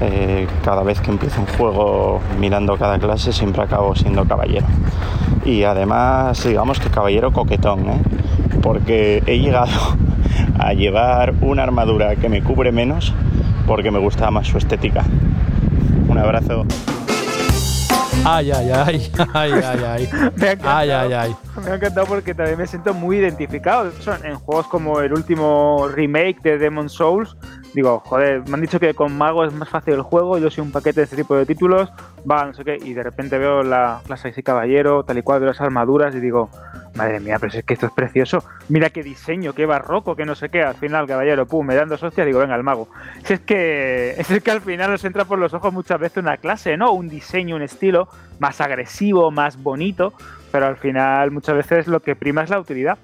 [0.00, 4.66] eh, cada vez que empiezo un juego mirando cada clase, siempre acabo siendo caballero.
[5.44, 8.02] Y además, digamos que caballero coquetón, ¿eh?
[8.62, 9.72] porque he llegado
[10.58, 13.14] a llevar una armadura que me cubre menos
[13.66, 15.04] porque me gusta más su estética.
[16.08, 16.64] Un abrazo.
[18.24, 20.08] Ay, ay, ay, ay, ay, ay.
[20.36, 20.76] Me ha encantado.
[20.76, 21.36] Ay, ay, ay.
[21.64, 23.90] Me ha encantado porque también me siento muy identificado.
[23.90, 27.34] De hecho, en juegos como el último remake de Demon Souls,
[27.74, 30.62] digo, joder, me han dicho que con Mago es más fácil el juego, yo soy
[30.62, 31.90] un paquete de este tipo de títulos,
[32.28, 35.40] va, no sé qué, y de repente veo la clase así caballero, tal y cual,
[35.40, 36.50] veo las armaduras y digo,
[36.94, 40.24] madre mía, pero si es que esto es precioso, mira qué diseño, qué barroco, qué
[40.24, 42.88] no sé qué, al final, caballero, pum, me dan dos hostias, digo, venga, el mago.
[43.24, 46.36] Si es que, es que al final nos entra por los ojos muchas veces una
[46.36, 46.92] clase, ¿no?
[46.92, 50.12] Un diseño, un estilo más agresivo, más bonito,
[50.50, 52.98] pero al final muchas veces lo que prima es la utilidad.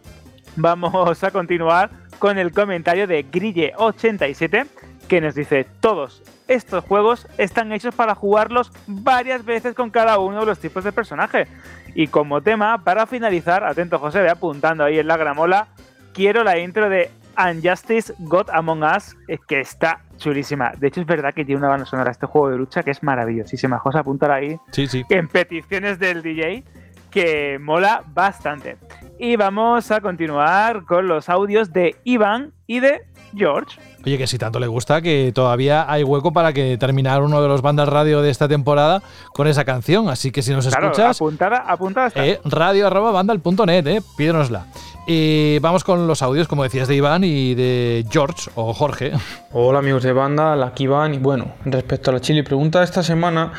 [0.57, 4.67] Vamos a continuar con el comentario de Grille87
[5.09, 10.41] que nos dice, todos estos juegos están hechos para jugarlos varias veces con cada uno
[10.41, 11.47] de los tipos de personaje.
[11.95, 15.69] Y como tema, para finalizar, atento José, ve apuntando ahí en la gramola,
[16.13, 20.73] quiero la intro de Unjustice God Among Us, eh, que está chulísima.
[20.77, 23.03] De hecho, es verdad que tiene una banda sonora este juego de lucha que es
[23.03, 23.79] maravillosísima.
[23.79, 25.05] José, apúntala ahí Sí, sí.
[25.11, 26.65] en peticiones del DJ
[27.11, 28.77] que mola bastante.
[29.19, 33.01] Y vamos a continuar con los audios de Iván y de
[33.35, 33.79] George.
[34.05, 37.49] Oye, que si tanto le gusta, que todavía hay hueco para que terminar uno de
[37.49, 39.03] los bandas radio de esta temporada
[39.33, 40.09] con esa canción.
[40.09, 42.27] Así que si nos Claro, escuchas, apuntada, apuntada está.
[42.27, 44.67] eh, radio arroba bandal.net, eh, pídenosla.
[45.09, 49.13] Y vamos con los audios, como decías, de Iván y de George o Jorge.
[49.53, 53.05] Hola amigos de banda, aquí van y bueno, respecto a la chili pregunta de esta
[53.05, 53.53] semana,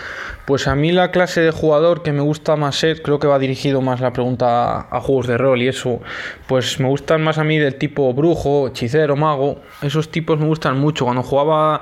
[0.45, 3.39] pues a mí la clase de jugador que me gusta más ser, creo que va
[3.39, 6.01] dirigido más la pregunta a, a juegos de rol y eso,
[6.47, 10.77] pues me gustan más a mí del tipo brujo, hechicero, mago, esos tipos me gustan
[10.77, 11.79] mucho, cuando jugaba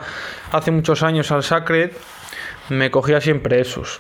[0.51, 1.89] hace muchos años al Sacred
[2.69, 3.99] me cogía siempre esos.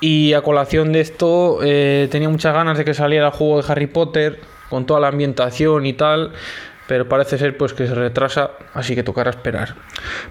[0.00, 3.72] Y a colación de esto, eh, tenía muchas ganas de que saliera el juego de
[3.72, 6.32] Harry Potter, con toda la ambientación y tal,
[6.86, 9.74] pero parece ser pues que se retrasa, así que tocará esperar.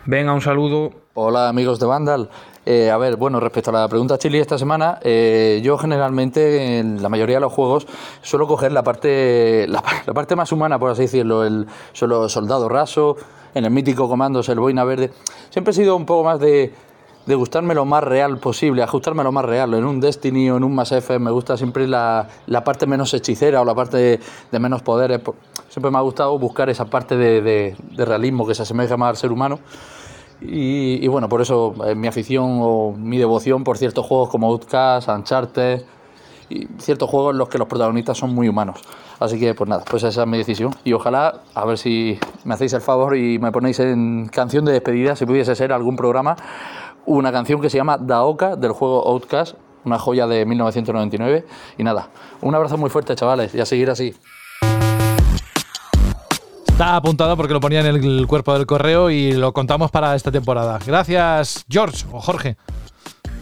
[0.06, 0.92] Venga, un saludo.
[1.14, 2.30] Hola amigos de Vandal.
[2.66, 7.02] Eh, a ver, bueno, respecto a la pregunta Chili esta semana, eh, yo generalmente en
[7.02, 7.88] la mayoría de los juegos
[8.22, 12.68] suelo coger la parte, la, la parte más humana, por así decirlo, el solo soldado
[12.68, 13.16] raso,
[13.54, 15.12] en el mítico Comandos, el boina verde.
[15.50, 16.74] Siempre he sido un poco más de,
[17.28, 19.74] de gustarme lo más real posible, ajustarme lo más real.
[19.74, 23.14] En un Destiny o en un Mass Effect me gusta siempre la, la parte menos
[23.14, 24.20] hechicera o la parte de,
[24.52, 25.22] de menos poderes.
[25.68, 29.10] Siempre me ha gustado buscar esa parte de, de, de realismo que se asemeja más
[29.10, 29.60] al ser humano.
[30.40, 34.48] Y, y, bueno, por eso eh, mi afición o mi devoción por ciertos juegos como
[34.48, 35.82] Outcast, Uncharted
[36.50, 38.80] y ciertos juegos en los que los protagonistas son muy humanos.
[39.20, 40.72] Así que pues nada, pues esa es mi decisión.
[40.84, 44.74] Y ojalá, a ver si me hacéis el favor y me ponéis en canción de
[44.74, 46.36] despedida, si pudiese ser algún programa,
[47.08, 49.56] una canción que se llama Daoka del juego Outcast,
[49.86, 51.46] una joya de 1999.
[51.78, 52.10] Y nada,
[52.42, 54.14] un abrazo muy fuerte chavales y a seguir así.
[56.68, 60.32] Está apuntado porque lo ponía en el cuerpo del correo y lo contamos para esta
[60.32, 60.78] temporada.
[60.86, 62.58] Gracias, George o Jorge.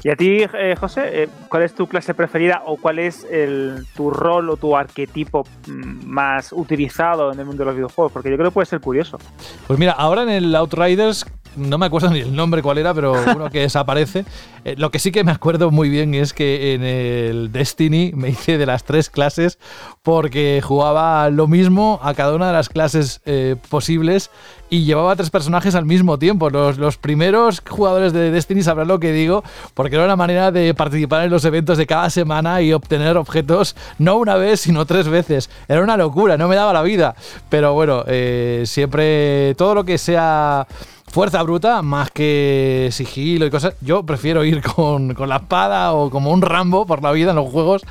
[0.05, 3.87] Y a ti, eh, José, eh, ¿cuál es tu clase preferida o cuál es el,
[3.95, 8.11] tu rol o tu arquetipo mm, más utilizado en el mundo de los videojuegos?
[8.11, 9.17] Porque yo creo que puede ser curioso.
[9.65, 11.25] Pues mira, ahora en el Outriders
[11.55, 14.25] no me acuerdo ni el nombre cuál era, pero uno que desaparece.
[14.63, 18.29] Eh, lo que sí que me acuerdo muy bien es que en el Destiny me
[18.29, 19.57] hice de las tres clases
[20.03, 24.29] porque jugaba lo mismo a cada una de las clases eh, posibles
[24.75, 26.49] y llevaba tres personajes al mismo tiempo.
[26.49, 29.41] Los, los, primeros jugadores de Destiny sabrán lo que digo,
[29.73, 33.75] porque era una manera de participar en los eventos de cada semana y obtener objetos
[33.99, 35.49] no una vez, sino tres veces.
[35.69, 37.15] Era una locura, no me daba la vida.
[37.47, 40.67] Pero bueno, eh, siempre todo lo que sea
[41.15, 43.77] fuerza bruta más que sigilo y cosas.
[43.79, 47.37] Yo prefiero ir con, con, la espada o como un Rambo por la vida en
[47.37, 47.85] los juegos.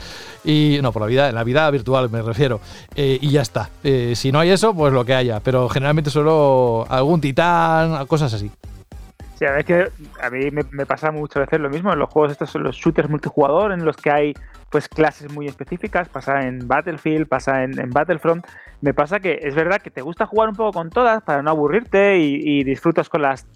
[0.44, 2.60] Y no, por la vida, en la vida virtual me refiero.
[2.94, 3.70] Eh, y ya está.
[3.82, 5.40] Eh, si no hay eso, pues lo que haya.
[5.40, 8.50] Pero generalmente solo algún titán, cosas así.
[9.38, 9.88] Sí, a ver, que
[10.22, 13.08] a mí me, pasa muchas veces lo mismo en los juegos estos son los shooters
[13.08, 14.34] multijugador en los que hay
[14.68, 18.44] pues clases muy específicas, pasa en Battlefield, pasa en, en, Battlefront.
[18.84, 21.48] Me pasa que es verdad que te gusta jugar un poco con todas para no
[21.48, 23.48] aburrirte y, disfrutas con las,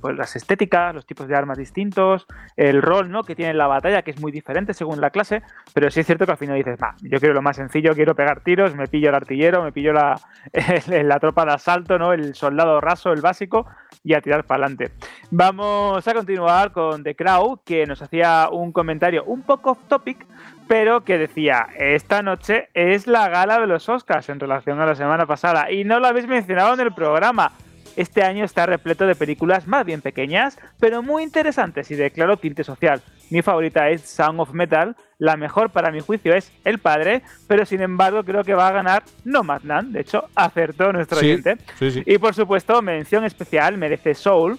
[0.00, 3.24] pues, las estéticas, los tipos de armas distintos, el rol ¿no?
[3.24, 5.42] que tiene la batalla, que es muy diferente según la clase,
[5.74, 8.44] pero sí es cierto que al final dices, yo quiero lo más sencillo, quiero pegar
[8.44, 10.20] tiros, me pillo el artillero, me pillo la,
[10.86, 12.12] la tropa de asalto, ¿no?
[12.12, 13.66] el soldado raso, el básico,
[14.04, 14.92] y a tirar para adelante.
[15.32, 20.24] Vamos a continuar con The Crowd, que nos hacía un comentario un poco off topic,
[20.68, 24.94] pero que decía, esta noche es la gala de los Oscars en relación a la
[24.94, 27.52] semana pasada y no lo habéis mencionado en el programa.
[27.96, 32.36] Este año está repleto de películas más bien pequeñas, pero muy interesantes y de claro
[32.36, 33.02] tinte social.
[33.30, 37.64] Mi favorita es Sound of Metal, la mejor para mi juicio es El Padre, pero
[37.64, 41.56] sin embargo creo que va a ganar Nomadland, de hecho acertó nuestro sí, oyente.
[41.78, 42.02] Sí, sí.
[42.06, 44.58] Y por supuesto, mención especial merece Soul,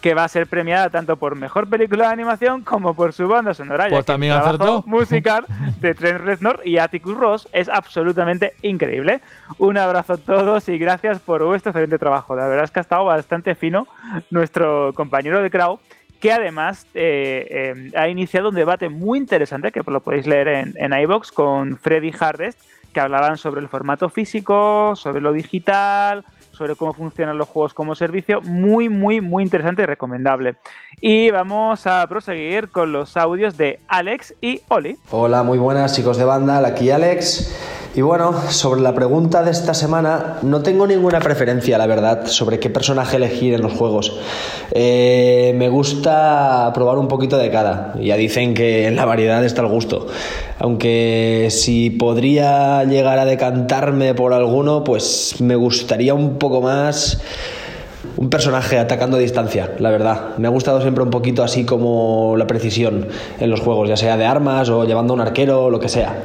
[0.00, 3.54] que va a ser premiada tanto por mejor película de animación como por su banda
[3.54, 3.88] sonora.
[3.88, 4.82] Pues también acertó.
[4.86, 5.44] musical
[5.80, 9.20] de Trent Reznor y Atticus Ross es absolutamente increíble.
[9.58, 12.36] Un abrazo a todos y gracias por vuestro excelente trabajo.
[12.36, 13.86] La verdad es que ha estado bastante fino
[14.30, 15.80] nuestro compañero de Crow
[16.20, 20.74] que además eh, eh, ha iniciado un debate muy interesante que lo podéis leer en,
[20.76, 22.58] en iBox con Freddy Hardest,
[22.92, 26.24] que hablaban sobre el formato físico, sobre lo digital,
[26.56, 28.40] sobre cómo funcionan los juegos como servicio.
[28.42, 30.56] Muy, muy, muy interesante y recomendable.
[31.00, 34.96] Y vamos a proseguir con los audios de Alex y Oli.
[35.10, 37.52] Hola, muy buenas chicos de banda, aquí Alex.
[37.96, 42.60] Y bueno, sobre la pregunta de esta semana, no tengo ninguna preferencia, la verdad, sobre
[42.60, 44.20] qué personaje elegir en los juegos.
[44.72, 47.94] Eh, me gusta probar un poquito de cada.
[47.98, 50.08] Ya dicen que en la variedad está el gusto.
[50.58, 57.20] Aunque si podría llegar a decantarme por alguno, pues me gustaría un poco más
[58.16, 60.36] un personaje atacando a distancia, la verdad.
[60.38, 63.08] Me ha gustado siempre un poquito así como la precisión
[63.38, 65.88] en los juegos, ya sea de armas o llevando a un arquero o lo que
[65.88, 66.16] sea.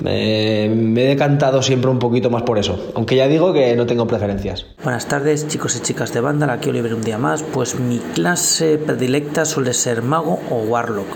[0.00, 3.86] Me, me, he decantado siempre un poquito más por eso, aunque ya digo que no
[3.86, 4.66] tengo preferencias.
[4.84, 7.42] Buenas tardes chicos y chicas de banda, aquí Oliver un día más.
[7.42, 11.08] Pues mi clase predilecta suele ser mago o warlock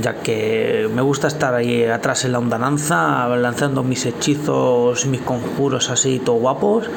[0.00, 5.90] ya que me gusta estar ahí atrás en la ondananza, lanzando mis hechizos, mis conjuros
[5.90, 6.88] así, todo guapos,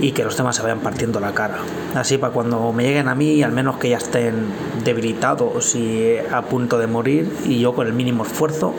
[0.00, 1.58] y que los demás se vayan partiendo la cara.
[1.94, 4.46] Así para cuando me lleguen a mí, al menos que ya estén
[4.84, 8.74] debilitados y a punto de morir, y yo con el mínimo esfuerzo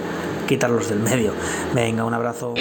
[0.48, 1.34] quitarlos del medio.
[1.74, 2.56] Venga, un abrazo.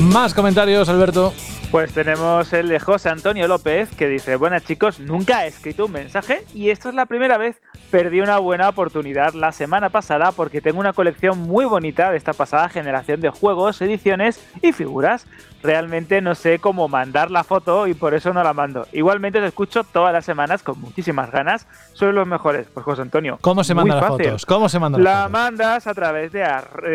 [0.00, 1.32] Más comentarios, Alberto.
[1.70, 5.92] Pues tenemos el de José Antonio López que dice, buenas chicos, nunca he escrito un
[5.92, 7.60] mensaje y esta es la primera vez.
[7.90, 12.32] Perdí una buena oportunidad la semana pasada porque tengo una colección muy bonita de esta
[12.32, 15.26] pasada generación de juegos, ediciones y figuras.
[15.62, 18.86] Realmente no sé cómo mandar la foto y por eso no la mando.
[18.92, 21.66] Igualmente te escucho todas las semanas con muchísimas ganas.
[21.92, 22.68] Soy los mejores.
[22.72, 23.38] Pues José Antonio.
[23.40, 24.46] ¿Cómo se mandan las fotos?
[24.46, 26.44] ¿Cómo se mandan La mandas a través de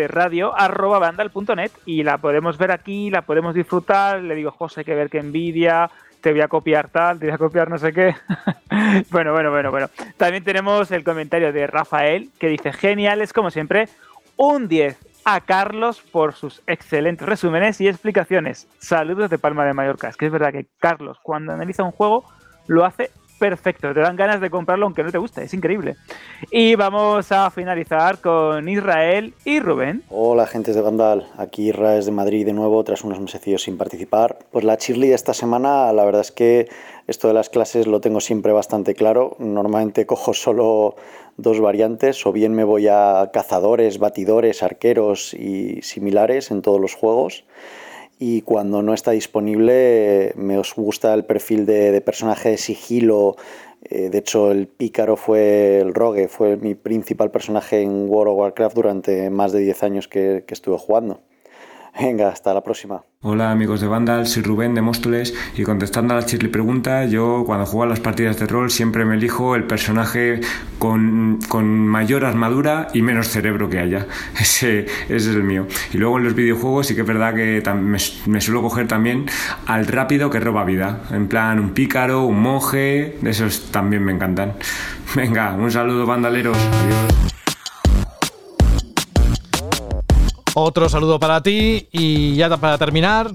[0.07, 4.21] radio arroba bandal.net y la podemos ver aquí, la podemos disfrutar.
[4.21, 5.89] Le digo, José, hay que ver que envidia
[6.21, 8.15] te voy a copiar tal, te voy a copiar no sé qué.
[9.09, 9.89] bueno, bueno, bueno, bueno.
[10.17, 13.89] También tenemos el comentario de Rafael que dice, geniales como siempre,
[14.37, 18.67] un 10 a Carlos por sus excelentes resúmenes y explicaciones.
[18.79, 20.09] Saludos de Palma de Mallorca.
[20.09, 22.25] Es que es verdad que Carlos, cuando analiza un juego,
[22.67, 23.11] lo hace
[23.41, 23.91] perfecto.
[23.91, 25.43] Te dan ganas de comprarlo aunque no te guste.
[25.43, 25.95] Es increíble.
[26.51, 30.03] Y vamos a finalizar con Israel y Rubén.
[30.09, 31.25] Hola, gentes de Vandal.
[31.37, 34.37] Aquí Israel de Madrid de nuevo, tras unos mesecillos sin participar.
[34.51, 36.69] Pues la cheerlead esta semana, la verdad es que
[37.07, 39.35] esto de las clases lo tengo siempre bastante claro.
[39.39, 40.95] Normalmente cojo solo
[41.37, 46.93] dos variantes, o bien me voy a cazadores, batidores, arqueros y similares en todos los
[46.93, 47.43] juegos.
[48.23, 53.35] Y cuando no está disponible, me os gusta el perfil de, personaje de sigilo.
[53.81, 58.37] Eh, de hecho, el pícaro fue el rogue, fue mi principal personaje en World of
[58.37, 61.21] Warcraft durante más de 10 años que estuve jugando.
[61.99, 63.03] Venga, hasta la próxima.
[63.21, 67.43] Hola amigos de Vandal, soy Rubén de Móstoles y contestando a la Shirley pregunta, yo
[67.45, 70.41] cuando juego a las partidas de rol siempre me elijo el personaje
[70.79, 74.07] con, con mayor armadura y menos cerebro que haya.
[74.39, 75.67] Ese, es el mío.
[75.93, 79.27] Y luego en los videojuegos sí que es verdad que me, me, suelo coger también
[79.67, 81.03] al rápido que roba vida.
[81.11, 84.53] En plan un pícaro, un monje, esos también me encantan.
[85.15, 86.57] Venga, un saludo bandaleros.
[86.57, 87.40] Adiós.
[90.53, 93.27] Otro saludo para ti y ya para terminar.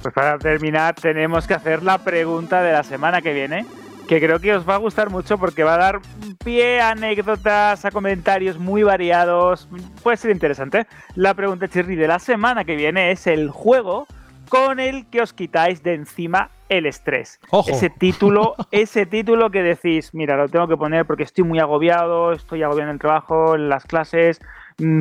[0.00, 3.66] Pues para terminar tenemos que hacer la pregunta de la semana que viene,
[4.08, 6.00] que creo que os va a gustar mucho porque va a dar
[6.42, 9.68] pie a anécdotas, a comentarios muy variados.
[10.02, 10.86] Puede ser interesante.
[11.14, 14.06] La pregunta Chirri de la semana que viene es el juego
[14.48, 17.38] con el que os quitáis de encima el estrés.
[17.50, 17.70] Ojo.
[17.70, 22.32] Ese título, ese título que decís, mira, lo tengo que poner porque estoy muy agobiado,
[22.32, 24.40] estoy agobiado en el trabajo, en las clases,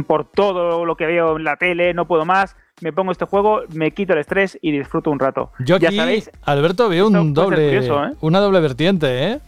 [0.07, 3.61] por todo lo que veo en la tele, no puedo más, me pongo este juego,
[3.73, 5.51] me quito el estrés y disfruto un rato.
[5.59, 8.11] Yo aquí, ya sabéis, Alberto, veo un doble, curioso, ¿eh?
[8.21, 9.39] una doble vertiente, ¿eh?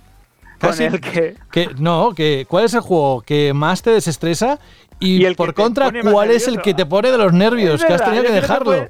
[0.59, 1.35] Casi el que...
[1.51, 1.69] que...
[1.79, 4.59] No, que ¿cuál es el juego que más te desestresa?
[4.99, 7.85] Y, Y el por contra, ¿cuál es el que te pone de los nervios?
[7.85, 8.65] Que has tenido que dejarlo.
[8.65, 8.89] puede-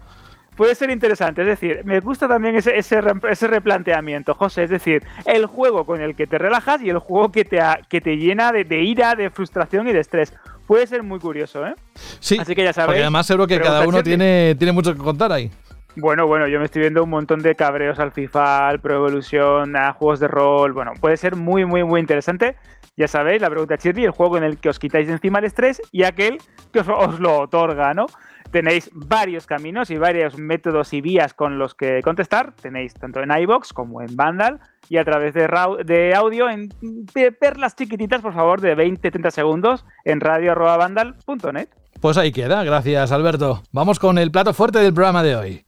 [0.55, 4.71] Puede ser interesante, es decir, me gusta también ese, ese, re- ese replanteamiento, José, es
[4.71, 7.59] decir, el juego con el que te relajas y el juego que te,
[7.89, 10.33] que te llena de, de ira, de frustración y de estrés.
[10.67, 11.73] Puede ser muy curioso, ¿eh?
[12.19, 12.87] Sí, Así que ya sabéis.
[12.87, 15.49] porque además seguro que cada uno tiene, tiene mucho que contar ahí.
[15.95, 19.75] Bueno, bueno, yo me estoy viendo un montón de cabreos al FIFA, al Pro Evolution,
[19.75, 20.73] a juegos de rol.
[20.73, 22.55] Bueno, puede ser muy, muy, muy interesante.
[22.95, 25.45] Ya sabéis, la pregunta Chirri, el juego en el que os quitáis de encima el
[25.45, 26.37] estrés y aquel
[26.71, 28.05] que os, os lo otorga, ¿no?
[28.51, 32.53] Tenéis varios caminos y varios métodos y vías con los que contestar.
[32.61, 34.59] Tenéis tanto en iBox como en Vandal
[34.89, 36.69] y a través de, audio en
[37.13, 41.67] pe- perlas chiquititas, por favor, de 20-30 segundos en radio.vandal.net.
[41.99, 43.63] Pues ahí queda, gracias Alberto.
[43.71, 45.63] Vamos con el plato fuerte del programa de hoy.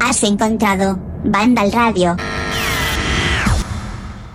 [0.00, 2.16] Has encontrado Vandal Radio.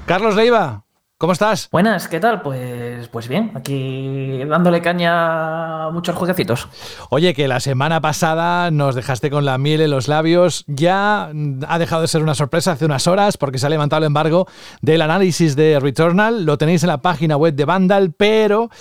[0.06, 0.84] Carlos Leiva,
[1.22, 1.70] ¿cómo estás?
[1.72, 2.42] Buenas, ¿qué tal?
[2.42, 6.68] Pues, pues bien, aquí dándole caña a muchos jueguecitos.
[7.12, 10.64] Oye, que la semana pasada nos dejaste con la miel en los labios.
[10.66, 11.30] Ya
[11.68, 14.48] ha dejado de ser una sorpresa hace unas horas porque se ha levantado el embargo
[14.82, 16.44] del análisis de Returnal.
[16.44, 18.72] Lo tenéis en la página web de Vandal, pero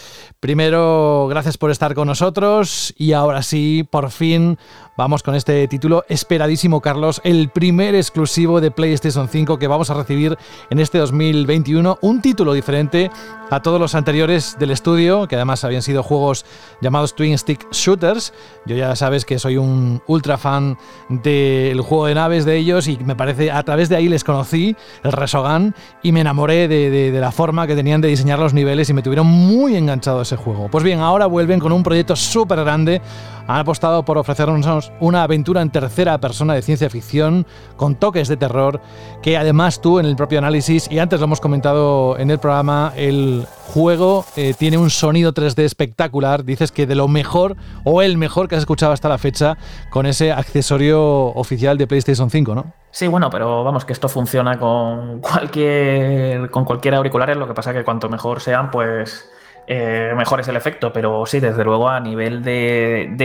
[0.41, 2.95] primero, gracias por estar con nosotros.
[2.97, 4.57] Y ahora sí, por fin,
[4.97, 7.21] vamos con este título esperadísimo, Carlos.
[7.23, 10.39] El primer exclusivo de PlayStation 5 que vamos a recibir
[10.71, 11.99] en este 2021.
[12.01, 13.11] Un título diferente
[13.51, 16.47] a todos los anteriores del estudio, que además habían sido juegos
[16.81, 18.32] llamados Twin Stick Shooters.
[18.65, 20.78] Yo ya sabes que soy un ultra fan
[21.09, 24.77] del juego de naves de ellos y me parece, a través de ahí les conocí,
[25.02, 28.94] el Resogun, y me enamoré de, la forma que tenían de diseñar los niveles y
[28.94, 30.69] me tuvieron muy enganchado ese juego.
[30.69, 33.02] Pues bien, ahora vuelven con un proyecto súper grande.
[33.51, 38.36] Han apostado por ofrecernos una aventura en tercera persona de ciencia ficción con toques de
[38.36, 38.81] terror
[39.22, 42.93] que además tú en el propio análisis y antes lo hemos comentado en el programa,
[42.94, 46.44] el juego eh, tiene un sonido 3D espectacular.
[46.44, 49.59] Dices que de lo mejor o el mejor que has escuchado hasta la fecha
[49.90, 52.72] con ese accesorio oficial de PlayStation 5, ¿no?
[52.93, 57.72] Sí, bueno, pero vamos, que esto funciona con cualquier, con cualquier auriculares, lo que pasa
[57.72, 59.28] que cuanto mejor sean, pues
[59.72, 63.16] eh, mejor es el efecto, pero sí, desde luego a nivel de,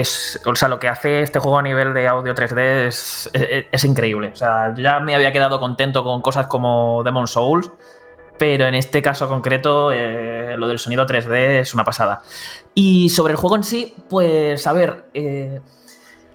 [0.46, 4.30] O sea, lo que hace este juego a nivel de audio 3D es, increíble.
[4.32, 7.72] O sea, ya me había quedado contento con cosas como Demon Souls,
[8.38, 12.22] pero en este caso concreto eh, lo del sonido 3D es una pasada.
[12.76, 15.62] Y sobre el juego en sí, pues a ver, eh,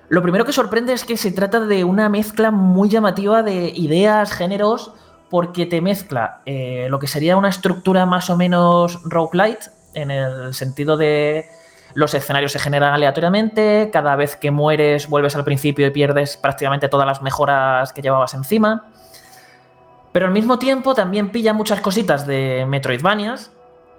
[0.09, 4.33] lo primero que sorprende es que se trata de una mezcla muy llamativa de ideas,
[4.33, 4.93] géneros,
[5.31, 10.97] porque te mezcla lo que sería una estructura más o menos roguelite, en el sentido
[10.97, 11.49] de
[11.95, 16.89] los escenarios se generan aleatoriamente, cada vez que mueres vuelves al principio y pierdes prácticamente
[16.89, 18.87] todas las mejoras que llevabas encima.
[20.13, 23.53] Pero al mismo tiempo también pilla muchas cositas de Metroidvanias,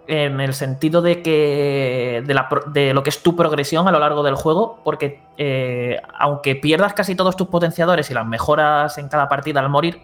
[0.08, 4.36] en el sentido de que de, lo que es tu progresión a lo largo del
[4.36, 9.60] juego, porque eh, aunque pierdas casi todos tus potenciadores y las mejoras en cada partida
[9.60, 10.02] al morir,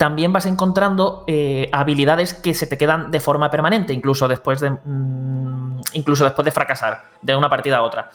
[0.00, 4.70] también vas encontrando eh, habilidades que se te quedan de forma permanente, incluso después de,
[4.70, 8.10] mm, incluso después de fracasar de una partida a otra.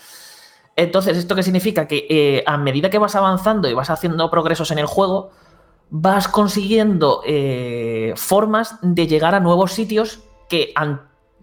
[0.76, 1.88] Entonces, ¿esto qué significa?
[1.88, 5.30] Que eh, a medida que vas avanzando y vas haciendo progresos en el juego,
[5.92, 10.74] vas consiguiendo eh, formas de llegar a nuevos sitios que,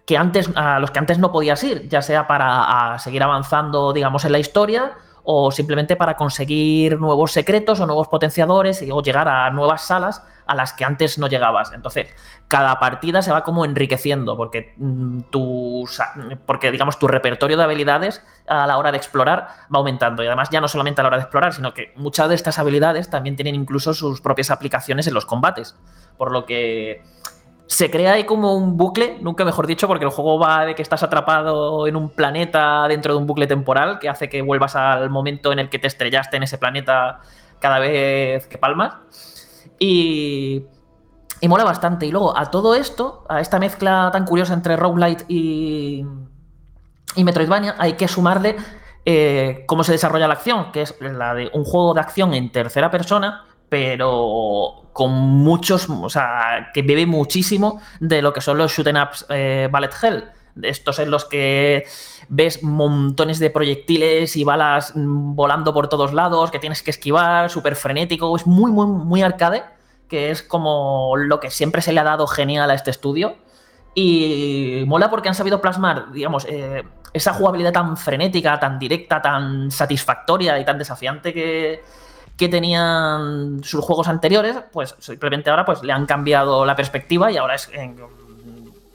[0.04, 4.24] que antes, a los que antes no podías ir, ya sea para seguir avanzando, digamos,
[4.24, 9.50] en la historia o simplemente para conseguir nuevos secretos o nuevos potenciadores o llegar a
[9.50, 11.72] nuevas salas a las que antes no llegabas.
[11.72, 12.08] Entonces,
[12.48, 16.00] cada partida se va como enriqueciendo porque mm, tus,
[16.46, 20.50] porque digamos tu repertorio de habilidades a la hora de explorar va aumentando y además
[20.50, 23.36] ya no solamente a la hora de explorar, sino que muchas de estas habilidades también
[23.36, 25.76] tienen incluso sus propias aplicaciones en los combates,
[26.16, 27.02] por lo que
[27.66, 30.82] se crea ahí como un bucle, nunca mejor dicho, porque el juego va de que
[30.82, 35.10] estás atrapado en un planeta dentro de un bucle temporal que hace que vuelvas al
[35.10, 37.20] momento en el que te estrellaste en ese planeta
[37.58, 38.94] cada vez que palmas.
[39.78, 40.66] Y,
[41.40, 42.06] y mola bastante.
[42.06, 46.04] Y luego a todo esto, a esta mezcla tan curiosa entre roguelite y,
[47.16, 48.56] y Metroidvania, hay que sumarle
[49.04, 52.52] eh, cómo se desarrolla la acción, que es la de un juego de acción en
[52.52, 58.70] tercera persona, pero con muchos, o sea, que bebe muchísimo de lo que son los
[58.70, 60.24] shoot 'em ups eh, Ballet Hell.
[60.60, 61.86] Estos en los que
[62.28, 67.48] ves montones de proyectiles y balas mm, volando por todos lados, que tienes que esquivar,
[67.48, 69.62] súper frenético, es muy, muy, muy arcade,
[70.06, 73.36] que es como lo que siempre se le ha dado genial a este estudio.
[73.94, 76.82] Y mola porque han sabido plasmar, digamos, eh,
[77.14, 81.80] esa jugabilidad tan frenética, tan directa, tan satisfactoria y tan desafiante que,
[82.42, 87.36] que tenían sus juegos anteriores, pues simplemente ahora pues le han cambiado la perspectiva y
[87.36, 87.70] ahora es,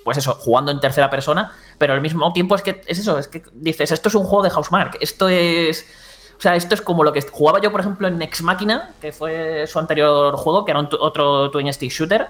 [0.03, 3.29] pues eso, jugando en tercera persona, pero al mismo tiempo es que es eso, es
[3.29, 5.85] que dices, esto es un juego de Housemark, esto es...
[6.37, 9.11] O sea, esto es como lo que jugaba yo, por ejemplo, en Nex Machina, que
[9.11, 12.27] fue su anterior juego, que era otro twin stick shooter,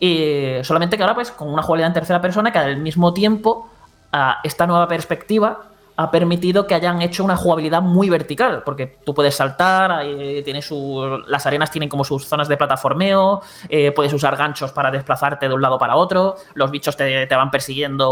[0.00, 3.70] y solamente que ahora, pues, con una jugabilidad en tercera persona que al mismo tiempo,
[4.10, 9.14] a esta nueva perspectiva ha permitido que hayan hecho una jugabilidad muy vertical, porque tú
[9.14, 14.12] puedes saltar, ahí tiene su, las arenas tienen como sus zonas de plataformeo, eh, puedes
[14.12, 18.04] usar ganchos para desplazarte de un lado para otro, los bichos te, te van persiguiendo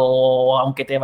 [0.61, 1.01] aunque te,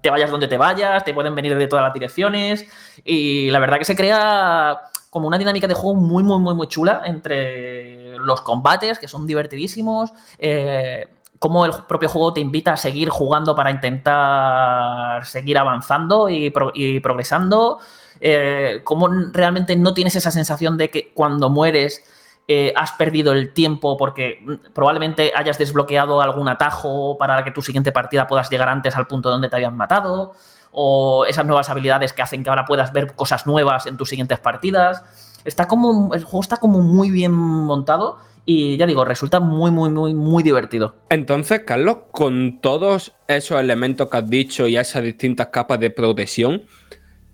[0.00, 2.66] te vayas donde te vayas, te pueden venir de todas las direcciones,
[3.04, 4.80] y la verdad que se crea
[5.10, 9.26] como una dinámica de juego muy, muy, muy, muy chula entre los combates, que son
[9.26, 11.08] divertidísimos, eh,
[11.38, 16.72] cómo el propio juego te invita a seguir jugando para intentar seguir avanzando y, pro-
[16.74, 17.78] y progresando,
[18.20, 22.02] eh, cómo realmente no tienes esa sensación de que cuando mueres
[22.48, 27.60] eh, has perdido el tiempo porque mm, probablemente hayas desbloqueado algún atajo para que tu
[27.60, 30.32] siguiente partida puedas llegar antes al punto donde te habían matado,
[30.78, 34.38] o esas nuevas habilidades que hacen que ahora puedas ver cosas nuevas en tus siguientes
[34.38, 35.02] partidas.
[35.44, 39.90] Está como, el juego está como muy bien montado y ya digo, resulta muy, muy,
[39.90, 40.94] muy, muy divertido.
[41.10, 46.62] Entonces, Carlos, con todos esos elementos que has dicho y esas distintas capas de progresión,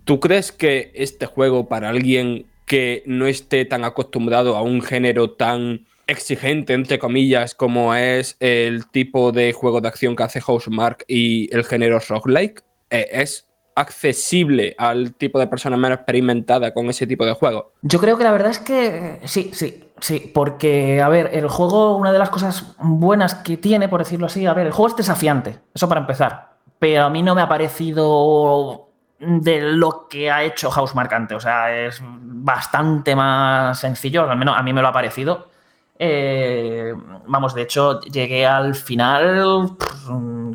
[0.03, 5.31] ¿tú crees que este juego para alguien que no esté tan acostumbrado a un género
[5.31, 11.05] tan exigente, entre comillas, como es el tipo de juego de acción que hace Housemark
[11.07, 17.07] y el género roguelike, eh, es accesible al tipo de persona menos experimentada con ese
[17.07, 17.65] tipo de juegos?
[17.81, 21.97] Yo creo que la verdad es que sí, sí, sí, porque, a ver, el juego,
[21.97, 24.97] una de las cosas buenas que tiene, por decirlo así, a ver, el juego es
[24.97, 28.89] desafiante, eso para empezar, pero a mí no me ha parecido
[29.19, 34.57] de lo que ha hecho Housemark antes, o sea, es bastante más sencillo, al menos
[34.57, 35.51] a mí me lo ha parecido.
[35.97, 36.93] Eh,
[37.27, 39.77] vamos, de hecho, llegué al final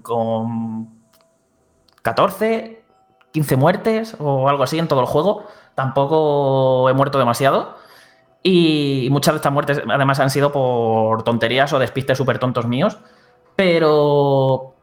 [0.02, 0.88] con
[2.02, 2.77] 14,
[3.38, 5.44] 15 muertes o algo así en todo el juego.
[5.76, 7.76] Tampoco he muerto demasiado.
[8.42, 12.98] Y muchas de estas muertes además han sido por tonterías o despistes súper tontos míos.
[13.54, 14.74] Pero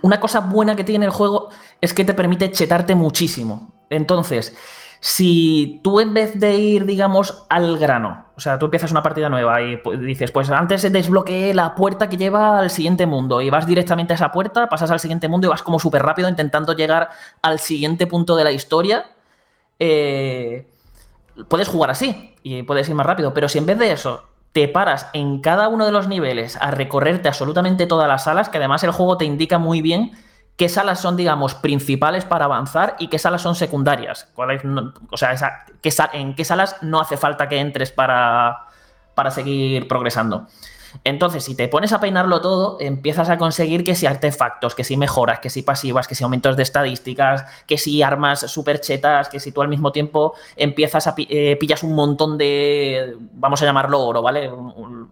[0.00, 1.50] una cosa buena que tiene el juego
[1.82, 3.72] es que te permite chetarte muchísimo.
[3.90, 4.56] Entonces,
[5.00, 9.28] si tú en vez de ir, digamos, al grano, o sea, tú empiezas una partida
[9.28, 13.66] nueva y dices, pues antes desbloqueé la puerta que lleva al siguiente mundo y vas
[13.66, 17.08] directamente a esa puerta, pasas al siguiente mundo y vas como súper rápido intentando llegar
[17.42, 19.06] al siguiente punto de la historia,
[19.78, 20.68] eh,
[21.48, 24.68] puedes jugar así y puedes ir más rápido, pero si en vez de eso te
[24.68, 28.82] paras en cada uno de los niveles a recorrerte absolutamente todas las salas, que además
[28.84, 30.12] el juego te indica muy bien
[30.56, 34.28] qué salas son, digamos, principales para avanzar y qué salas son secundarias.
[34.36, 35.64] o sea,
[36.12, 38.66] en qué salas no hace falta que entres para,
[39.14, 40.46] para seguir progresando.
[41.04, 44.96] Entonces, si te pones a peinarlo todo, empiezas a conseguir que si artefactos, que si
[44.96, 49.40] mejoras, que si pasivas, que si aumentos de estadísticas, que si armas super chetas, que
[49.40, 54.00] si tú al mismo tiempo empiezas a eh, pillas un montón de, vamos a llamarlo
[54.00, 54.50] oro, ¿vale?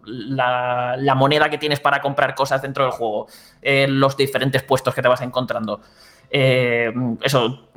[0.07, 3.29] La, moneda que tienes para comprar cosas dentro del juego,
[3.63, 5.81] los diferentes puestos que te vas encontrando.
[6.31, 6.93] Eh,
[7.23, 7.69] eso,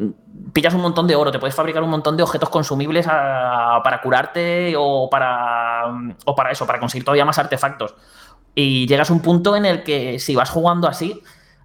[0.53, 4.73] pillas un montón de oro, te puedes fabricar un montón de objetos consumibles para curarte
[4.77, 5.85] o para,
[6.25, 7.95] o para eso, para conseguir todavía más artefactos.
[8.55, 11.21] Y llegas a un punto en el que si vas jugando así,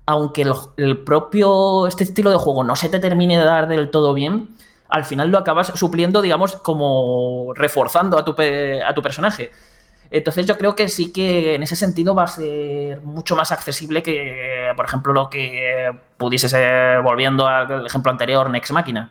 [0.06, 0.44] aunque
[0.76, 4.56] el, propio, este estilo de juego no se te termine de dar del todo bien,
[4.88, 9.50] al final lo acabas supliendo, digamos, como reforzando a tu, a tu personaje.
[10.12, 14.02] Entonces yo creo que sí que en ese sentido va a ser mucho más accesible
[14.02, 19.10] que, por ejemplo, lo que pudiese ser, volviendo al ejemplo anterior, Next Máquina.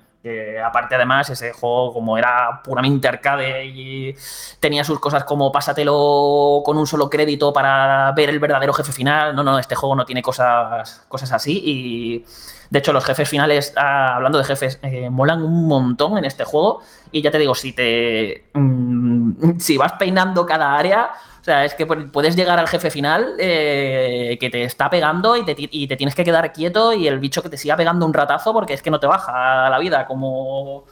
[0.63, 4.15] Aparte además ese juego como era puramente arcade y
[4.59, 9.35] tenía sus cosas como pásatelo con un solo crédito para ver el verdadero jefe final.
[9.35, 12.25] No, no, este juego no tiene cosas, cosas así y
[12.71, 16.45] de hecho los jefes finales, ah, hablando de jefes, eh, molan un montón en este
[16.45, 16.81] juego
[17.11, 21.11] y ya te digo, si te mm, si vas peinando cada área,
[21.41, 25.43] o sea, es que puedes llegar al jefe final eh, que te está pegando y
[25.43, 28.13] te, y te, tienes que quedar quieto y el bicho que te siga pegando un
[28.13, 30.85] ratazo porque es que no te baja la vida como,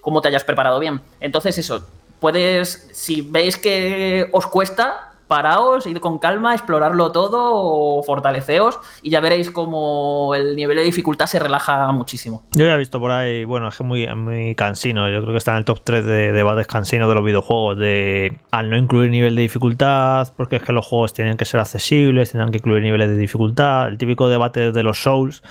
[0.00, 1.02] como te hayas preparado bien.
[1.20, 1.86] Entonces eso,
[2.18, 9.20] puedes, si veis que os cuesta, paraos, ir con calma, explorarlo todo, fortaleceos y ya
[9.20, 12.44] veréis como el nivel de dificultad se relaja muchísimo.
[12.52, 15.38] Yo ya he visto por ahí, bueno, es que muy, muy cansino, yo creo que
[15.38, 19.10] está en el top 3 de debates cansinos de los videojuegos, de al no incluir
[19.10, 22.82] nivel de dificultad, porque es que los juegos tienen que ser accesibles, tienen que incluir
[22.82, 25.42] niveles de dificultad, el típico debate de los Souls,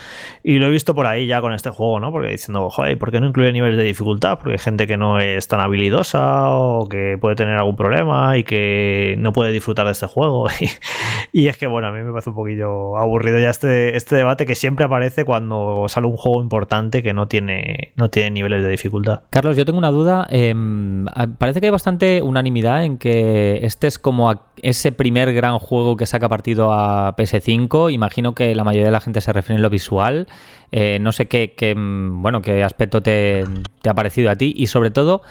[0.43, 2.11] y lo he visto por ahí ya con este juego, ¿no?
[2.11, 4.37] Porque diciendo, joder, ¿por qué no incluye niveles de dificultad?
[4.37, 8.43] Porque hay gente que no es tan habilidosa o que puede tener algún problema y
[8.43, 10.47] que no puede disfrutar de este juego.
[11.31, 14.45] Y, es que, bueno, a mí me parece un poquillo aburrido ya este, este debate
[14.45, 18.69] que siempre aparece cuando sale un juego importante que no tiene, no tiene niveles de
[18.69, 19.23] dificultad.
[19.31, 20.27] Carlos, yo tengo una duda.
[20.29, 21.05] Em,
[21.37, 26.05] parece que hay bastante unanimidad en que este es como ese primer gran juego que
[26.05, 27.91] saca partido a PS5.
[27.91, 30.27] Imagino que la mayoría de la gente se refiere en lo visual.
[30.71, 33.43] Eh, no sé qué, qué, bueno, qué aspecto te,
[33.81, 35.21] te ha parecido a ti y sobre todo,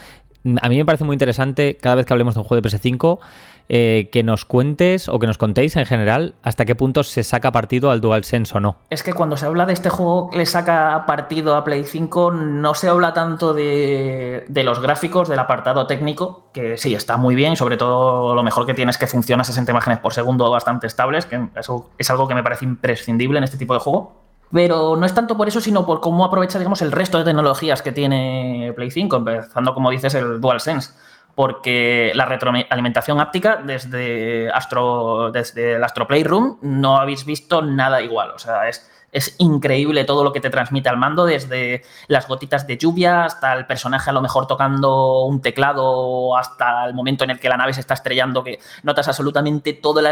[0.61, 3.19] a mí me parece muy interesante cada vez que hablemos de un juego de PS5
[3.67, 7.51] eh, que nos cuentes o que nos contéis en general hasta qué punto se saca
[7.51, 8.77] partido al DualSense o no.
[8.91, 12.31] Es que cuando se habla de este juego que le saca partido a Play 5,
[12.31, 17.55] no se habla tanto de, los gráficos, del apartado técnico, que sí, está muy bien,
[17.55, 20.85] sobre todo lo mejor que tiene es que funciona a 60 imágenes por segundo bastante
[20.85, 24.25] estables, que eso es algo que me parece imprescindible en este tipo de juego.
[24.51, 27.81] Pero no es tanto por eso, sino por cómo aprovecha, digamos, el resto de tecnologías
[27.81, 30.91] que tiene Play 5, empezando, como dices, el DualSense
[31.35, 38.31] porque la retroalimentación áptica desde, Astro, desde el Astro Playroom no habéis visto nada igual.
[38.31, 42.67] O sea, es, es increíble todo lo que te transmite al mando, desde las gotitas
[42.67, 47.31] de lluvia hasta el personaje a lo mejor tocando un teclado, hasta el momento en
[47.31, 50.03] el que la nave se está estrellando, que notas absolutamente todos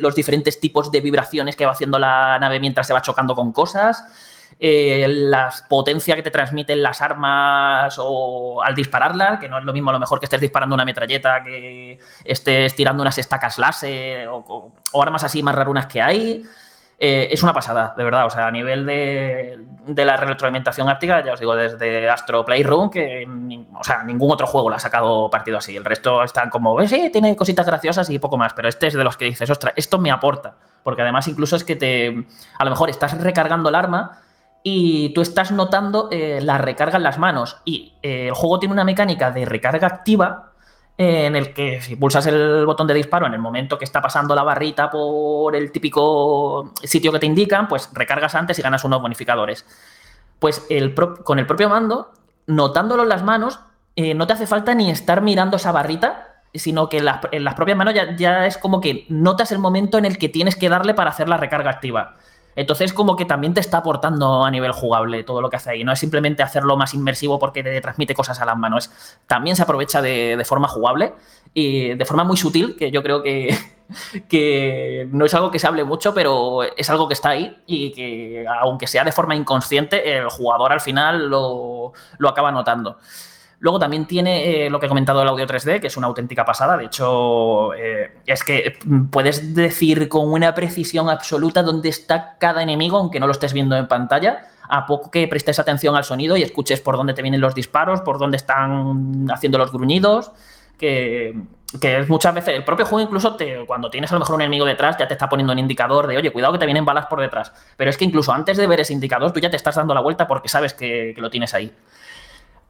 [0.00, 3.52] los diferentes tipos de vibraciones que va haciendo la nave mientras se va chocando con
[3.52, 4.04] cosas.
[4.58, 9.72] Eh, la potencia que te transmiten las armas o al dispararlas, que no es lo
[9.72, 14.28] mismo a lo mejor que estés disparando una metralleta, que estés tirando unas estacas láser
[14.28, 14.72] o,
[15.02, 16.44] armas así más rarunas que hay.
[16.98, 18.26] Eh, es una pasada, de verdad.
[18.26, 19.58] O sea, a nivel de,
[20.04, 23.26] la retroalimentación áptica, ya os digo, desde Astro Playroom, que
[23.74, 25.76] o sea, ningún otro juego le ha sacado partido así.
[25.76, 28.94] El resto están como, eh, sí, tiene cositas graciosas y poco más, pero este es
[28.94, 30.54] de los que dices, ostras, esto me aporta.
[30.84, 32.26] Porque además incluso es que te,
[32.58, 34.20] a lo mejor estás recargando el arma
[34.62, 37.58] y tú estás notando eh, la recarga en las manos.
[37.64, 40.52] Y eh, el juego tiene una mecánica de recarga activa
[40.96, 44.00] eh, en el que si pulsas el botón de disparo en el momento que está
[44.00, 48.84] pasando la barrita por el típico sitio que te indican, pues recargas antes y ganas
[48.84, 49.66] unos bonificadores.
[50.38, 50.66] Pues
[51.24, 52.12] con el propio mando,
[52.46, 53.60] notándolo en las manos,
[53.96, 57.94] no te hace falta ni estar mirando esa barrita, sino que en las, propias manos
[58.16, 61.28] ya es como que notas el momento en el que tienes que darle para hacer
[61.28, 62.16] la recarga activa.
[62.54, 65.84] Entonces, como que también te está aportando a nivel jugable todo lo que hace ahí.
[65.84, 68.90] No es simplemente hacerlo más inmersivo porque te transmite cosas a las manos.
[69.26, 71.14] También se aprovecha de, forma jugable
[71.54, 73.56] y de forma muy sutil, que yo creo que,
[74.28, 77.92] que no es algo que se hable mucho, pero es algo que está ahí y
[77.92, 82.98] que, aunque sea de forma inconsciente, el jugador al final lo, lo acaba notando.
[83.62, 86.44] Luego también tiene eh, lo que he comentado el audio 3D, que es una auténtica
[86.44, 86.76] pasada.
[86.76, 88.76] De hecho, eh, es que
[89.08, 93.76] puedes decir con una precisión absoluta dónde está cada enemigo, aunque no lo estés viendo
[93.76, 94.48] en pantalla.
[94.68, 98.00] A poco que prestes atención al sonido y escuches por dónde te vienen los disparos,
[98.00, 100.32] por dónde están haciendo los gruñidos.
[100.76, 101.40] Que,
[101.80, 104.66] que muchas veces el propio juego incluso te, cuando tienes a lo mejor un enemigo
[104.66, 107.20] detrás ya te está poniendo un indicador de oye cuidado que te vienen balas por
[107.20, 109.94] detrás pero es que incluso antes de ver ese indicador tú ya te estás dando
[109.94, 111.72] la vuelta porque sabes que lo tienes ahí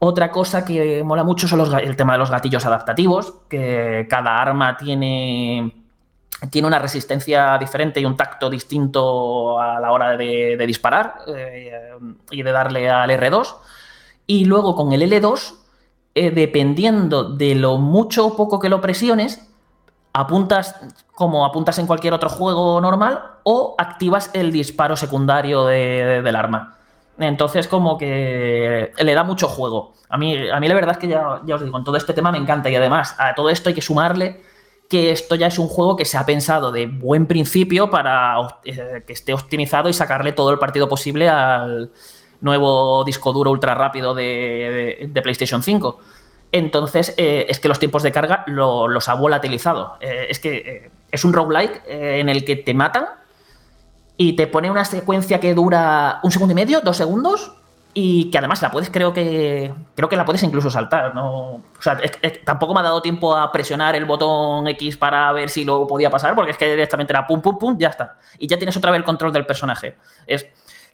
[0.04, 4.76] otra cosa que mola mucho son el tema de los gatillos adaptativos, que cada arma
[4.76, 5.72] tiene,
[6.50, 11.92] tiene una resistencia diferente y un tacto distinto a la hora de, disparar eh,
[12.32, 13.54] y de darle al R2.
[14.26, 15.54] Y luego con el L2,
[16.16, 19.48] eh, dependiendo de lo mucho o poco que lo presiones,
[20.14, 20.74] apuntas
[21.14, 26.78] como apuntas en cualquier otro juego normal o activas el disparo secundario del arma.
[27.18, 29.94] Entonces, como que le da mucho juego.
[30.08, 32.12] A mí, a mí la verdad es que ya, ya os digo, en todo este
[32.12, 34.40] tema me encanta y además a todo esto hay que sumarle
[34.92, 39.02] que esto ya es un juego que se ha pensado de buen principio para eh,
[39.06, 41.90] que esté optimizado y sacarle todo el partido posible al
[42.42, 45.98] nuevo disco duro ultra rápido de, PlayStation 5.
[46.52, 49.96] Entonces, eh, es que los tiempos de carga los ha volatilizado.
[49.98, 53.06] Eh, es que es un roguelike en el que te matan
[54.16, 57.52] y te pone una secuencia que dura un segundo y medio, dos segundos,
[57.94, 61.14] y que además la puedes, creo que creo que la puedes incluso saltar.
[61.14, 61.56] ¿no?
[61.56, 62.00] O sea,
[62.44, 66.10] tampoco me ha dado tiempo a presionar el botón X para ver si lo podía
[66.10, 68.18] pasar, porque es que directamente era pum, pum, pum, ya está.
[68.38, 69.96] Y ya tienes otra vez el control del personaje.
[70.26, 70.46] Es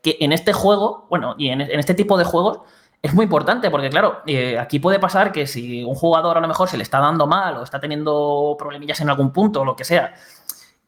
[0.02, 2.60] que en este juego, bueno, y en, este tipo de juegos,
[3.00, 6.48] es muy importante, porque claro, eh, aquí puede pasar que si un jugador a lo
[6.48, 9.76] mejor se le está dando mal o está teniendo problemillas en algún punto o lo
[9.76, 10.14] que sea,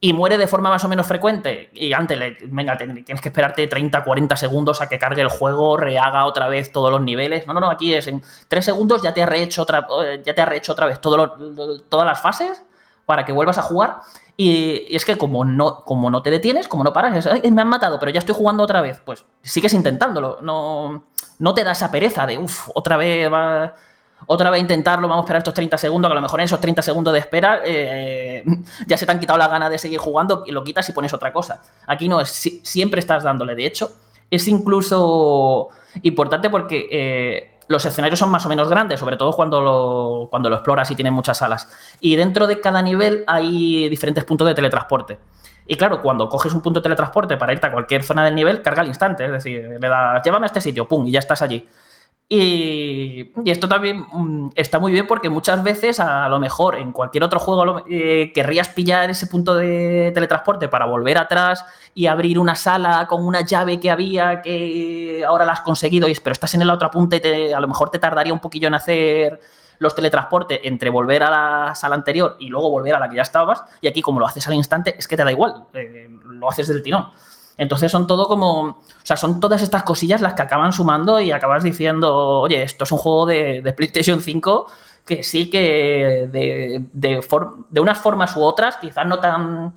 [0.03, 3.67] y muere de forma más o menos frecuente y antes, le, venga, tienes que esperarte
[3.67, 7.47] 30, 40 segundos a que cargue el juego, rehaga otra vez todos los niveles.
[7.47, 10.35] No, no, no, aquí es en 3 segundos ya te ha rehecho otra, eh, ya
[10.35, 12.63] te ha rehecho otra vez todas las fases
[13.05, 14.01] para que vuelvas a jugar.
[14.39, 17.99] Y, es que como no, como no te detienes, como no paras, me han matado,
[17.99, 20.39] pero ya estoy jugando otra vez, pues sigues intentándolo.
[20.41, 21.05] No,
[21.39, 23.75] no te da esa pereza de, uff, otra vez va
[24.27, 26.61] otra vez intentarlo, vamos a esperar estos 30 segundos, que a lo mejor en esos
[26.61, 28.45] 30 segundos de espera eh,
[28.87, 31.13] ya se te han quitado la gana de seguir jugando y lo quitas y pones
[31.13, 31.63] otra cosa.
[31.87, 33.55] Aquí no, es, siempre estás dándole.
[33.55, 33.93] De hecho,
[34.31, 35.69] es incluso
[36.03, 40.49] importante porque eh, los escenarios son más o menos grandes, sobre todo cuando lo, cuando
[40.49, 41.69] lo exploras y tiene muchas salas.
[42.01, 45.19] Y dentro de cada nivel hay diferentes puntos de teletransporte.
[45.67, 48.61] Y claro, cuando coges un punto de teletransporte para irte a cualquier zona del nivel,
[48.61, 49.25] carga al instante.
[49.25, 51.69] Es decir, le das, llévame a este sitio, pum, y ya estás allí.
[52.33, 57.25] Y, esto también mm, está muy bien porque muchas veces, a lo mejor en cualquier
[57.25, 62.55] otro juego, eh, querrías pillar ese punto de teletransporte para volver atrás y abrir una
[62.55, 66.73] sala con una llave que había que ahora la has conseguido, pero estás en la
[66.73, 69.41] otra punta y a lo mejor te tardaría un poquillo en hacer
[69.81, 73.23] los teletransportes entre volver a la sala anterior y luego volver a la que ya
[73.23, 73.65] estabas.
[73.81, 76.69] Y aquí, como lo haces al instante, es que te da igual, eh, lo haces
[76.69, 77.09] del tirón.
[77.61, 81.31] Entonces son todo como, o sea, son todas estas cosillas las que acaban sumando y
[81.31, 84.67] acabas diciendo, oye, esto es un juego de, PlayStation 5
[85.05, 89.75] que sí que de, de, unas formas u otras, quizás no tan,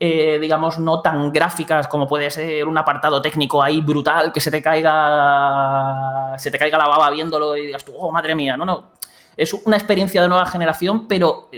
[0.00, 4.50] eh, digamos, no tan gráficas como puede ser un apartado técnico ahí brutal que se
[4.50, 8.64] te caiga, se te caiga la baba viéndolo y digas tú, oh, madre mía, no,
[8.64, 8.92] no.
[9.36, 11.50] Es una experiencia de nueva generación, pero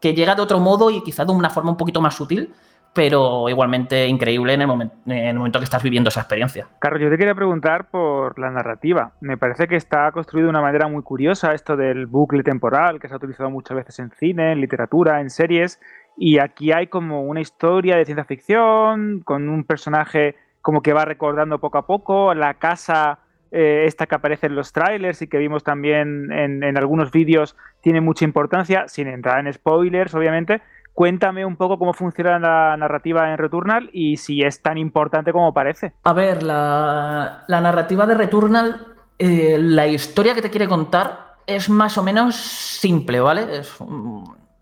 [0.00, 2.52] que llega de otro modo y quizás de una forma un poquito más sutil
[2.94, 6.66] pero igualmente increíble en el, momento, en el momento que estás viviendo esa experiencia.
[6.78, 9.12] Carlos, yo te quería preguntar por la narrativa.
[9.20, 13.08] Me parece que está construido de una manera muy curiosa esto del bucle temporal, que
[13.08, 15.80] se ha utilizado muchas veces en cine, en literatura, en series,
[16.16, 21.04] y aquí hay como una historia de ciencia ficción, con un personaje como que va
[21.04, 23.20] recordando poco a poco, la casa
[23.50, 27.56] eh, esta que aparece en los trailers y que vimos también en, en algunos vídeos
[27.80, 30.62] tiene mucha importancia, sin entrar en spoilers, obviamente,
[30.94, 35.54] Cuéntame un poco cómo funciona la narrativa en Returnal y si es tan importante como
[35.54, 35.94] parece.
[36.04, 38.86] A ver, la, narrativa de Returnal,
[39.18, 43.62] eh, la historia que te quiere contar es más o menos simple, ¿vale?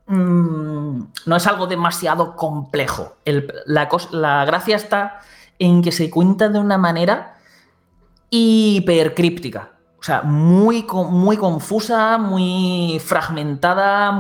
[0.07, 3.17] Mm, no es algo demasiado complejo.
[3.25, 5.21] la, la gracia está
[5.59, 7.37] en que se cuenta de una manera
[8.31, 9.73] hipercríptica.
[10.01, 14.19] O sea, muy, muy confusa, muy fragmentada,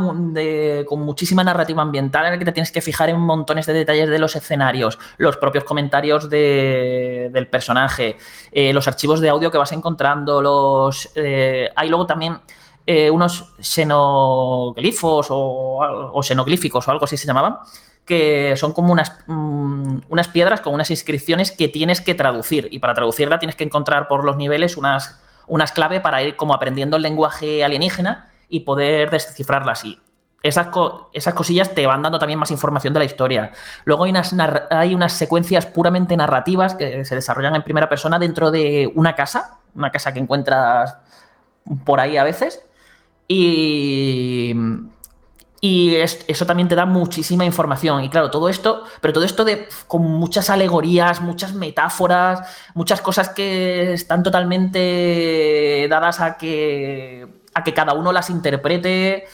[0.85, 4.11] con muchísima narrativa ambiental en la que te tienes que fijar en montones de detalles
[4.11, 8.19] de los escenarios, los propios comentarios del personaje,
[8.52, 12.40] eh, los archivos de audio que vas encontrando, los eh, hay luego también
[12.86, 15.78] eh, unos xenoglifos o,
[16.12, 17.57] o, xenoglíficos o algo así se llamaban,
[18.05, 22.81] que son como unas, mm, unas piedras con unas inscripciones que tienes que traducir y
[22.81, 25.19] para traducirla tienes que encontrar por los niveles unas
[25.51, 29.85] unas claves para ir como aprendiendo el lenguaje alienígena y poder descifrarlas.
[29.85, 30.01] Y
[30.43, 30.68] esas,
[31.12, 33.52] esas cosillas te van dando también más información de la historia.
[33.85, 34.35] Luego hay unas,
[34.70, 39.59] hay unas secuencias puramente narrativas que se desarrollan en primera persona dentro de una casa,
[39.74, 40.97] una casa que encuentras
[41.85, 42.64] por ahí a veces.
[43.27, 44.55] Y,
[45.61, 48.03] y eso también te da muchísima información.
[48.03, 52.41] Y claro, todo esto, pero todo esto de, con muchas alegorías, muchas metáforas,
[52.74, 59.27] muchas cosas que están totalmente dadas a que, a que cada uno las interprete.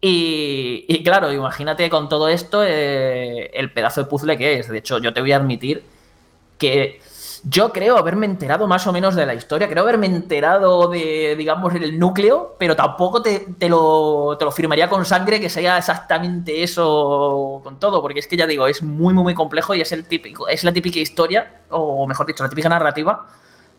[0.00, 4.68] Y, claro, imagínate con todo esto eh, el pedazo de puzzle que es.
[4.68, 5.84] De hecho, yo te voy a admitir
[6.56, 7.02] que
[7.44, 11.74] yo creo haberme enterado más o menos de la historia, creo haberme enterado de, digamos,
[11.74, 17.60] el núcleo, pero tampoco te, lo, te lo firmaría con sangre que sea exactamente eso
[17.64, 20.06] con todo, porque es que ya digo, es muy, muy, muy complejo y es, el
[20.06, 23.26] típico, es la típica historia, o mejor dicho, la típica narrativa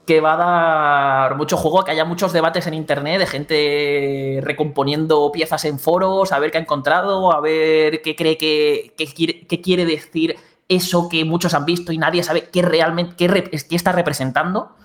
[0.05, 5.31] que va a dar mucho juego, que haya muchos debates en internet de gente recomponiendo
[5.31, 9.61] piezas en foros, a ver qué ha encontrado, a ver qué cree que, quiere, qué
[9.61, 10.35] quiere decir
[10.71, 14.75] eso que muchos han visto y nadie sabe qué realmente qué, está representando.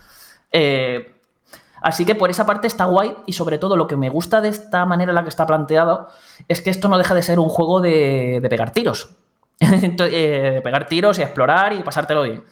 [0.51, 1.15] Eh,
[1.81, 4.49] así que por esa parte está guay y sobre todo lo que me gusta de
[4.49, 6.09] esta manera en la que está planteado
[6.49, 9.11] es que esto no deja de ser un juego de, pegar tiros.
[9.59, 12.45] Eh, de pegar tiros y explorar y pasártelo bien.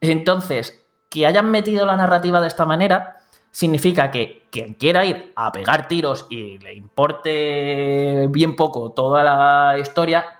[0.00, 3.16] Entonces, que hayan metido la narrativa de esta manera
[3.50, 9.78] significa que quien quiera ir a pegar tiros y le importe bien poco toda la
[9.78, 10.33] historia,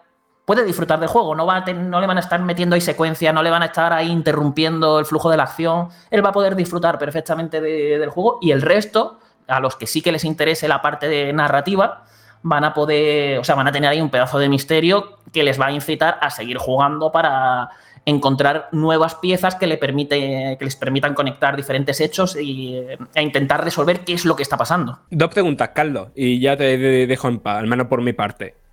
[0.44, 3.42] puede disfrutar del juego, no, va no le van a estar metiendo ahí secuencia, no
[3.42, 6.54] le van a estar ahí interrumpiendo el flujo de la acción, él va a poder
[6.54, 10.82] disfrutar perfectamente del juego y el resto, a los que sí que les interese la
[10.82, 12.04] parte de narrativa,
[12.42, 15.58] van a poder, o sea, van a tener ahí un pedazo de misterio que les
[15.58, 17.70] va a incitar a seguir jugando para
[18.06, 22.76] encontrar nuevas piezas que, le permite, que les permitan conectar diferentes hechos y,
[23.14, 24.98] e intentar resolver qué es lo que está pasando.
[25.10, 26.76] Dos preguntas, Carlos, y ya te
[27.06, 28.63] dejo en paz, al menos por mi parte.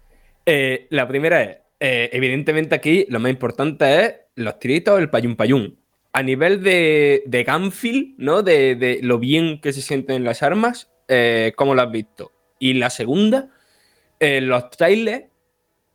[0.46, 5.36] Eh, la primera es, eh, evidentemente aquí lo más importante es los tiritos, el payún
[5.36, 5.80] payún.
[6.14, 8.44] A nivel de, de ¿no?
[8.44, 12.32] De, lo bien que se sienten las armas, eh, ¿cómo lo has visto?
[12.60, 13.50] Y la segunda,
[14.20, 15.26] los trailers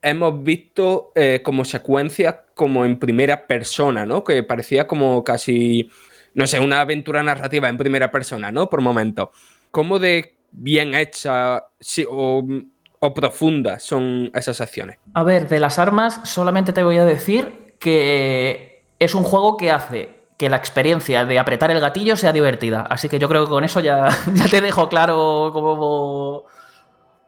[0.03, 1.13] hemos visto
[1.45, 4.25] como secuencias como en primera persona, ¿no?
[4.25, 5.91] Que parecía como casi,
[6.35, 8.69] no sé, una aventura narrativa en primera persona, ¿no?
[8.69, 9.29] Por momentos.
[9.71, 11.67] ¿Cómo de bien hecha
[12.09, 12.47] o
[13.01, 14.99] o profundas son esas acciones?
[15.15, 19.71] A ver, de las armas solamente te voy a decir que es un juego que
[19.71, 22.83] hace que la experiencia de apretar el gatillo sea divertida.
[22.91, 26.45] Así que yo creo que con eso ya, ya te dejo claro cómo,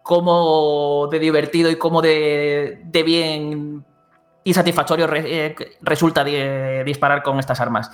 [0.02, 3.84] cómo de divertido y cómo de, de bien
[4.44, 7.90] y satisfactorio eh, resulta disparar con estas armas.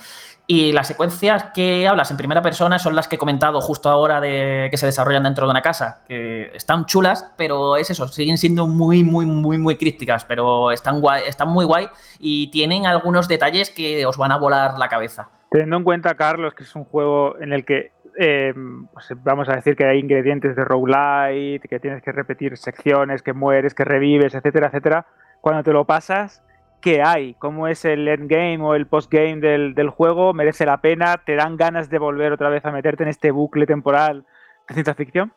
[0.47, 4.21] Y las secuencias que hablas en primera persona son las que he comentado justo ahora
[4.21, 8.37] de que se desarrollan dentro de una casa, que están chulas, pero es eso, siguen
[8.37, 11.87] siendo muy, muy, muy, muy críticas, pero están, guay, están muy guay
[12.19, 15.29] y tienen algunos detalles que os van a volar la cabeza.
[15.49, 18.53] Teniendo en cuenta, Carlos, que es un juego en el que eh,
[18.93, 23.33] pues vamos a decir que hay ingredientes de roguelite, que tienes que repetir secciones, que
[23.33, 25.05] mueres, que revives, etcétera, etcétera.
[25.41, 26.43] Cuando te lo pasas,
[26.85, 31.23] qué hay, cómo es el endgame o el postgame del, del juego, merece la pena,
[31.25, 34.23] te dan ganas de volver otra vez a meterte en este bucle temporal
[34.67, 35.33] de ciencia ficción.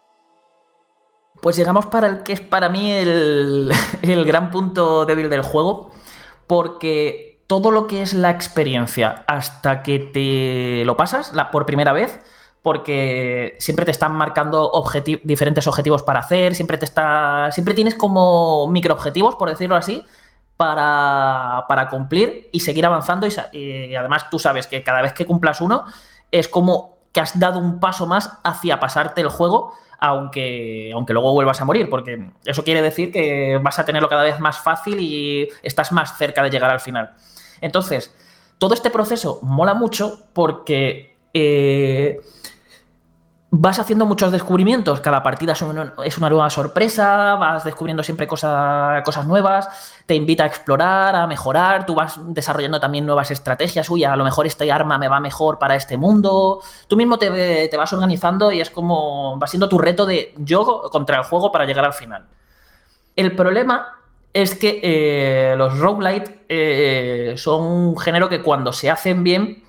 [1.40, 3.72] Pues llegamos para el que es para mí el,
[4.02, 5.90] el gran punto débil del juego,
[6.46, 12.20] porque todo lo que es la experiencia hasta que te lo pasas por primera vez,
[12.60, 14.70] porque siempre te están marcando
[15.24, 20.04] diferentes objetivos para hacer, siempre te está, siempre tienes como microobjetivos, por decirlo así,
[20.58, 23.26] para, cumplir y seguir avanzando.
[23.52, 25.84] Y, además tú sabes que cada vez que cumplas uno
[26.30, 31.32] es como que has dado un paso más hacia pasarte el juego, aunque, aunque luego
[31.32, 35.00] vuelvas a morir, porque eso quiere decir que vas a tenerlo cada vez más fácil
[35.00, 37.14] y estás más cerca de llegar al final.
[37.60, 38.14] Entonces,
[38.58, 41.16] todo este proceso mola mucho porque...
[41.32, 42.20] Eh,
[43.50, 45.94] vas haciendo muchos descubrimientos, cada partida es una,
[46.28, 49.68] nueva sorpresa, vas descubriendo siempre cosas nuevas,
[50.04, 54.24] te invita a explorar, a mejorar, tú vas desarrollando también nuevas estrategias, uy, a lo
[54.24, 58.60] mejor este arma me va mejor para este mundo, tú mismo te, vas organizando y
[58.60, 62.26] es como, va siendo tu reto de yo contra el juego para llegar al final.
[63.16, 63.94] El problema
[64.34, 69.64] es que eh, los roguelite eh, son un género que cuando se hacen bien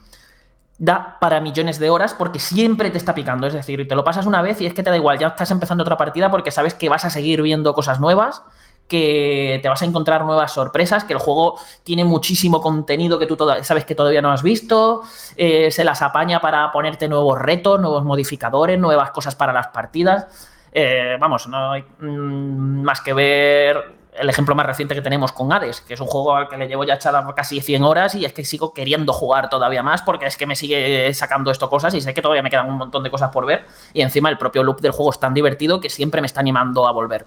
[0.80, 3.46] da para millones de horas porque siempre te está picando.
[3.46, 5.52] Es decir, te lo pasas una vez y es que te da igual, ya estás
[5.52, 8.42] empezando otra partida porque sabes que vas a seguir viendo cosas nuevas
[8.88, 13.38] que te vas a encontrar nuevas sorpresas, que el juego tiene muchísimo contenido que tú
[13.62, 15.04] sabes que todavía no has visto,
[15.38, 20.50] eh, se las apaña para ponerte nuevos retos, nuevos modificadores, nuevas cosas para las partidas.
[20.72, 25.52] Eh, vamos, no hay mm, más que ver el ejemplo más reciente que tenemos con
[25.52, 28.26] Hades, que es un juego al que le llevo ya echada casi 100 horas y
[28.26, 31.94] es que sigo queriendo jugar todavía más porque es que me sigue sacando esto cosas
[31.94, 34.38] y sé que todavía me quedan un montón de cosas por ver y encima el
[34.38, 37.26] propio loop del juego es tan divertido que siempre me está animando a volver.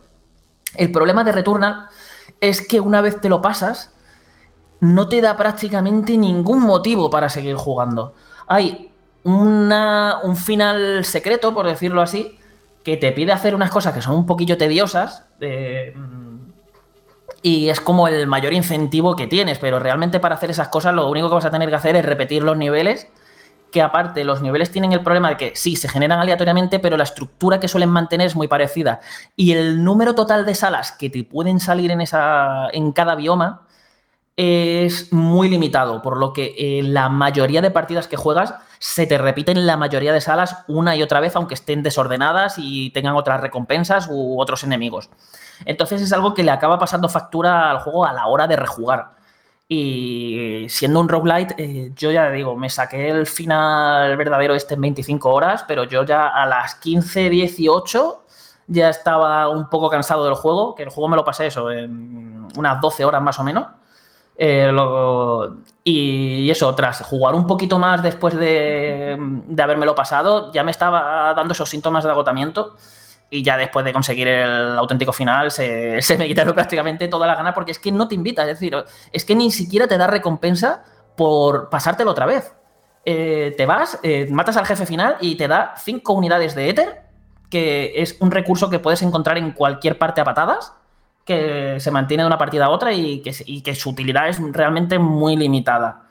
[0.77, 1.89] El problema de Returnal
[2.40, 3.94] es que una vez te lo pasas,
[4.81, 8.14] no te da prácticamente ningún motivo para seguir jugando.
[8.47, 8.93] Hay
[9.24, 12.39] una, un final secreto, por decirlo así,
[12.82, 15.24] que te pide hacer unas cosas que son un poquillo tediosas.
[17.43, 21.10] Y es como el mayor incentivo que tienes, pero realmente para hacer esas cosas lo
[21.10, 23.09] único que vas a tener que hacer es repetir los niveles
[23.73, 27.05] que aparte los niveles tienen el problema de que sí, se generan aleatoriamente, pero la
[27.05, 29.01] estructura que suelen mantener es muy parecida.
[29.35, 33.62] Y el número total de salas que te pueden salir en, esa, en cada bioma
[34.36, 39.18] es muy limitado, por lo que eh, la mayoría de partidas que juegas se te
[39.18, 43.40] repiten la mayoría de salas una y otra vez, aunque estén desordenadas y tengan otras
[43.40, 45.10] recompensas u otros enemigos.
[45.66, 49.12] Entonces es algo que le acaba pasando factura al juego a la hora de rejugar.
[49.68, 54.80] Y siendo un roguelite, eh, yo ya digo, me saqué el final verdadero este en
[54.82, 58.24] 25 horas, pero yo ya a las 15, 18
[58.66, 62.48] ya estaba un poco cansado del juego, que el juego me lo pasé eso, en
[62.56, 63.66] unas 12 horas más o menos.
[64.36, 64.72] Eh,
[65.84, 71.34] y eso, tras jugar un poquito más después de, de habérmelo pasado, ya me estaba
[71.34, 72.76] dando esos síntomas de agotamiento
[73.32, 77.54] y ya después de conseguir el auténtico final se, me quitaron prácticamente toda la gana
[77.54, 78.76] porque es que no te invita, es decir,
[79.10, 80.84] es que ni siquiera te da recompensa
[81.16, 82.54] por pasártelo otra vez.
[83.04, 87.02] Eh, te vas, eh, matas al jefe final y te da 5 unidades de éter,
[87.48, 90.74] que es un recurso que puedes encontrar en cualquier parte a patadas,
[91.24, 95.36] que se mantiene de una partida a otra y que, su utilidad es realmente muy
[95.36, 96.02] limitada.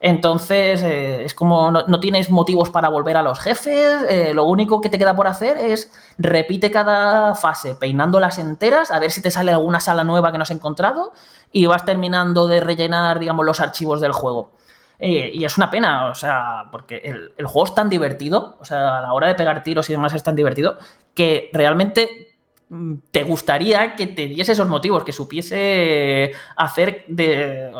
[0.00, 4.80] Entonces, eh, es como no, tienes motivos para volver a los jefes, eh, lo único
[4.80, 9.30] que te queda por hacer es repite cada fase peinándolas enteras, a ver si te
[9.30, 11.12] sale alguna sala nueva que no has encontrado
[11.52, 14.50] y vas terminando de rellenar, digamos, los archivos del juego.
[14.98, 18.64] Eh, y es una pena, o sea, porque el, el, juego es tan divertido, o
[18.64, 20.78] sea, a la hora de pegar tiros y demás es tan divertido,
[21.14, 22.31] que realmente
[23.10, 27.70] te gustaría que te diese esos motivos, que supiese hacer de,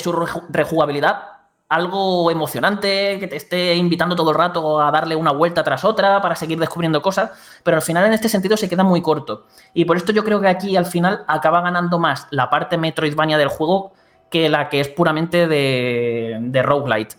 [0.00, 0.12] su
[0.50, 1.32] rejugabilidad
[1.68, 6.20] algo emocionante, que te esté invitando todo el rato a darle una vuelta tras otra
[6.20, 7.30] para seguir descubriendo cosas,
[7.62, 9.46] pero al final en este sentido se queda muy corto.
[9.72, 13.38] Y por esto yo creo que aquí al final acaba ganando más la parte Metroidvania
[13.38, 13.92] del juego
[14.30, 17.16] que la que es puramente de, de roguelite.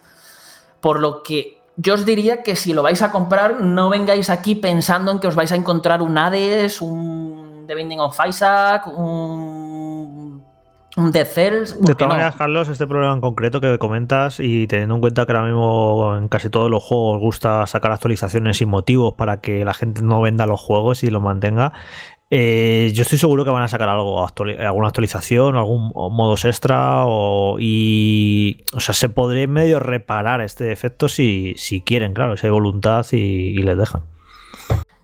[0.81, 4.55] Por lo que yo os diría que si lo vais a comprar, no vengáis aquí
[4.55, 10.43] pensando en que os vais a encontrar un Hades, un The Binding of Isaac, un
[10.95, 11.79] un Dead Cells.
[11.81, 15.31] De todas maneras, Carlos, este problema en concreto que comentas y teniendo en cuenta que
[15.31, 19.73] ahora mismo en casi todos los juegos gusta sacar actualizaciones sin motivos para que la
[19.73, 21.73] gente no venda los juegos y los mantenga,
[22.35, 24.27] eh, yo estoy seguro que van a sacar algo,
[24.59, 31.07] alguna actualización, algún modos extra o, y, o sea, se podría medio reparar este defecto
[31.07, 34.01] si, si quieren, claro, si hay voluntad y, les dejan.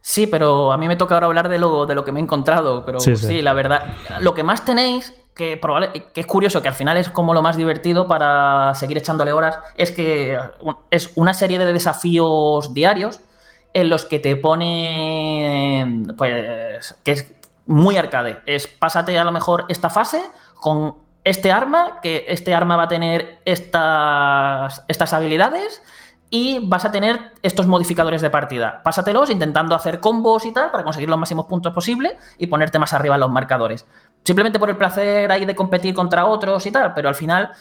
[0.01, 2.23] Sí, pero a mí me toca ahora hablar de lo, de lo que me he
[2.23, 2.83] encontrado.
[2.83, 5.61] Pero sí, la verdad, lo que más tenéis que,
[6.15, 9.59] que es curioso, que al final es como lo más divertido para seguir echándole horas,
[9.77, 10.35] es que
[10.89, 13.19] es una serie de desafíos diarios
[13.73, 17.31] en los que te pone, pues, que es
[17.65, 18.39] muy arcade.
[18.45, 20.21] Es pásate a lo mejor esta fase
[20.55, 25.81] con este arma, que este arma va a tener estas, estas habilidades
[26.31, 28.81] y vas a tener estos modificadores de partida.
[28.83, 32.93] Pásatelos intentando hacer combos y tal para conseguir los máximos puntos posibles y ponerte más
[32.93, 33.85] arriba en los marcadores
[34.23, 37.51] simplemente por el placer ahí de competir contra otros y tal, pero al final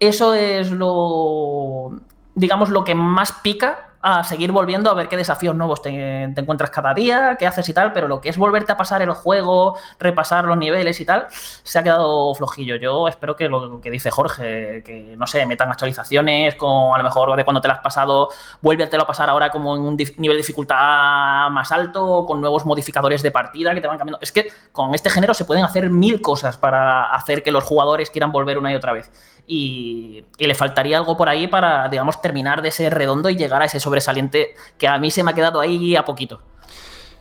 [0.00, 1.92] eso es lo,
[2.34, 6.70] digamos, lo que más pica a seguir volviendo a ver qué desafíos nuevos te, encuentras
[6.70, 9.76] cada día, qué haces y tal, pero lo que es volverte a pasar el juego,
[9.98, 12.76] repasar los niveles y tal, se ha quedado flojillo.
[12.76, 17.04] Yo espero que lo que dice Jorge, que no sé, metan actualizaciones con a lo
[17.04, 18.28] mejor de cuando te lo has pasado,
[18.60, 23.22] vuélvetelo a pasar ahora como en un nivel de dificultad más alto, con nuevos modificadores
[23.22, 24.18] de partida que te van cambiando.
[24.22, 28.10] Es que con este género se pueden hacer mil cosas para hacer que los jugadores
[28.10, 29.10] quieran volver una y otra vez
[29.48, 33.64] y, le faltaría algo por ahí para, digamos, terminar de ser redondo y llegar a
[33.64, 36.40] ese sobresaliente que a mí se me ha quedado ahí a poquito.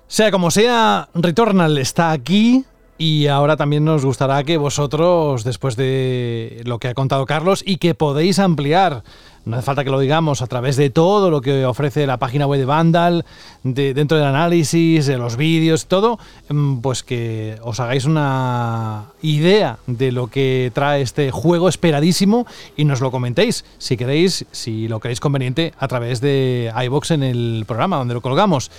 [0.07, 2.65] Sea como sea, Returnal está aquí
[2.97, 7.77] y ahora también nos gustará que vosotros, después de lo que ha contado Carlos y
[7.77, 9.03] que podéis ampliar
[9.47, 12.45] no hace falta que lo digamos, a través de todo lo que ofrece la página
[12.45, 13.25] web de Vandal,
[13.63, 16.19] de, dentro del análisis, de los vídeos, todo,
[16.49, 22.45] mm, pues que os hagáis una idea de lo que trae este juego esperadísimo
[22.75, 27.23] y nos lo comentéis, si queréis, si lo queréis conveniente, a través de iBox en
[27.23, 28.69] el programa donde lo colgamos.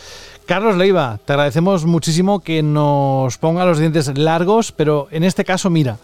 [0.49, 5.69] Carlos Leiva, te agradecemos muchísimo que nos ponga los dientes largos, pero en este caso,
[5.69, 5.99] mira,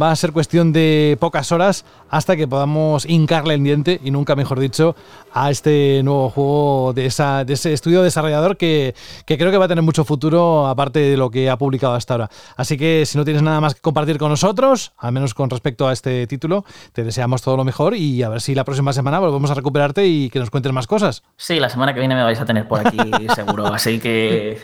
[0.00, 4.36] va a ser cuestión de pocas horas hasta que podamos hincarle el diente, y nunca
[4.36, 4.94] mejor dicho,
[5.32, 8.94] a este nuevo juego de, esa, de ese estudio desarrollador que,
[9.24, 12.14] que, creo que va a tener mucho futuro, aparte de lo que ha publicado hasta
[12.14, 12.30] ahora.
[12.56, 15.88] Así que si no tienes nada más que compartir con nosotros, al menos con respecto
[15.88, 19.18] a este título, te deseamos todo lo mejor y a ver si la próxima semana
[19.18, 21.22] volvemos a recuperarte y que nos cuentes más cosas.
[21.36, 22.98] Sí, la semana que viene me vais a tener por aquí
[23.34, 24.58] seguro, así que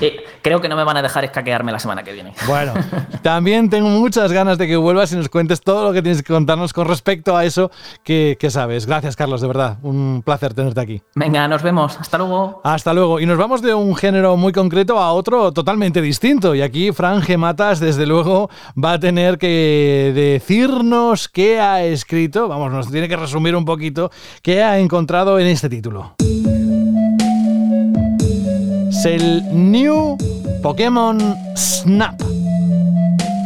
[0.00, 2.34] eh, creo que no me van a dejar escaquearme la semana que viene.
[2.46, 2.74] Bueno,
[3.22, 6.32] también tengo muchas ganas de que vuelvas y nos cuentes todo lo que tienes que
[6.32, 7.70] contarnos con respecto a eso
[8.04, 8.86] que, que sabes.
[8.86, 9.78] Gracias, Carlos, de verdad.
[9.82, 11.02] Un placer tenerte aquí.
[11.14, 11.98] Venga, nos vemos.
[11.98, 12.60] Hasta luego.
[12.64, 13.20] Hasta luego.
[13.20, 16.54] Y nos vamos de un género muy concreto a otro totalmente distinto.
[16.54, 18.50] Y aquí Fran Gematas, desde luego,
[18.82, 22.48] va a tener que decirnos qué ha escrito.
[22.48, 24.10] Vamos, nos tiene que resumir un poquito
[24.42, 26.14] qué ha encontrado en este título.
[28.96, 30.16] Es el New
[30.62, 31.18] Pokémon
[31.54, 32.18] Snap.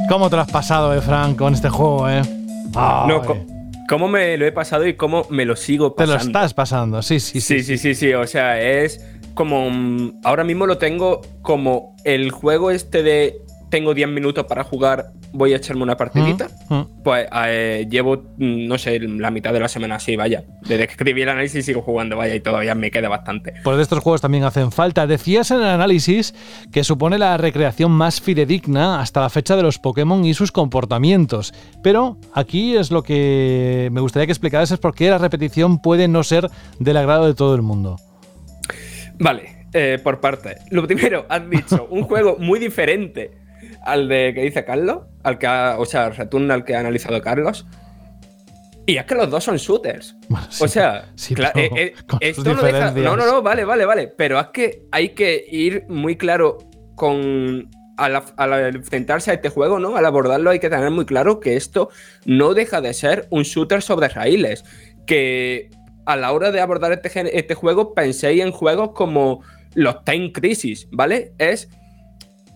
[0.08, 2.22] ¿Cómo te lo has pasado, eh, Frank, con este juego, eh?
[2.72, 3.20] No,
[3.88, 6.18] ¿cómo me lo he pasado y cómo me lo sigo pasando?
[6.18, 7.64] Te lo estás pasando, sí, sí, sí.
[7.64, 8.14] Sí, sí, sí, sí.
[8.14, 9.04] O sea, es
[9.34, 9.68] como.
[9.70, 13.42] mm, Ahora mismo lo tengo como el juego este de.
[13.70, 16.48] Tengo 10 minutos para jugar, voy a echarme una partidita.
[16.68, 20.42] Mm, Pues eh, llevo, mm, no sé, la mitad de la semana así, vaya.
[20.62, 23.54] Desde que escribí el análisis sigo jugando, vaya, y todavía me queda bastante.
[23.62, 25.06] Pues de estos juegos también hacen falta.
[25.06, 26.34] Decías en el análisis
[26.72, 31.54] que supone la recreación más fidedigna hasta la fecha de los Pokémon y sus comportamientos.
[31.82, 36.08] Pero aquí es lo que me gustaría que explicaras es por qué la repetición puede
[36.08, 36.48] no ser
[36.80, 37.98] del agrado de todo el mundo.
[39.18, 40.56] Vale, eh, por parte.
[40.70, 43.39] Lo primero, has dicho, un juego muy diferente
[43.82, 47.20] al de que dice Carlos, al que ha, o sea, Return al que ha analizado
[47.20, 47.66] Carlos.
[48.86, 50.16] Y es que los dos son shooters.
[50.60, 51.12] o sea,
[51.54, 52.90] eh, eh, esto no deja.
[52.92, 54.08] No, no, no, vale, vale, vale.
[54.08, 56.58] Pero es que hay que ir muy claro
[56.94, 57.68] con.
[57.96, 59.94] Al, enfrentarse a este juego, ¿no?
[59.94, 61.90] Al abordarlo, hay que tener muy claro que esto
[62.24, 64.64] no deja de ser un shooter sobre raíles.
[65.06, 65.68] Que
[66.06, 69.42] a la hora de abordar este, este juego, penséis en juegos como
[69.74, 71.34] los Time Crisis, ¿vale?
[71.38, 71.68] Es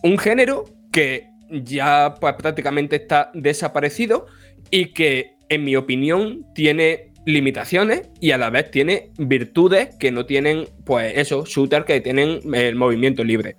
[0.03, 0.65] un género
[0.95, 4.27] que ya pues, prácticamente está desaparecido
[4.71, 10.25] y que, en mi opinión, tiene limitaciones y a la vez tiene virtudes que no
[10.25, 13.57] tienen, pues eso, shooters que tienen el movimiento libre.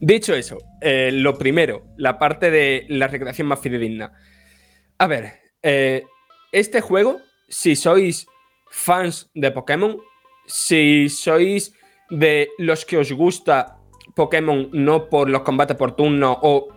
[0.00, 4.12] Dicho eso, eh, lo primero, la parte de la recreación más fidedigna.
[4.98, 5.32] A ver,
[5.62, 6.04] eh,
[6.52, 8.26] este juego, si sois
[8.70, 9.98] fans de Pokémon,
[10.46, 11.74] si sois
[12.10, 13.77] de los que os gusta
[14.18, 16.68] Pokémon no por los combates por turno o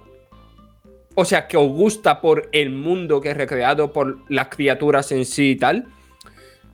[1.15, 5.25] o sea, que os gusta por el mundo que es recreado, por las criaturas en
[5.25, 5.87] sí y tal,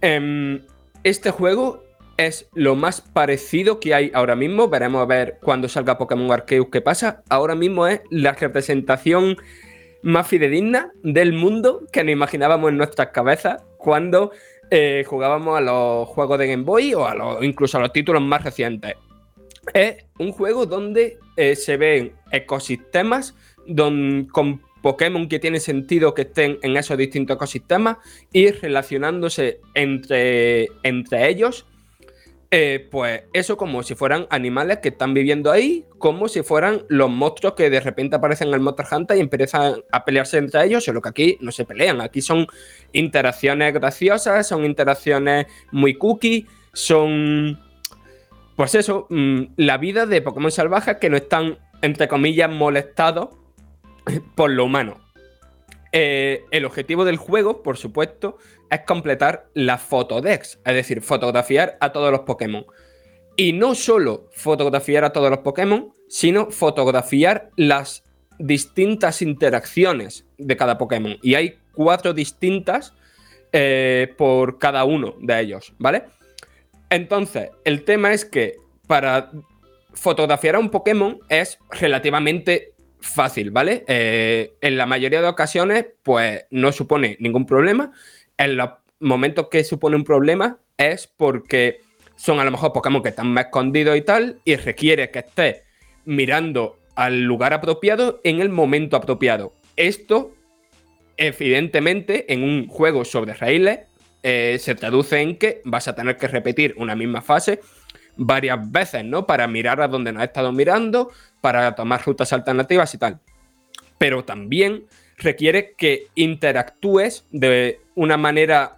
[0.01, 0.61] em,
[1.03, 1.83] este juego
[2.17, 4.67] es lo más parecido que hay ahora mismo.
[4.67, 7.23] Veremos a ver cuando salga Pokémon Arceus qué pasa.
[7.29, 9.37] Ahora mismo es la representación
[10.03, 14.31] más fidedigna del mundo que nos imaginábamos en nuestras cabezas cuando
[14.69, 18.95] eh, jugábamos a los juegos de Game Boy o incluso a los títulos más recientes.
[19.73, 23.35] Es un juego donde eh, se ven ecosistemas
[24.31, 27.97] con Pokémon que tiene sentido que estén en esos distintos ecosistemas
[28.31, 31.65] y relacionándose entre, entre ellos.
[32.49, 37.09] eh, pues eso como si fueran animales que están viviendo ahí, como si fueran los
[37.09, 40.85] monstruos que de repente aparecen en el Monster Hunter y empiezan a pelearse entre ellos,
[40.85, 42.47] solo que aquí no se pelean, aquí son
[42.93, 47.59] interacciones graciosas, son interacciones muy cookie, son
[48.57, 53.29] pues eso, mm, la vida de Pokémon salvajes que no están, entre comillas, molestados
[54.35, 54.97] por lo humano.
[55.91, 58.39] Eh, el objetivo del juego, por supuesto,
[58.71, 62.65] es completar la fotodex, es decir, fotografiar a todos los Pokémon.
[63.35, 68.03] Y no solo fotografiar a todos los Pokémon, sino fotografiar las
[68.39, 71.17] distintas interacciones de cada Pokémon.
[71.21, 72.95] Y hay cuatro distintas
[73.51, 76.05] eh, por cada uno de ellos, ¿vale?
[76.89, 78.55] Entonces, el tema es que
[78.87, 79.31] para
[79.93, 83.83] fotografiar a un Pokémon es relativamente fácil, ¿vale?
[83.87, 87.91] Eh, en la mayoría de ocasiones, pues no supone ningún problema.
[88.37, 88.69] En los
[88.99, 91.81] momentos que supone un problema es porque
[92.15, 95.63] son a lo mejor Pokémon que están más escondidos y tal, y requiere que estés
[96.05, 99.53] mirando al lugar apropiado en el momento apropiado.
[99.75, 100.33] Esto,
[101.17, 103.81] evidentemente, en un juego sobre raíles,
[104.23, 107.59] eh, se traduce en que vas a tener que repetir una misma fase
[108.17, 109.27] varias veces, ¿no?
[109.27, 111.11] Para mirar a donde nos ha estado mirando,
[111.41, 113.19] para tomar rutas alternativas y tal.
[113.97, 114.85] Pero también
[115.17, 118.77] requiere que interactúes de una manera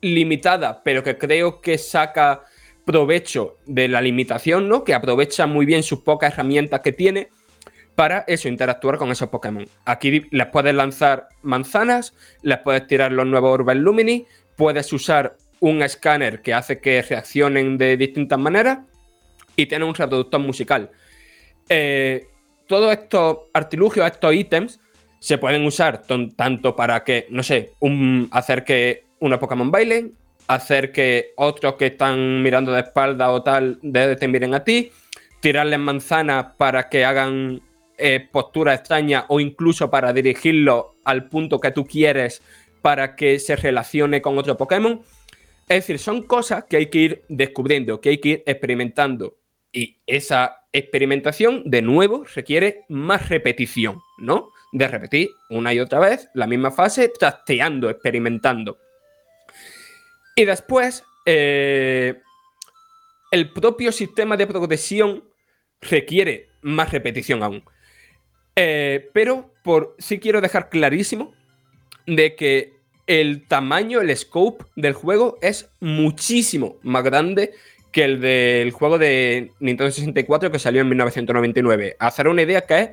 [0.00, 2.42] limitada, pero que creo que saca
[2.84, 4.84] provecho de la limitación, ¿no?
[4.84, 7.28] Que aprovecha muy bien sus pocas herramientas que tiene
[7.94, 9.66] para eso, interactuar con esos Pokémon.
[9.84, 14.26] Aquí les puedes lanzar manzanas, les puedes tirar los nuevos Urban Lumini,
[14.56, 18.80] puedes usar un escáner que hace que reaccionen de distintas maneras
[19.56, 20.90] y tiene un reproductor musical.
[21.68, 22.26] Eh,
[22.66, 24.80] todos estos artilugios, estos ítems,
[25.18, 26.02] se pueden usar
[26.36, 27.72] tanto para que, no sé,
[28.30, 30.12] hacer que una Pokémon bailen,
[30.48, 34.92] hacer que otros que están mirando de espalda o tal de, te miren a ti,
[35.40, 37.62] tirarles manzanas para que hagan
[37.96, 42.42] eh, posturas extrañas o incluso para dirigirlo al punto que tú quieres
[42.84, 45.00] para que se relacione con otro Pokémon.
[45.70, 49.38] Es decir, son cosas que hay que ir descubriendo, que hay que ir experimentando.
[49.72, 54.50] Y esa experimentación, de nuevo, requiere más repetición, ¿no?
[54.70, 58.76] De repetir una y otra vez la misma fase, trasteando, experimentando.
[60.36, 62.20] Y después, eh,
[63.30, 65.24] el propio sistema de progresión
[65.80, 67.64] requiere más repetición aún.
[68.54, 71.32] Eh, pero por sí quiero dejar clarísimo
[72.06, 72.73] de que
[73.06, 77.52] el tamaño, el scope del juego es muchísimo más grande
[77.92, 81.96] que el del juego de Nintendo 64 que salió en 1999.
[81.98, 82.90] Hacer una idea que es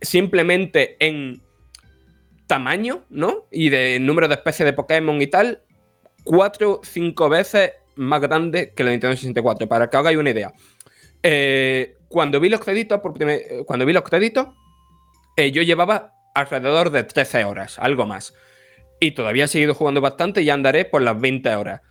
[0.00, 1.42] simplemente en
[2.46, 3.46] tamaño, ¿no?
[3.50, 5.60] Y de número de especies de Pokémon y tal,
[6.24, 10.52] cuatro cinco veces más grande que el de Nintendo 64, para que hagáis una idea.
[11.22, 13.14] Eh, cuando vi los créditos, por
[13.66, 14.48] cuando vi los créditos,
[15.36, 18.34] eh, yo llevaba alrededor de 13 horas, algo más.
[19.04, 21.82] Y todavía he seguido jugando bastante y andaré por las 20 horas.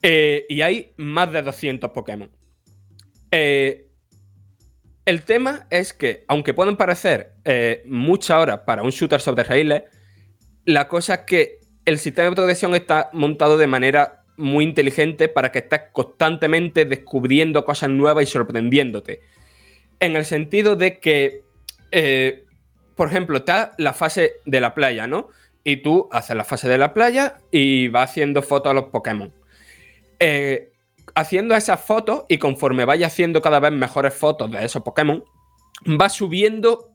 [0.00, 2.30] Eh, y hay más de 200 Pokémon.
[3.30, 3.86] Eh,
[5.04, 7.34] el tema es que, aunque pueden parecer
[7.84, 9.82] muchas horas para un shooter sobre raíles,
[10.64, 15.52] la cosa es que el sistema de progresión está montado de manera muy inteligente para
[15.52, 19.20] que estés constantemente descubriendo cosas nuevas y sorprendiéndote.
[19.98, 21.42] En el sentido de que
[23.00, 25.30] por ejemplo, está la fase de la playa, ¿no?
[25.64, 29.32] Y tú haces la fase de la playa y vas haciendo fotos a los Pokémon.
[30.18, 30.72] Eh,
[31.14, 35.24] haciendo esas fotos y conforme vayas haciendo cada vez mejores fotos de esos Pokémon,
[36.00, 36.90] va subiendo,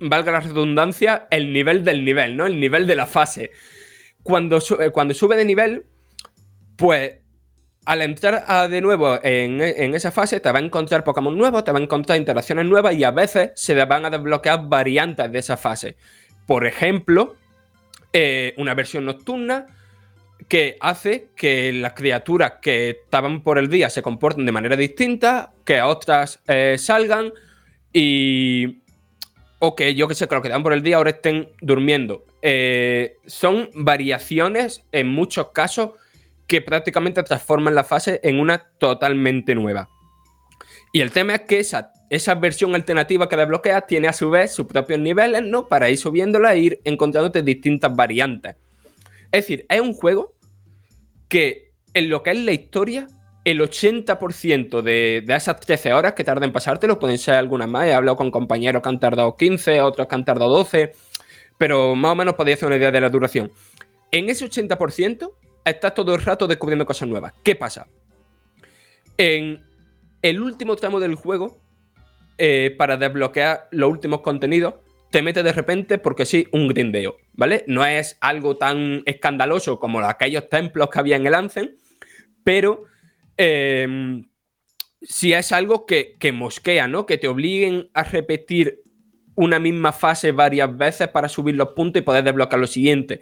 [0.00, 2.46] valga la redundancia, el nivel del nivel, ¿no?
[2.46, 3.50] El nivel de la fase.
[4.22, 5.86] Cuando, eh, cuando sube de nivel,
[6.76, 7.20] pues
[7.86, 9.60] al entrar de nuevo en,
[9.94, 13.04] esa fase, te va a encontrar Pokémon nuevos, te va a encontrar interacciones nuevas y
[13.04, 15.96] a veces se van a desbloquear variantes de esa fase.
[16.46, 17.36] Por ejemplo,
[18.18, 19.66] eh, una versión nocturna
[20.48, 25.52] que hace que las criaturas que estaban por el día se comporten de manera distinta,
[25.66, 27.30] que otras eh, salgan
[27.92, 28.80] y.
[29.58, 32.24] O que yo que sé, que los que dan por el día ahora estén durmiendo.
[32.40, 35.90] Eh, son variaciones en muchos casos
[36.46, 39.90] que prácticamente transforman la fase en una totalmente nueva.
[40.90, 44.52] Y el tema es que esa, esa versión alternativa que desbloqueas tiene a su vez
[44.52, 45.68] sus propios niveles, ¿no?
[45.68, 48.56] Para ir subiéndola e ir encontrándote distintas variantes.
[49.32, 50.34] Es decir, es un juego
[51.28, 53.08] que en lo que es la historia,
[53.44, 57.86] el 80% de, de, esas 13 horas que tarda en pasártelo, pueden ser algunas más.
[57.86, 60.92] He hablado con compañeros que han tardado 15, otros que han tardado 12,
[61.58, 63.50] pero más o menos podéis hacer una idea de la duración.
[64.12, 65.32] En ese 80%,
[65.64, 67.32] estás todo el rato descubriendo cosas nuevas.
[67.42, 67.86] ¿Qué pasa?
[69.18, 69.64] En
[70.22, 71.58] el último tramo del juego,
[72.38, 74.74] eh, para desbloquear los últimos contenidos,
[75.10, 77.64] te mete de repente, porque sí, un grindeo, ¿vale?
[77.66, 81.76] No es algo tan escandaloso como aquellos templos que había en el Anzen,
[82.44, 82.84] pero
[83.36, 84.22] eh,
[85.00, 87.06] sí es algo que, que mosquea, ¿no?
[87.06, 88.82] Que te obliguen a repetir
[89.36, 93.20] una misma fase varias veces para subir los puntos y poder desbloquear lo siguiente.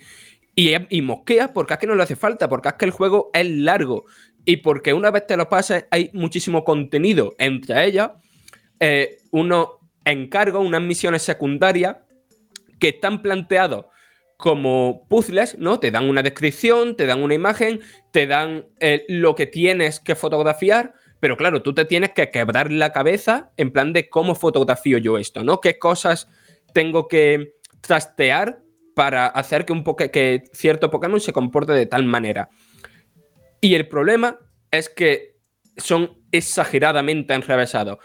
[0.57, 3.49] Y, mosquea porque es que no le hace falta, porque es que el juego es
[3.49, 4.05] largo
[4.45, 8.12] y porque una vez te lo pases hay muchísimo contenido, entre ellas
[8.80, 9.68] eh, unos
[10.06, 11.96] unas misiones secundarias
[12.78, 13.86] que están planteados
[14.36, 15.80] como puzzles, ¿no?
[15.80, 17.80] Te dan una descripción, te dan una imagen,
[18.10, 22.70] te dan eh, lo que tienes que fotografiar, pero claro, tú te tienes que quebrar
[22.70, 25.60] la cabeza en plan de cómo fotografío yo esto, ¿no?
[25.60, 26.28] ¿Qué cosas
[26.74, 28.60] tengo que trastear
[28.94, 32.48] para hacer que, un que cierto Pokémon se comporte de tal manera.
[33.60, 34.38] Y el problema
[34.70, 35.36] es que
[35.76, 37.98] son exageradamente enrevesados.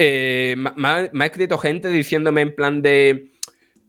[0.00, 3.32] Eh, me, ha escrito gente diciéndome en plan de...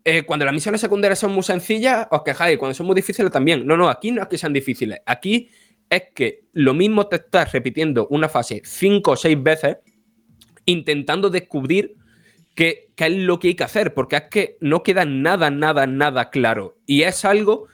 [0.03, 2.57] eh, cuando las misiones secundarias son muy sencillas, os quejáis.
[2.57, 3.63] Cuando son muy difíciles también.
[3.67, 4.99] No, no, aquí no es que sean difíciles.
[5.05, 5.51] Aquí
[5.87, 9.77] es que lo mismo te estás repitiendo una fase cinco o seis veces
[10.65, 11.95] intentando descubrir
[12.55, 15.85] qué, qué es lo que hay que hacer, porque es que no queda nada, nada,
[15.85, 16.77] nada claro.
[16.87, 17.67] Y es algo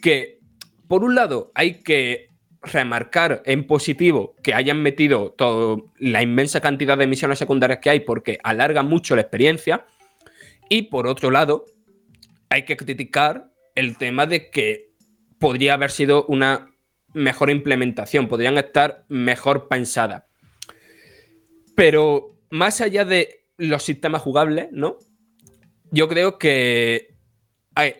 [0.00, 0.40] que,
[0.88, 2.27] por un lado, hay que
[2.62, 8.00] remarcar en positivo que hayan metido toda la inmensa cantidad de misiones secundarias que hay
[8.00, 9.86] porque alarga mucho la experiencia.
[10.68, 11.66] Y por otro lado,
[12.50, 14.90] hay que criticar el tema de que
[15.38, 16.70] podría haber sido una
[17.14, 20.24] mejor implementación, podrían estar mejor pensadas.
[21.74, 24.98] Pero más allá de los sistemas jugables, ¿no?
[25.90, 27.14] Yo creo que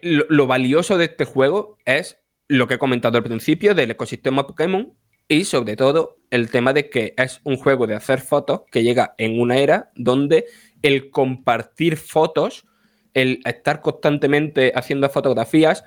[0.03, 2.19] lo valioso de este juego es
[2.49, 4.95] lo que he comentado al principio del ecosistema Pokémon
[5.29, 9.15] y sobre todo el tema de que es un juego de hacer fotos que llega
[9.19, 10.47] en una era donde
[10.83, 12.67] el compartir fotos,
[13.13, 15.85] el estar constantemente haciendo fotografías,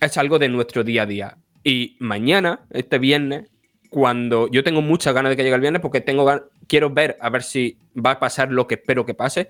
[0.00, 1.38] es algo de nuestro día a día.
[1.64, 3.50] Y mañana, este viernes,
[3.90, 7.30] cuando yo tengo muchas ganas de que llegue el viernes porque tengo quiero ver a
[7.30, 9.48] ver si va a pasar lo que espero que pase,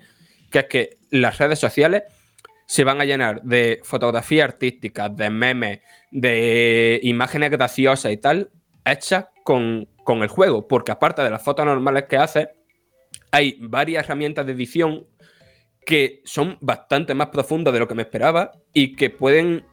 [0.49, 2.03] que es que las redes sociales
[2.69, 5.79] se van a llenar de fotografías artísticas, de memes,
[6.11, 8.51] de imágenes graciosas y tal,
[8.85, 12.49] hechas con, con el juego, porque aparte de las fotos normales que hace,
[13.31, 15.07] hay varias herramientas de edición
[15.83, 19.65] que son bastante más profundas de lo que me esperaba y que pueden,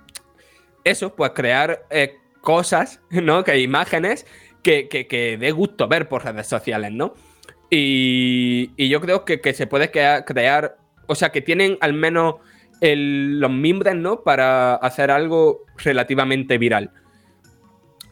[0.82, 3.44] eso, pues crear eh, cosas, ¿no?
[3.44, 4.26] Que imágenes
[4.62, 7.12] que, que, que dé gusto ver por redes sociales, ¿no?
[7.68, 10.78] Y, y yo creo que, que se puede crea- crear,
[11.08, 12.36] o sea, que tienen al menos
[12.80, 14.22] el- los mimbres, ¿no?
[14.22, 16.90] Para hacer algo relativamente viral.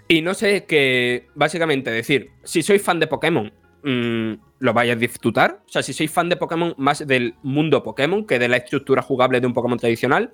[0.08, 4.96] Y no sé qué, básicamente decir, si sois fan de Pokémon, mm, lo vais a
[4.96, 5.62] disfrutar.
[5.66, 9.02] O sea, si sois fan de Pokémon, más del mundo Pokémon que de la estructura
[9.02, 10.32] jugable de un Pokémon tradicional.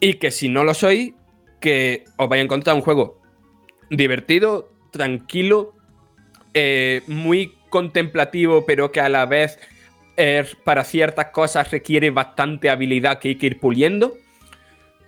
[0.00, 1.12] Y que si no lo sois,
[1.60, 3.20] que os vais a encontrar un juego
[3.90, 5.74] divertido, tranquilo,
[6.54, 9.58] eh, muy contemplativo, pero que a la vez
[10.64, 14.14] para ciertas cosas requiere bastante habilidad que hay que ir puliendo,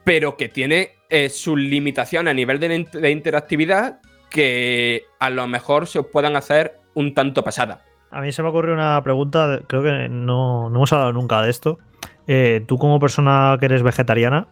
[0.05, 5.47] pero que tiene eh, sus limitaciones a nivel de, in- de interactividad que a lo
[5.47, 7.85] mejor se puedan hacer un tanto pasada.
[8.11, 11.51] A mí se me ocurre una pregunta, creo que no, no hemos hablado nunca de
[11.51, 11.79] esto.
[12.27, 14.49] Eh, tú como persona que eres vegetariana,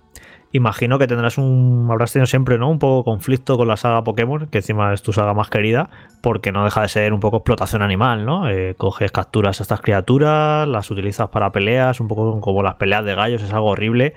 [0.52, 2.70] imagino que tendrás un, habrás tenido siempre, ¿no?
[2.70, 5.90] Un poco conflicto con la saga Pokémon, que encima es tu saga más querida,
[6.20, 8.48] porque no deja de ser un poco explotación animal, ¿no?
[8.48, 13.04] Eh, coges, capturas a estas criaturas, las utilizas para peleas, un poco como las peleas
[13.04, 14.14] de gallos, es algo horrible.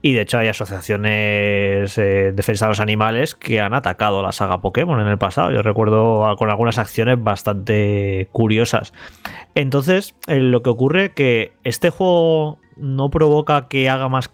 [0.00, 4.60] Y de hecho hay asociaciones eh, defensa de los animales que han atacado la saga
[4.60, 5.52] Pokémon en el pasado.
[5.52, 8.92] Yo recuerdo con algunas acciones bastante curiosas.
[9.54, 14.30] Entonces, eh, lo que ocurre que este juego no provoca que haga más...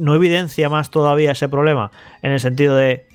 [0.00, 3.06] no evidencia más todavía ese problema, en el sentido de...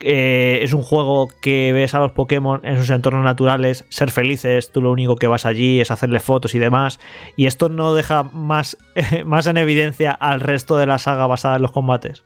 [0.00, 4.70] eh, es un juego que ves a los Pokémon en sus entornos naturales ser felices,
[4.70, 7.00] tú lo único que vas allí es hacerle fotos y demás,
[7.34, 8.76] y esto no deja más,
[9.24, 12.22] más en evidencia al resto de la saga basada en los combates.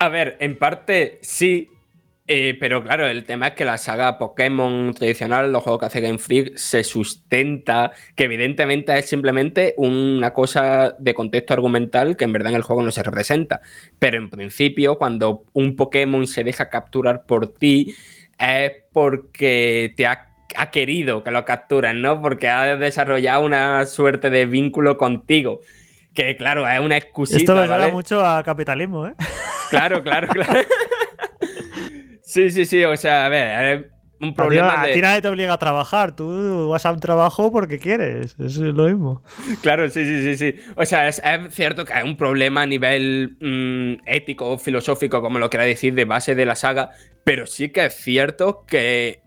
[0.00, 1.70] A ver, en parte sí,
[2.30, 6.00] eh, pero claro, el tema es que la saga Pokémon tradicional, los juegos que hace
[6.02, 12.32] Game Freak, se sustenta, que evidentemente es simplemente una cosa de contexto argumental que en
[12.34, 13.62] verdad en el juego no se representa.
[13.98, 17.94] Pero en principio, cuando un Pokémon se deja capturar por ti,
[18.38, 22.20] es porque te ha, ha querido que lo capturen, ¿no?
[22.20, 25.60] Porque ha desarrollado una suerte de vínculo contigo.
[26.12, 27.38] Que claro, es una excusita.
[27.38, 27.90] Esto me ¿vale?
[27.90, 29.14] mucho a capitalismo, ¿eh?
[29.70, 30.60] Claro, claro, claro.
[32.28, 32.84] sí, sí, sí.
[32.84, 33.86] O sea, a ver, es
[34.20, 34.92] un A ti, problema a de.
[34.92, 38.84] ti nadie te obliga a trabajar, tú vas a un trabajo porque quieres, es lo
[38.88, 39.22] mismo.
[39.62, 40.60] Claro, sí, sí, sí, sí.
[40.76, 45.20] O sea, es, es cierto que hay un problema a nivel mm, ético o filosófico,
[45.22, 46.90] como lo quiera decir, de base de la saga,
[47.24, 49.22] pero sí que es cierto que,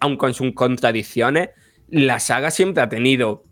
[0.00, 1.50] aun con sus contradicciones,
[1.88, 3.44] la saga siempre ha tenido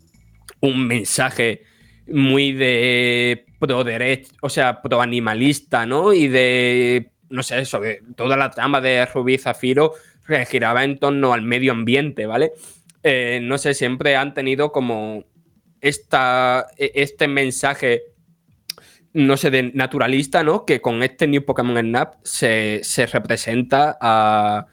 [0.61, 1.63] un mensaje
[2.07, 6.13] muy de pro derecho, o sea, pro animalista, ¿no?
[6.13, 9.93] Y de, no sé, sobre toda la trama de Rubí Zafiro
[10.27, 12.51] que giraba en torno al medio ambiente, ¿vale?
[13.03, 15.25] Eh, no sé, siempre han tenido como
[15.81, 18.03] esta, e- este mensaje,
[19.13, 20.65] no sé, de naturalista, ¿no?
[20.65, 24.67] Que con este New Pokémon Snap se, se representa a,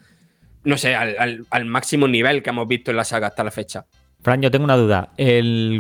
[0.65, 3.87] no sé, al- al máximo nivel que hemos visto en la saga hasta la fecha.
[4.29, 5.09] Fran, yo tengo una duda.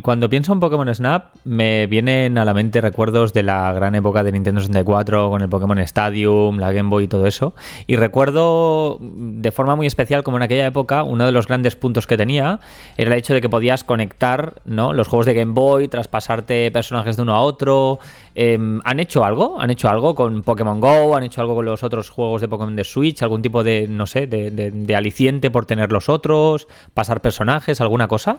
[0.02, 4.24] Cuando pienso en Pokémon Snap, me vienen a la mente recuerdos de la gran época
[4.24, 7.54] de Nintendo 64 con el Pokémon Stadium, la Game Boy y todo eso.
[7.86, 12.06] Y recuerdo de forma muy especial como en aquella época uno de los grandes puntos
[12.06, 12.60] que tenía
[12.96, 14.94] era el hecho de que podías conectar ¿no?
[14.94, 17.98] los juegos de Game Boy, traspasarte personajes de uno a otro,
[18.40, 19.60] Em, ¿Han hecho algo?
[19.60, 21.16] ¿Han hecho algo con Pokémon Go?
[21.16, 23.20] ¿Han hecho algo con los otros juegos de Pokémon de Switch?
[23.20, 26.68] ¿Algún tipo de, no sé, de, aliciente por tener los otros?
[26.94, 27.80] ¿Pasar personajes?
[27.80, 28.38] ¿Alguna cosa?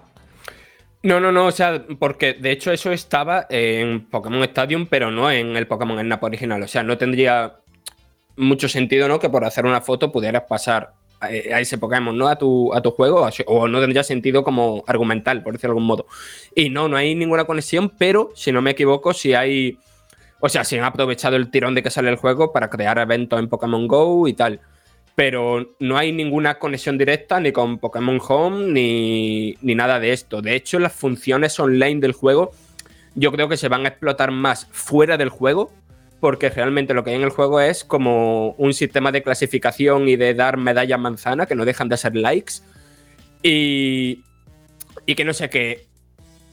[1.04, 5.30] No, no, no, o sea, porque de hecho eso estaba en Pokémon Stadium, pero no
[5.30, 6.64] en el Pokémon Snap original.
[6.64, 7.58] O sea, no tendría
[8.38, 9.20] mucho sentido, ¿no?
[9.20, 12.30] Que por hacer una foto pudieras pasar a, a ese Pokémon, ¿no?
[12.30, 15.88] A tu, a tu juego, o no tendría sentido como argumental, por decirlo de algún
[15.88, 16.06] modo.
[16.56, 19.78] Y no, no hay ninguna conexión, pero si no me equivoco, si hay.
[20.40, 23.40] O sea, si han aprovechado el tirón de que sale el juego para crear eventos
[23.40, 24.62] en Pokémon Go y tal.
[25.16, 30.42] Pero no hay ninguna conexión directa ni con Pokémon Home ni, ni nada de esto.
[30.42, 32.52] De hecho, las funciones online del juego
[33.16, 35.74] yo creo que se van a explotar más fuera del juego,
[36.20, 40.16] porque realmente lo que hay en el juego es como un sistema de clasificación y
[40.16, 42.56] de dar medalla manzana, que no dejan de ser likes,
[43.44, 44.24] y,
[45.06, 45.89] y que no sé, que,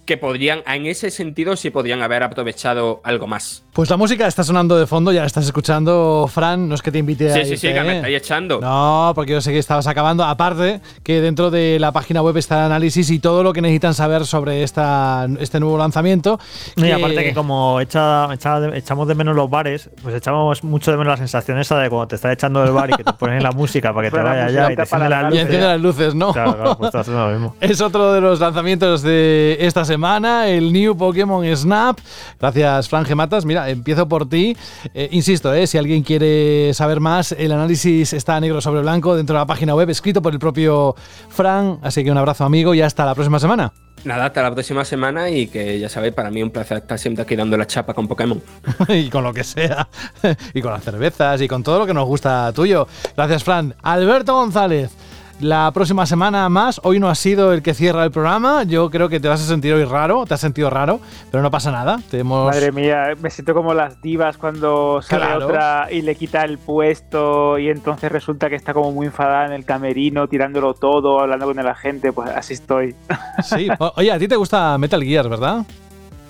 [0.07, 3.65] que podrían, en ese sentido sí podrían haber aprovechado algo más.
[3.73, 6.69] Pues la música está sonando de fondo, ya la estás escuchando, Fran.
[6.69, 7.35] No es que te invite a.
[7.35, 7.97] Sí, sí, sí, que me ¿eh?
[7.97, 8.61] estáis echando.
[8.61, 10.25] No, porque yo sé que estabas acabando.
[10.25, 13.93] Aparte, que dentro de la página web está el análisis y todo lo que necesitan
[13.93, 16.39] saber sobre esta, este nuevo lanzamiento.
[16.77, 20.91] No, y aparte que como echa, echa echamos de menos los bares, pues echamos mucho
[20.91, 23.13] de menos la sensación esa de cuando te está echando del bar y que te
[23.13, 25.21] ponen la música para que te Ponen la vaya música allá y te enciende las
[25.21, 25.43] y luces.
[25.43, 26.33] enciende las luces, ¿no?
[26.33, 27.57] Claro, claro, pues está haciendo lo mismo.
[27.67, 31.99] Es otro de los lanzamientos de esta semana, el New Pokémon Snap.
[32.39, 33.47] Gracias, Fran Gematas.
[33.47, 34.55] Mira, empiezo por ti.
[34.93, 39.35] Eh, insisto, eh, si alguien quiere saber más, el análisis está negro sobre blanco dentro
[39.35, 40.95] de la página web, escrito por el propio
[41.31, 41.79] Fran.
[41.83, 43.73] Así que un abrazo, amigo, y hasta la próxima semana.
[44.05, 47.23] Nada, hasta la próxima semana y que ya sabéis, para mí un placer estar siempre
[47.23, 48.41] aquí dando la chapa con Pokémon.
[48.89, 49.89] y con lo que sea.
[50.55, 52.87] y con las cervezas y con todo lo que nos gusta tuyo.
[53.17, 53.75] Gracias, Fran.
[53.83, 54.93] Alberto González.
[55.41, 58.63] La próxima semana más, hoy no ha sido el que cierra el programa.
[58.63, 60.99] Yo creo que te vas a sentir hoy raro, te has sentido raro,
[61.31, 62.01] pero no pasa nada.
[62.25, 65.47] Madre mía, me siento como las divas cuando sale Claro.
[65.47, 69.53] otra y le quita el puesto y entonces resulta que está como muy enfadada en
[69.53, 72.95] el camerino, tirándolo todo, hablando con la gente, pues así estoy.
[73.43, 73.69] Sí.
[73.97, 75.67] Oye, a ti te gusta Metal Gear, ¿verdad?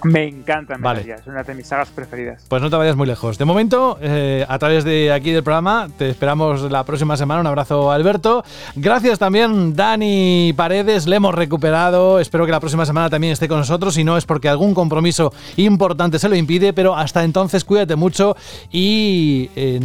[0.06, 1.04] Me encanta Metal Vale.
[1.04, 2.44] Gear, es una de mis sagas preferidas.
[2.48, 3.38] Pues no te vayas muy lejos.
[3.38, 7.40] De momento, eh, a través de aquí del programa, te esperamos la próxima semana.
[7.40, 8.44] Un abrazo, Alberto.
[8.74, 11.06] Gracias también, Dani Paredes.
[11.06, 12.20] Le hemos recuperado.
[12.20, 13.94] Espero que la próxima semana también esté con nosotros.
[13.94, 16.72] Si no, es porque algún compromiso importante se lo impide.
[16.72, 18.36] Pero hasta entonces, cuídate mucho.
[18.70, 19.80] Y eh,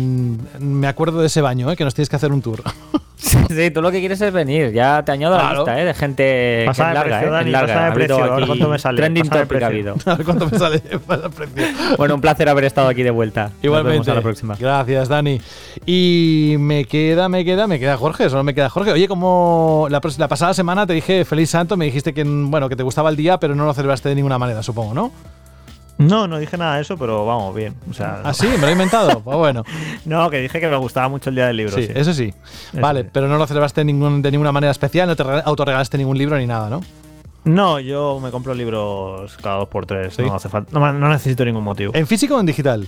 [0.59, 2.61] me acuerdo de ese baño, eh, que nos tienes que hacer un tour.
[3.21, 4.71] Sí, tú lo que quieres es venir.
[4.71, 5.59] Ya te añado a la Claro.
[5.59, 5.85] lista, ¿eh?
[5.85, 7.31] De gente Pasa que de larga, precio, ¿eh?
[7.37, 7.73] Dani, larga.
[7.73, 9.95] pasa de precio, a ver aquí cuánto me sale, Trending topic ha habido.
[10.05, 11.63] A ver cuánto me sale para el precio.
[11.97, 13.43] Bueno, un placer haber estado aquí de vuelta.
[13.43, 14.11] Nos vemos Igualmente.
[14.11, 14.55] a la próxima.
[14.59, 15.39] Gracias, Dani.
[15.85, 18.91] Y me queda, me queda, me queda Jorge, solo me queda Jorge.
[18.91, 22.75] Oye, como la, la pasada semana te dije feliz santo, me dijiste que bueno, que
[22.75, 25.11] te gustaba el día, pero no lo celebraste de ninguna manera, supongo, ¿no?
[25.97, 27.75] No, no dije nada de eso, pero vamos, bien.
[27.89, 28.47] O sea, ¿Ah, sí?
[28.47, 29.19] ¿Me lo he inventado?
[29.21, 29.63] Pues bueno.
[30.05, 31.75] No, que dije que me gustaba mucho el día del libro.
[31.75, 32.33] Sí, Sí, eso sí.
[32.73, 36.17] vale, pero no lo celebraste ningún- de ninguna manera especial, no te rega- autorregalaste ningún
[36.17, 36.81] libro ni nada, ¿no?
[37.43, 40.13] No, yo me compro libros cada dos por tres.
[40.15, 40.23] Sí.
[40.23, 40.77] No hace falta.
[40.77, 41.91] No, no necesito ningún motivo.
[41.95, 42.87] ¿En físico o en digital?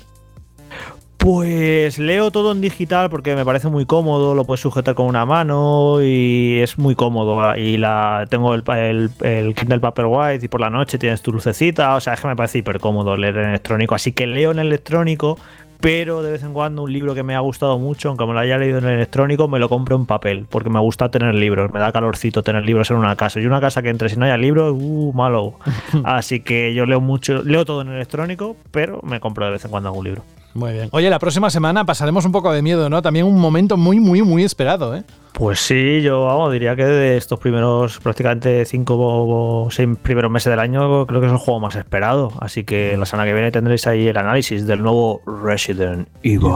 [1.24, 5.26] Pues leo todo en digital porque me parece muy cómodo, lo puedes sujetar con una
[5.26, 7.56] mano y es muy cómodo.
[7.56, 11.96] Y la tengo el, el, el Kindle Paperwhite y por la noche tienes tu lucecita,
[11.96, 13.96] o sea, es que me parece hiper cómodo leer en electrónico.
[13.96, 15.38] Así que leo en electrónico,
[15.80, 18.40] pero de vez en cuando un libro que me ha gustado mucho, aunque me lo
[18.40, 21.80] haya leído en electrónico, me lo compro en papel, porque me gusta tener libros, me
[21.80, 23.40] da calorcito tener libros en una casa.
[23.40, 25.54] Y una casa que entre si no haya libros, uh, malo.
[26.04, 29.72] Así que yo leo mucho, leo todo en electrónico, pero me compro de vez en
[29.72, 30.24] cuando algún libro.
[30.54, 30.90] Muy bien.
[30.92, 33.02] Oye, la próxima semana pasaremos un poco de miedo, ¿no?
[33.02, 35.04] También un momento muy, muy, muy esperado, ¿eh?
[35.34, 40.52] Pues sí, yo vamos, diría que de estos primeros prácticamente cinco o seis primeros meses
[40.52, 42.32] del año creo que es el juego más esperado.
[42.40, 46.52] Así que la semana que viene tendréis ahí el análisis del nuevo Resident Evil.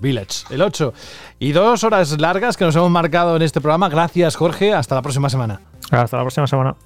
[0.00, 0.94] Village, el 8.
[1.40, 3.88] Y dos horas largas que nos hemos marcado en este programa.
[3.88, 4.72] Gracias, Jorge.
[4.72, 5.60] Hasta la próxima semana.
[5.90, 6.76] Hasta la próxima semana.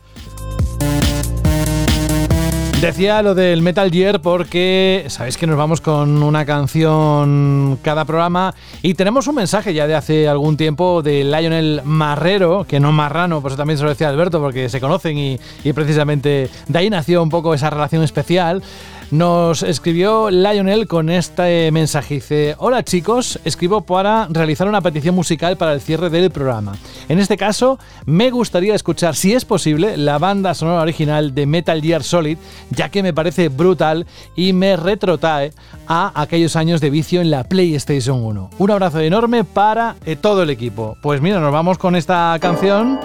[2.80, 8.54] Decía lo del Metal Gear porque sabéis que nos vamos con una canción cada programa
[8.80, 13.42] y tenemos un mensaje ya de hace algún tiempo de Lionel Marrero, que no Marrano,
[13.42, 16.88] por eso también se lo decía Alberto, porque se conocen y, y precisamente de ahí
[16.88, 18.62] nació un poco esa relación especial.
[19.10, 22.14] Nos escribió Lionel con este mensaje.
[22.14, 26.76] Dice, hola chicos, escribo para realizar una petición musical para el cierre del programa.
[27.08, 31.82] En este caso, me gustaría escuchar, si es posible, la banda sonora original de Metal
[31.82, 32.38] Gear Solid,
[32.70, 34.06] ya que me parece brutal
[34.36, 35.52] y me retrotrae
[35.88, 38.50] a aquellos años de vicio en la PlayStation 1.
[38.58, 40.96] Un abrazo enorme para eh, todo el equipo.
[41.02, 43.00] Pues mira, nos vamos con esta canción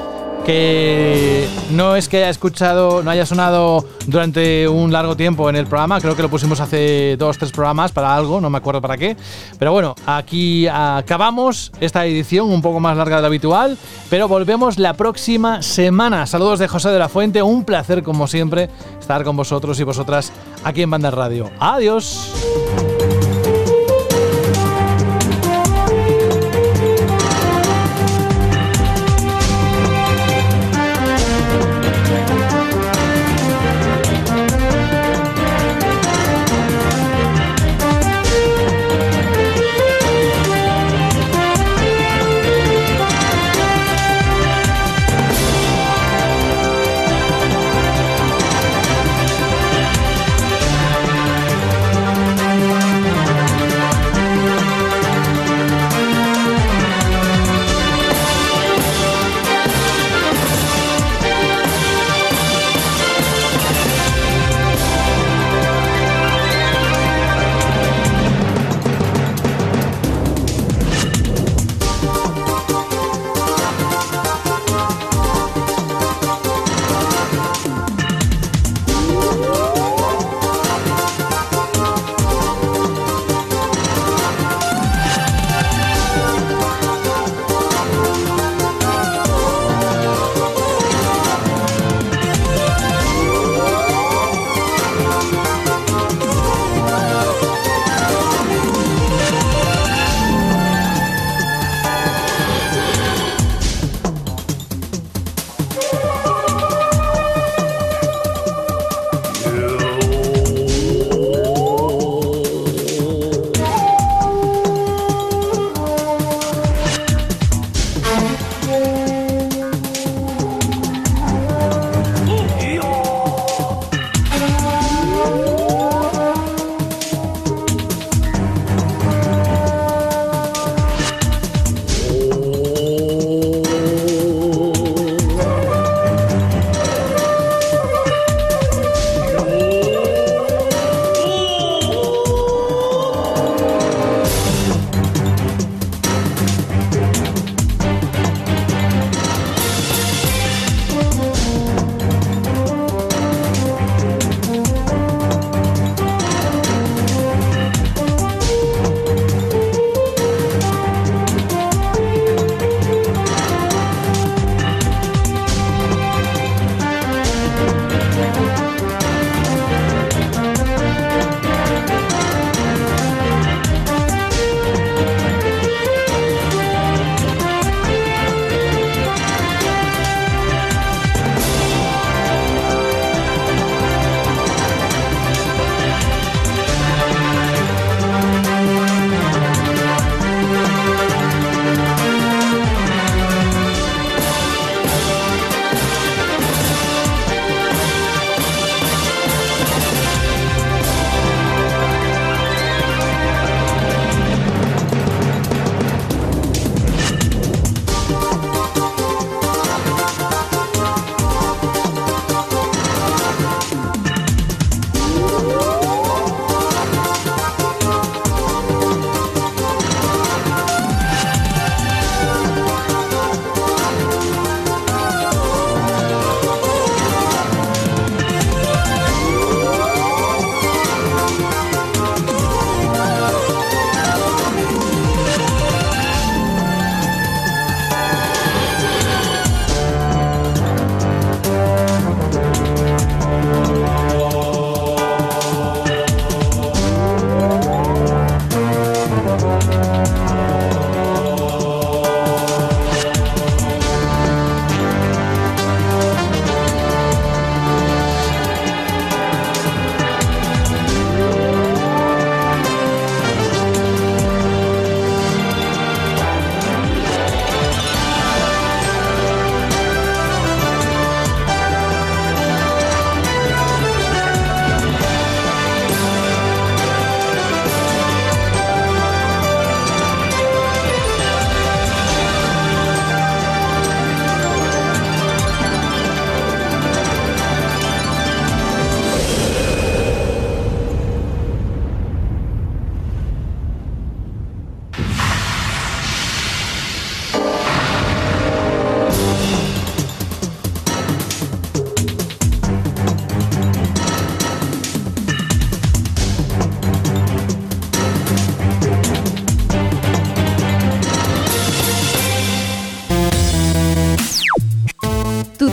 [0.46, 5.66] que no es que haya escuchado, no haya sonado durante un largo tiempo en el
[5.66, 8.98] programa, creo que lo pusimos hace dos, tres programas para algo, no me acuerdo para
[8.98, 9.18] qué.
[9.58, 13.78] Pero bueno, aquí acabamos esta edición un poco más larga de lo habitual,
[14.10, 16.28] pero volvemos la próxima semana.
[16.28, 18.70] Saludos de José de la Fuente, un placer como siempre
[19.00, 20.32] estar con vosotros y vosotras
[20.64, 21.50] aquí en Banda Radio.
[21.60, 22.32] Adiós.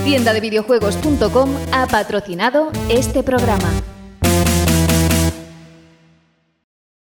[0.03, 3.92] Tienda de videojuegos.com ha patrocinado este programa.